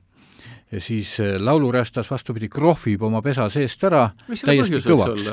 ja 0.72 0.80
siis 0.82 1.14
laulurästas 1.38 2.10
vastupidi, 2.10 2.50
krohvib 2.50 3.06
oma 3.06 3.22
pesa 3.22 3.46
seest 3.52 3.84
ära 3.86 4.08
täiesti 4.26 4.82
kõvaks 4.82 5.30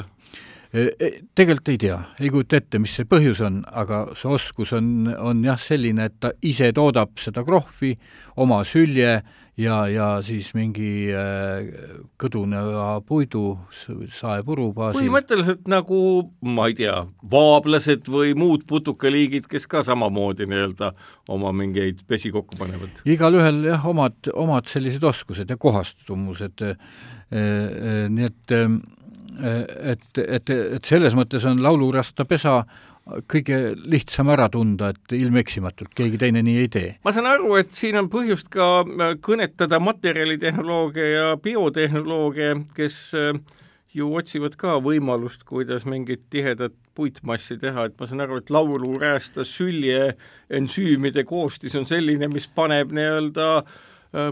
tegelikult 0.73 1.69
ei 1.69 1.77
tea, 1.77 1.99
ei 2.17 2.31
kujuta 2.33 2.57
ette, 2.57 2.79
mis 2.81 2.95
see 2.97 3.05
põhjus 3.05 3.43
on, 3.45 3.61
aga 3.69 4.07
see 4.17 4.31
oskus 4.33 4.73
on, 4.73 5.05
on 5.21 5.43
jah 5.45 5.59
selline, 5.61 6.09
et 6.09 6.15
ta 6.23 6.33
ise 6.41 6.71
toodab 6.73 7.19
seda 7.21 7.43
krohvi, 7.45 7.93
oma 8.41 8.63
sülje 8.65 9.19
ja, 9.59 9.75
ja 9.91 10.07
siis 10.25 10.49
mingi 10.57 11.11
äh, 11.13 11.67
kõduneva 12.21 12.87
puidu, 13.05 13.59
saepuru 14.17 14.71
baasil. 14.73 14.97
põhimõtteliselt 14.97 15.69
nagu, 15.69 15.99
ma 16.41 16.65
ei 16.71 16.77
tea, 16.81 16.95
vaablased 17.29 18.09
või 18.09 18.33
muud 18.37 18.65
putukaliigid, 18.69 19.45
kes 19.51 19.69
ka 19.69 19.83
samamoodi 19.85 20.49
nii-öelda 20.49 20.93
oma 21.33 21.53
mingeid 21.53 22.01
pesi 22.09 22.33
kokku 22.33 22.57
panevad. 22.57 23.03
igalühel 23.05 23.61
jah, 23.69 23.85
omad, 23.93 24.17
omad 24.33 24.73
sellised 24.73 25.05
oskused 25.05 25.53
ja 25.53 25.59
kohastumused 25.61 26.65
e,, 26.65 26.73
e, 27.29 27.45
nii 28.09 28.29
et 28.31 28.57
äh, 28.57 28.67
et, 29.41 30.09
et, 30.17 30.49
et 30.49 30.85
selles 30.85 31.15
mõttes 31.17 31.45
on 31.49 31.61
laulurasta 31.63 32.25
pesa 32.29 32.61
kõige 33.29 33.57
lihtsam 33.89 34.29
ära 34.31 34.47
tunda, 34.51 34.93
et 34.93 35.15
ilmeksimatult 35.17 35.91
keegi 35.97 36.19
teine 36.21 36.43
nii 36.45 36.61
ei 36.61 36.69
tee. 36.71 36.93
ma 37.03 37.11
saan 37.15 37.27
aru, 37.27 37.55
et 37.59 37.73
siin 37.75 37.97
on 37.99 38.07
põhjust 38.11 38.49
ka 38.53 38.69
äh, 38.83 39.17
kõnetada 39.23 39.79
materjalitehnoloogia 39.83 41.09
ja 41.09 41.25
biotehnoloogia, 41.43 42.55
kes 42.77 42.99
äh, 43.19 43.33
ju 43.93 44.07
otsivad 44.15 44.55
ka 44.59 44.77
võimalust, 44.83 45.43
kuidas 45.47 45.85
mingit 45.85 46.23
tihedat 46.33 46.75
puitmassi 46.95 47.57
teha, 47.61 47.89
et 47.89 47.97
ma 47.99 48.07
saan 48.07 48.23
aru, 48.23 48.39
et 48.39 48.53
lauluräästa 48.53 49.45
sülje 49.47 50.13
ensüümide 50.53 51.25
koostis 51.27 51.75
on 51.75 51.85
selline, 51.89 52.29
mis 52.31 52.47
paneb 52.47 52.93
nii-öelda 52.95 53.49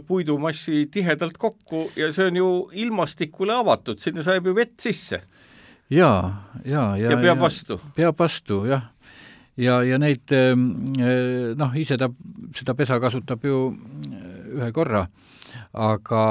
puidumassi 0.08 0.86
tihedalt 0.94 1.38
kokku 1.42 1.88
ja 1.96 2.12
see 2.14 2.30
on 2.30 2.36
ju 2.38 2.50
ilmastikule 2.84 3.56
avatud, 3.56 4.00
sinna 4.00 4.24
sajab 4.26 4.52
ju 4.52 4.56
vett 4.56 4.80
sisse. 4.80 5.22
ja, 5.90 6.12
ja, 6.66 6.86
ja. 6.98 7.12
ja 7.12 7.18
peab 7.18 7.42
vastu. 7.42 7.80
peab 7.96 8.20
vastu, 8.20 8.64
jah. 8.70 8.92
ja, 9.58 9.82
ja 9.84 9.98
neid 9.98 10.34
noh, 11.58 11.76
ise 11.76 11.98
ta 11.98 12.12
seda 12.56 12.78
pesa 12.78 13.00
kasutab 13.02 13.46
ju 13.46 13.64
ühe 14.52 14.72
korra 14.76 15.08
aga 15.72 16.22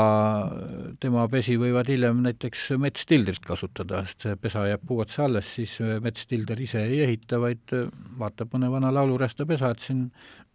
tema 1.00 1.24
pesi 1.32 1.56
võivad 1.60 1.88
hiljem 1.88 2.20
näiteks 2.24 2.70
metstildrit 2.80 3.44
kasutada, 3.44 4.02
sest 4.04 4.26
see 4.26 4.36
pesa 4.40 4.66
jääb 4.68 4.84
puu 4.86 5.00
otsa 5.04 5.24
alles, 5.26 5.48
siis 5.56 5.78
metstilder 6.04 6.60
ise 6.60 6.82
ei 6.84 7.02
ehita, 7.06 7.40
vaid 7.40 7.74
vaatab 8.20 8.52
mõne 8.54 8.70
vana 8.72 8.92
lauluresta 8.92 9.46
pesa, 9.48 9.72
et 9.72 9.84
siin, 9.84 10.06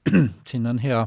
sinna 0.51 0.75
on 0.75 0.81
hea 0.83 1.05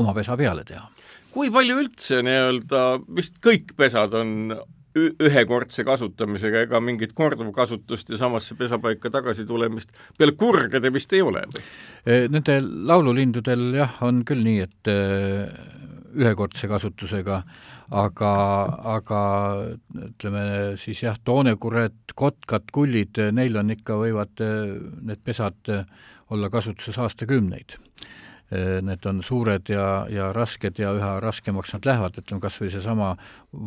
oma 0.00 0.14
pesa 0.14 0.36
peale 0.36 0.64
teha. 0.64 0.86
kui 1.34 1.50
palju 1.50 1.80
üldse 1.82 2.22
nii-öelda, 2.22 2.84
vist 3.16 3.40
kõik 3.42 3.74
pesad 3.76 4.14
on 4.14 4.54
ühekordse 4.94 5.82
kasutamisega, 5.86 6.68
ega 6.68 6.78
mingit 6.80 7.14
korduvkasutust 7.18 8.12
ja 8.14 8.18
samasse 8.20 8.54
pesapaika 8.54 9.10
tagasi 9.10 9.46
tulemist 9.46 9.90
peale 10.18 10.36
kurgede 10.38 10.92
vist 10.94 11.12
ei 11.16 11.22
ole 11.24 11.42
või? 11.50 11.64
Nende 12.30 12.60
laululindudel 12.62 13.72
jah, 13.80 13.96
on 14.06 14.22
küll 14.28 14.44
nii, 14.46 14.60
et 14.62 14.92
ühekordse 16.14 16.70
kasutusega, 16.70 17.40
aga, 17.90 18.32
aga 18.94 19.22
ütleme 20.06 20.44
siis 20.78 21.02
jah, 21.02 21.18
toonekured, 21.26 22.14
kotkad, 22.14 22.70
kullid, 22.74 23.18
neil 23.34 23.58
on 23.58 23.74
ikka, 23.74 23.98
võivad 23.98 24.44
need 25.02 25.24
pesad 25.26 25.74
olla 26.30 26.50
kasutuses 26.54 27.00
aastakümneid. 27.02 27.76
Need 28.84 29.06
on 29.10 29.22
suured 29.24 29.68
ja, 29.72 30.06
ja 30.10 30.30
rasked 30.36 30.78
ja 30.78 30.92
üha 30.94 31.14
raskemaks 31.22 31.74
nad 31.74 31.86
lähevad, 31.88 32.18
ütleme 32.20 32.42
kas 32.44 32.60
või 32.60 32.70
seesama 32.70 33.12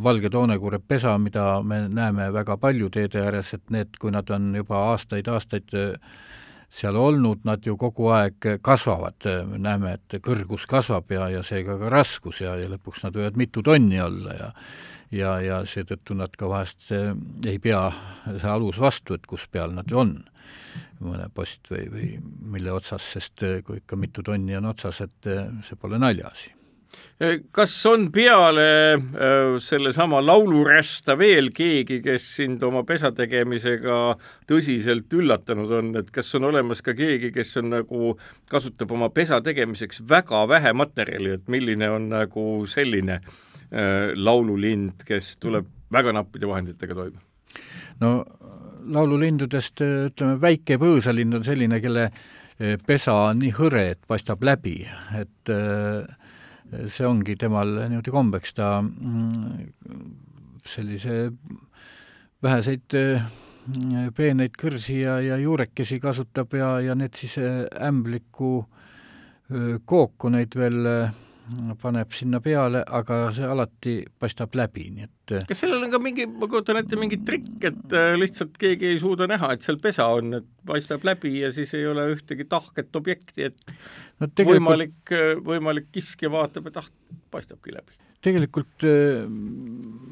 valge 0.07 0.31
toonekure 0.31 0.79
pesa, 0.79 1.17
mida 1.19 1.61
me 1.63 1.83
näeme 1.89 2.29
väga 2.33 2.57
palju 2.61 2.89
teede 2.93 3.25
ääres, 3.25 3.53
et 3.57 3.69
need, 3.73 3.97
kui 3.99 4.13
nad 4.15 4.29
on 4.31 4.53
juba 4.55 4.83
aastaid-aastaid 4.93 5.75
seal 6.77 6.99
olnud, 6.99 7.45
nad 7.47 7.63
ju 7.65 7.77
kogu 7.79 8.11
aeg 8.15 8.47
kasvavad, 8.61 9.27
me 9.47 9.59
näeme, 9.63 9.97
et 9.97 10.19
kõrgus 10.23 10.67
kasvab 10.69 11.11
ja, 11.15 11.29
ja 11.31 11.43
seega 11.43 11.77
ka 11.79 11.89
raskus 11.91 12.43
ja, 12.43 12.57
ja 12.59 12.69
lõpuks 12.71 13.03
nad 13.07 13.15
võivad 13.15 13.39
mitu 13.39 13.63
tonni 13.65 14.01
olla 14.03 14.39
ja 14.39 14.51
ja, 15.11 15.37
ja 15.43 15.59
seetõttu 15.67 16.17
nad 16.17 16.33
ka 16.37 16.49
vahest 16.51 16.89
eh, 16.95 17.13
ei 17.47 17.59
pea 17.63 17.87
see 18.27 18.51
alus 18.51 18.79
vastu, 18.81 19.17
et 19.17 19.27
kus 19.29 19.47
peal 19.51 19.75
nad 19.75 19.91
on, 19.95 20.17
mõne 21.03 21.29
post 21.33 21.71
või, 21.71 21.87
või 21.93 22.11
mille 22.53 22.73
otsas, 22.73 23.13
sest 23.17 23.43
eh, 23.45 23.59
kui 23.65 23.81
ikka 23.81 23.99
mitu 23.99 24.25
tonni 24.25 24.57
on 24.57 24.71
otsas, 24.73 25.01
et 25.05 25.29
eh, 25.31 25.49
see 25.67 25.79
pole 25.79 25.99
naljaasi 26.01 26.53
kas 27.51 27.73
on 27.89 28.07
peale 28.13 28.63
sellesama 29.61 30.21
laulurästa 30.23 31.17
veel 31.19 31.49
keegi, 31.53 31.99
kes 32.01 32.27
sind 32.37 32.63
oma 32.63 32.83
pesa 32.87 33.11
tegemisega 33.13 33.97
tõsiselt 34.49 35.13
üllatanud 35.13 35.73
on, 35.79 35.91
et 35.99 36.09
kas 36.13 36.29
on 36.39 36.47
olemas 36.47 36.81
ka 36.85 36.95
keegi, 36.97 37.33
kes 37.35 37.55
on 37.61 37.71
nagu, 37.73 38.13
kasutab 38.49 38.93
oma 38.95 39.09
pesa 39.13 39.41
tegemiseks 39.45 40.03
väga 40.09 40.45
vähe 40.49 40.73
materjali, 40.77 41.35
et 41.37 41.51
milline 41.51 41.91
on 41.91 42.09
nagu 42.13 42.47
selline 42.71 43.19
laululind, 44.15 45.03
kes 45.05 45.35
tuleb 45.43 45.67
väga 45.93 46.13
nappide 46.15 46.49
vahenditega 46.49 46.95
toime? 46.95 47.23
no 47.99 48.11
laululindudest 48.93 49.81
ütleme, 49.83 50.37
väike 50.41 50.77
põõsalind 50.81 51.39
on 51.39 51.45
selline, 51.45 51.79
kelle 51.83 52.07
äh, 52.07 52.77
pesa 52.87 53.15
on 53.29 53.41
nii 53.43 53.53
hõre, 53.57 53.83
et 53.93 54.01
paistab 54.07 54.43
läbi, 54.45 54.79
et 55.17 55.51
äh, 55.53 56.05
see 56.91 57.07
ongi 57.07 57.37
temal 57.39 57.75
niimoodi 57.87 58.13
kombeks, 58.13 58.55
ta 58.57 58.77
mm, 58.81 59.67
sellise 60.67 61.19
väheseid 62.43 62.97
mm, 62.97 64.09
peeneid 64.17 64.57
kõrsi 64.59 65.01
ja, 65.03 65.19
ja 65.23 65.37
juurekesi 65.41 66.01
kasutab 66.03 66.57
ja, 66.57 66.77
ja 66.83 66.97
need 66.97 67.15
siis 67.19 67.37
äh, 67.43 67.63
ämbliku 67.89 68.59
kooku 69.87 70.27
neid 70.27 70.57
veel 70.59 70.81
paneb 71.81 72.11
sinna 72.15 72.39
peale, 72.43 72.81
aga 72.83 73.19
see 73.35 73.47
alati 73.47 73.93
paistab 74.19 74.55
läbi, 74.57 74.87
nii 74.95 75.05
et 75.05 75.33
äh, 75.37 75.45
kas 75.49 75.61
sellel 75.63 75.85
on 75.85 75.93
ka 75.93 75.99
mingi, 76.03 76.25
ma 76.27 76.49
kujutan 76.49 76.79
ette, 76.81 76.99
mingi 76.99 77.19
trikk, 77.27 77.55
et 77.69 77.95
äh, 77.95 78.15
lihtsalt 78.19 78.57
keegi 78.59 78.89
ei 78.91 78.99
suuda 79.01 79.29
näha, 79.29 79.53
et 79.55 79.65
seal 79.65 79.79
pesa 79.83 80.09
on, 80.17 80.39
et 80.41 80.49
paistab 80.67 81.05
läbi 81.07 81.37
ja 81.39 81.51
siis 81.55 81.71
ei 81.77 81.87
ole 81.87 82.09
ühtegi 82.15 82.47
tahket 82.49 82.99
objekti, 82.99 83.47
et 83.47 83.73
no 84.19 84.27
tegelikult... 84.27 84.57
võimalik, 84.57 84.99
äh, 85.15 85.31
võimalik 85.47 85.89
kiskja 85.95 86.31
vaatab, 86.33 86.69
et 86.71 86.81
ah, 86.81 86.91
paistabki 87.31 87.75
läbi. 87.75 87.97
tegelikult 88.27 88.83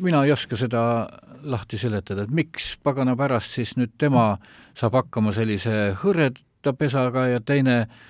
mina 0.06 0.24
ei 0.24 0.32
oska 0.32 0.58
seda 0.60 0.82
lahti 1.46 1.78
seletada, 1.82 2.24
et 2.26 2.34
miks 2.34 2.76
pagana 2.84 3.18
pärast 3.20 3.58
siis 3.58 3.76
nüüd 3.80 3.98
tema 4.02 4.36
saab 4.78 5.02
hakkama 5.02 5.36
sellise 5.36 5.96
hõreda 6.04 6.74
pesaga 6.78 7.28
ja 7.34 7.42
teine 7.44 7.80
äh, 7.84 8.04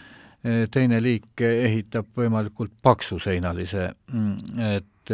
teine 0.71 0.99
liik 1.01 1.41
ehitab 1.41 2.11
võimalikult 2.17 2.73
paksuseinalise, 2.85 3.87
mm, 4.13 4.59
et, 4.75 5.13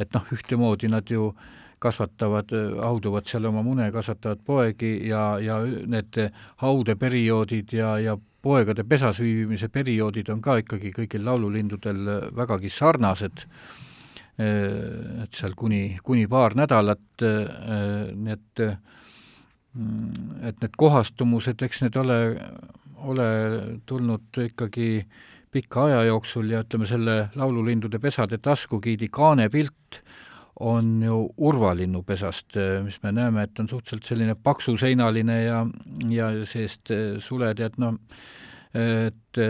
et 0.00 0.14
noh, 0.14 0.30
ühtemoodi 0.32 0.88
nad 0.88 1.10
ju 1.10 1.32
kasvatavad, 1.82 2.52
hauduvad 2.78 3.26
seal 3.28 3.48
oma 3.50 3.62
mune, 3.66 3.88
kasvatavad 3.92 4.42
poegi 4.46 4.94
ja, 5.08 5.36
ja 5.42 5.58
need 5.62 6.18
haudeperioodid 6.62 7.74
ja, 7.74 7.96
ja 8.00 8.16
poegade 8.42 8.84
pesas 8.88 9.20
viibimise 9.22 9.68
perioodid 9.72 10.30
on 10.32 10.42
ka 10.42 10.58
ikkagi 10.62 10.92
kõigil 10.94 11.24
laululindudel 11.26 12.12
vägagi 12.38 12.70
sarnased, 12.72 13.44
et 14.42 15.36
seal 15.36 15.54
kuni, 15.58 15.98
kuni 16.02 16.26
paar 16.30 16.56
nädalat, 16.58 17.22
nii 17.22 18.32
et 18.32 18.62
mm, 18.62 20.46
et 20.48 20.62
need 20.62 20.78
kohastumused, 20.78 21.62
eks 21.62 21.82
need 21.84 21.98
ole 22.00 22.18
ole 23.08 23.28
tulnud 23.86 24.42
ikkagi 24.46 25.06
pika 25.52 25.86
aja 25.88 26.02
jooksul 26.08 26.50
ja 26.50 26.62
ütleme, 26.64 26.88
selle 26.88 27.16
laululindude 27.36 28.00
pesade 28.00 28.38
taskugiidi 28.40 29.08
kaanepilt 29.12 30.00
on 30.62 31.00
ju 31.02 31.16
urvalinnu 31.36 32.02
pesast, 32.06 32.56
mis 32.84 32.98
me 33.02 33.12
näeme, 33.12 33.46
et 33.46 33.60
on 33.60 33.68
suhteliselt 33.68 34.06
selline 34.06 34.36
paksuseinaline 34.36 35.38
ja, 35.42 35.62
ja 36.12 36.30
seest 36.48 36.92
suled 37.24 37.60
ja 37.60 37.70
et 37.70 37.78
noh, 37.82 37.96
et 38.72 39.42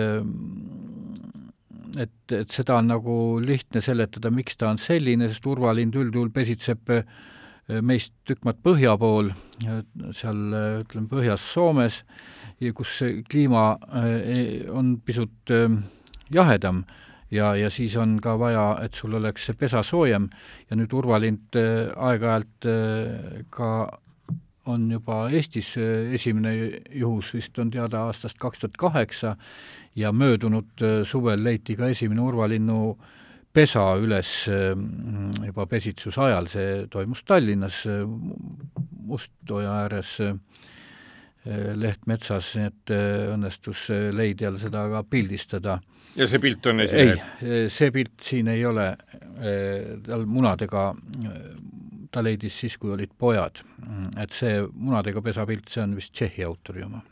et, 2.01 2.33
et 2.33 2.55
seda 2.55 2.79
on 2.81 2.89
nagu 2.89 3.17
lihtne 3.45 3.83
seletada, 3.85 4.31
miks 4.33 4.57
ta 4.57 4.71
on 4.73 4.81
selline, 4.81 5.29
sest 5.29 5.47
urvalind 5.47 5.97
üldjuhul 5.99 6.31
pesitseb 6.33 6.95
meist 7.85 8.15
tükk 8.27 8.47
maad 8.47 8.59
põhja 8.65 8.95
pool, 8.99 9.31
seal 10.17 10.41
ütleme, 10.83 11.09
põhjas 11.11 11.45
Soomes 11.53 12.01
ja 12.63 12.73
kus 12.77 13.01
kliima 13.31 13.77
äh, 13.95 14.71
on 14.71 14.97
pisut 15.05 15.51
ähm, 15.51 15.83
jahedam 16.31 16.85
ja, 17.31 17.55
ja 17.57 17.71
siis 17.71 17.97
on 17.97 18.19
ka 18.23 18.37
vaja, 18.39 18.77
et 18.85 18.95
sul 18.95 19.15
oleks 19.19 19.49
see 19.49 19.59
pesa 19.59 19.83
soojem. 19.83 20.29
Ja 20.71 20.77
nüüd 20.79 20.93
urvalind 20.95 21.59
äh, 21.59 21.91
aeg-ajalt 21.97 22.69
äh, 22.69 23.43
ka 23.51 23.73
on 24.71 24.91
juba 24.93 25.25
Eestis 25.35 25.73
esimene 26.15 26.53
juhus 26.95 27.33
vist 27.35 27.59
on 27.59 27.73
teada 27.75 28.05
aastast 28.07 28.39
kaks 28.39 28.61
tuhat 28.63 28.77
kaheksa 28.79 29.33
ja 29.99 30.13
möödunud 30.15 30.85
suvel 31.03 31.43
leiti 31.43 31.75
ka 31.75 31.89
esimene 31.91 32.23
urvalinnu 32.23 32.77
pesa 33.53 33.89
üles 33.99 34.31
juba 34.47 35.67
pesitsuse 35.67 36.23
ajal, 36.29 36.47
see 36.47 36.69
toimus 36.95 37.25
Tallinnas 37.27 37.83
Must-Oja 39.03 39.75
ääres 39.81 40.15
Eh, 40.21 40.72
leht 41.45 42.07
metsas, 42.07 42.53
nii 42.55 42.69
et 42.69 42.93
eh, 42.95 43.33
õnnestus 43.33 43.89
leidjal 44.15 44.59
seda 44.63 44.85
ka 44.93 45.03
pildistada. 45.03 45.81
ja 46.17 46.29
see 46.31 46.39
pilt 46.43 46.67
on 46.71 46.85
esimene? 46.85 47.17
ei, 47.43 47.71
see 47.73 47.91
pilt 47.95 48.23
siin 48.23 48.51
ei 48.53 48.65
ole, 48.67 48.93
eh, 49.43 49.97
tal 50.07 50.27
munadega, 50.31 50.93
ta 52.13 52.23
leidis 52.23 52.61
siis, 52.63 52.77
kui 52.79 52.93
olid 52.95 53.11
pojad. 53.19 53.63
et 54.21 54.31
see 54.31 54.61
munadega 54.63 55.23
pesapilt, 55.23 55.67
see 55.69 55.83
on 55.83 55.97
vist 55.99 56.15
Tšehhi 56.15 56.47
autori 56.47 56.87
oma. 56.87 57.03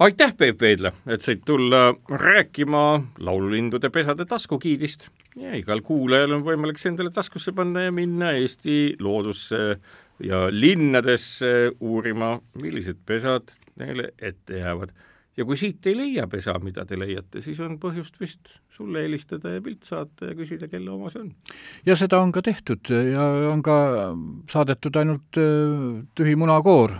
aitäh, 0.00 0.32
Peep 0.36 0.60
Veedla, 0.60 0.94
et 1.06 1.20
said 1.20 1.44
tulla 1.44 1.90
rääkima 2.08 2.84
laululindude 3.20 3.90
pesade 3.90 4.24
taskugiidist 4.24 5.10
ja 5.36 5.52
igal 5.58 5.82
kuulajal 5.84 6.38
on 6.38 6.46
võimalik 6.46 6.80
see 6.80 6.94
endale 6.94 7.12
taskusse 7.12 7.52
panna 7.52 7.84
ja 7.84 7.92
minna 7.92 8.32
Eesti 8.38 8.96
loodusse 8.98 9.76
ja 10.24 10.46
linnadesse 10.52 11.70
uurima, 11.80 12.34
millised 12.62 13.00
pesad 13.06 13.52
neile 13.80 14.12
ette 14.18 14.60
jäävad. 14.60 14.92
ja 15.36 15.44
kui 15.46 15.56
siit 15.56 15.86
ei 15.86 15.94
leia 15.96 16.26
pesa, 16.28 16.56
mida 16.60 16.84
te 16.84 16.98
leiate, 16.98 17.40
siis 17.40 17.60
on 17.64 17.78
põhjust 17.80 18.18
vist 18.20 18.58
sulle 18.74 19.04
helistada 19.06 19.54
ja 19.54 19.62
pilt 19.64 19.86
saata 19.88 20.32
ja 20.32 20.34
küsida, 20.36 20.68
kelle 20.68 20.90
oma 20.90 21.12
see 21.12 21.22
on. 21.22 21.30
ja 21.86 21.96
seda 21.96 22.20
on 22.20 22.32
ka 22.32 22.42
tehtud 22.44 22.90
ja 22.90 23.24
on 23.52 23.62
ka 23.64 23.76
saadetud 24.50 24.98
ainult 25.00 25.40
äh, 25.40 26.02
tühi 26.18 26.36
munakoor 26.36 26.98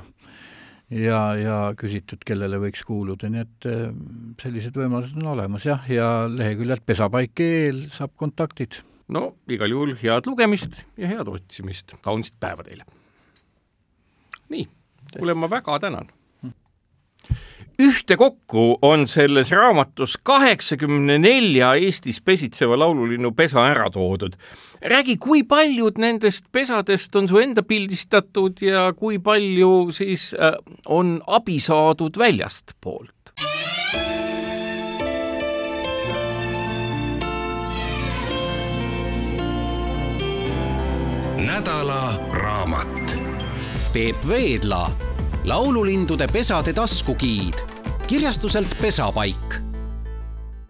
ja, 0.91 1.21
ja 1.39 1.57
küsitud, 1.79 2.23
kellele 2.27 2.61
võiks 2.63 2.85
kuuluda, 2.87 3.31
nii 3.33 3.45
et 3.45 3.69
äh, 3.71 3.91
sellised 4.43 4.79
võimalused 4.79 5.19
on 5.21 5.35
olemas 5.35 5.67
jah, 5.69 5.85
ja 5.91 6.13
leheküljelt 6.31 6.87
pesapaik.ee-l 6.87 7.85
saab 7.93 8.17
kontaktid. 8.17 8.81
no 9.09 9.35
igal 9.51 9.75
juhul 9.75 9.95
head 10.01 10.31
lugemist 10.31 10.87
ja 10.97 11.11
head 11.13 11.29
otsimist, 11.29 11.99
kaunist 12.07 12.41
päeva 12.41 12.65
teile! 12.67 12.89
Nii, 14.51 14.69
kuule, 15.19 15.35
ma 15.35 15.51
väga 15.51 15.79
tänan 15.83 16.11
ühtekokku 17.81 18.79
on 18.83 19.07
selles 19.09 19.51
raamatus 19.51 20.19
kaheksakümne 20.23 21.19
nelja 21.19 21.75
Eestis 21.75 22.21
pesitseva 22.21 22.79
laululinnu 22.79 23.33
pesa 23.33 23.67
ära 23.71 23.91
toodud. 23.91 24.37
räägi, 24.83 25.17
kui 25.17 25.43
paljud 25.43 25.99
nendest 25.99 26.45
pesadest 26.53 27.17
on 27.17 27.29
su 27.29 27.39
enda 27.39 27.63
pildistatud 27.63 28.61
ja 28.61 28.93
kui 28.93 29.19
palju 29.19 29.91
siis 29.93 30.35
äh, 30.35 30.53
on 30.87 31.21
abi 31.27 31.61
saadud 31.61 32.19
väljastpoolt? 32.19 33.15
nädala 41.41 42.13
raamat. 42.33 43.30
Peep 43.93 44.17
Veedla, 44.29 44.91
laululindude 45.45 46.29
pesade 46.33 46.73
taskugiid 46.73 47.55
kirjastuselt 48.07 48.77
Pesapaik 48.81 49.70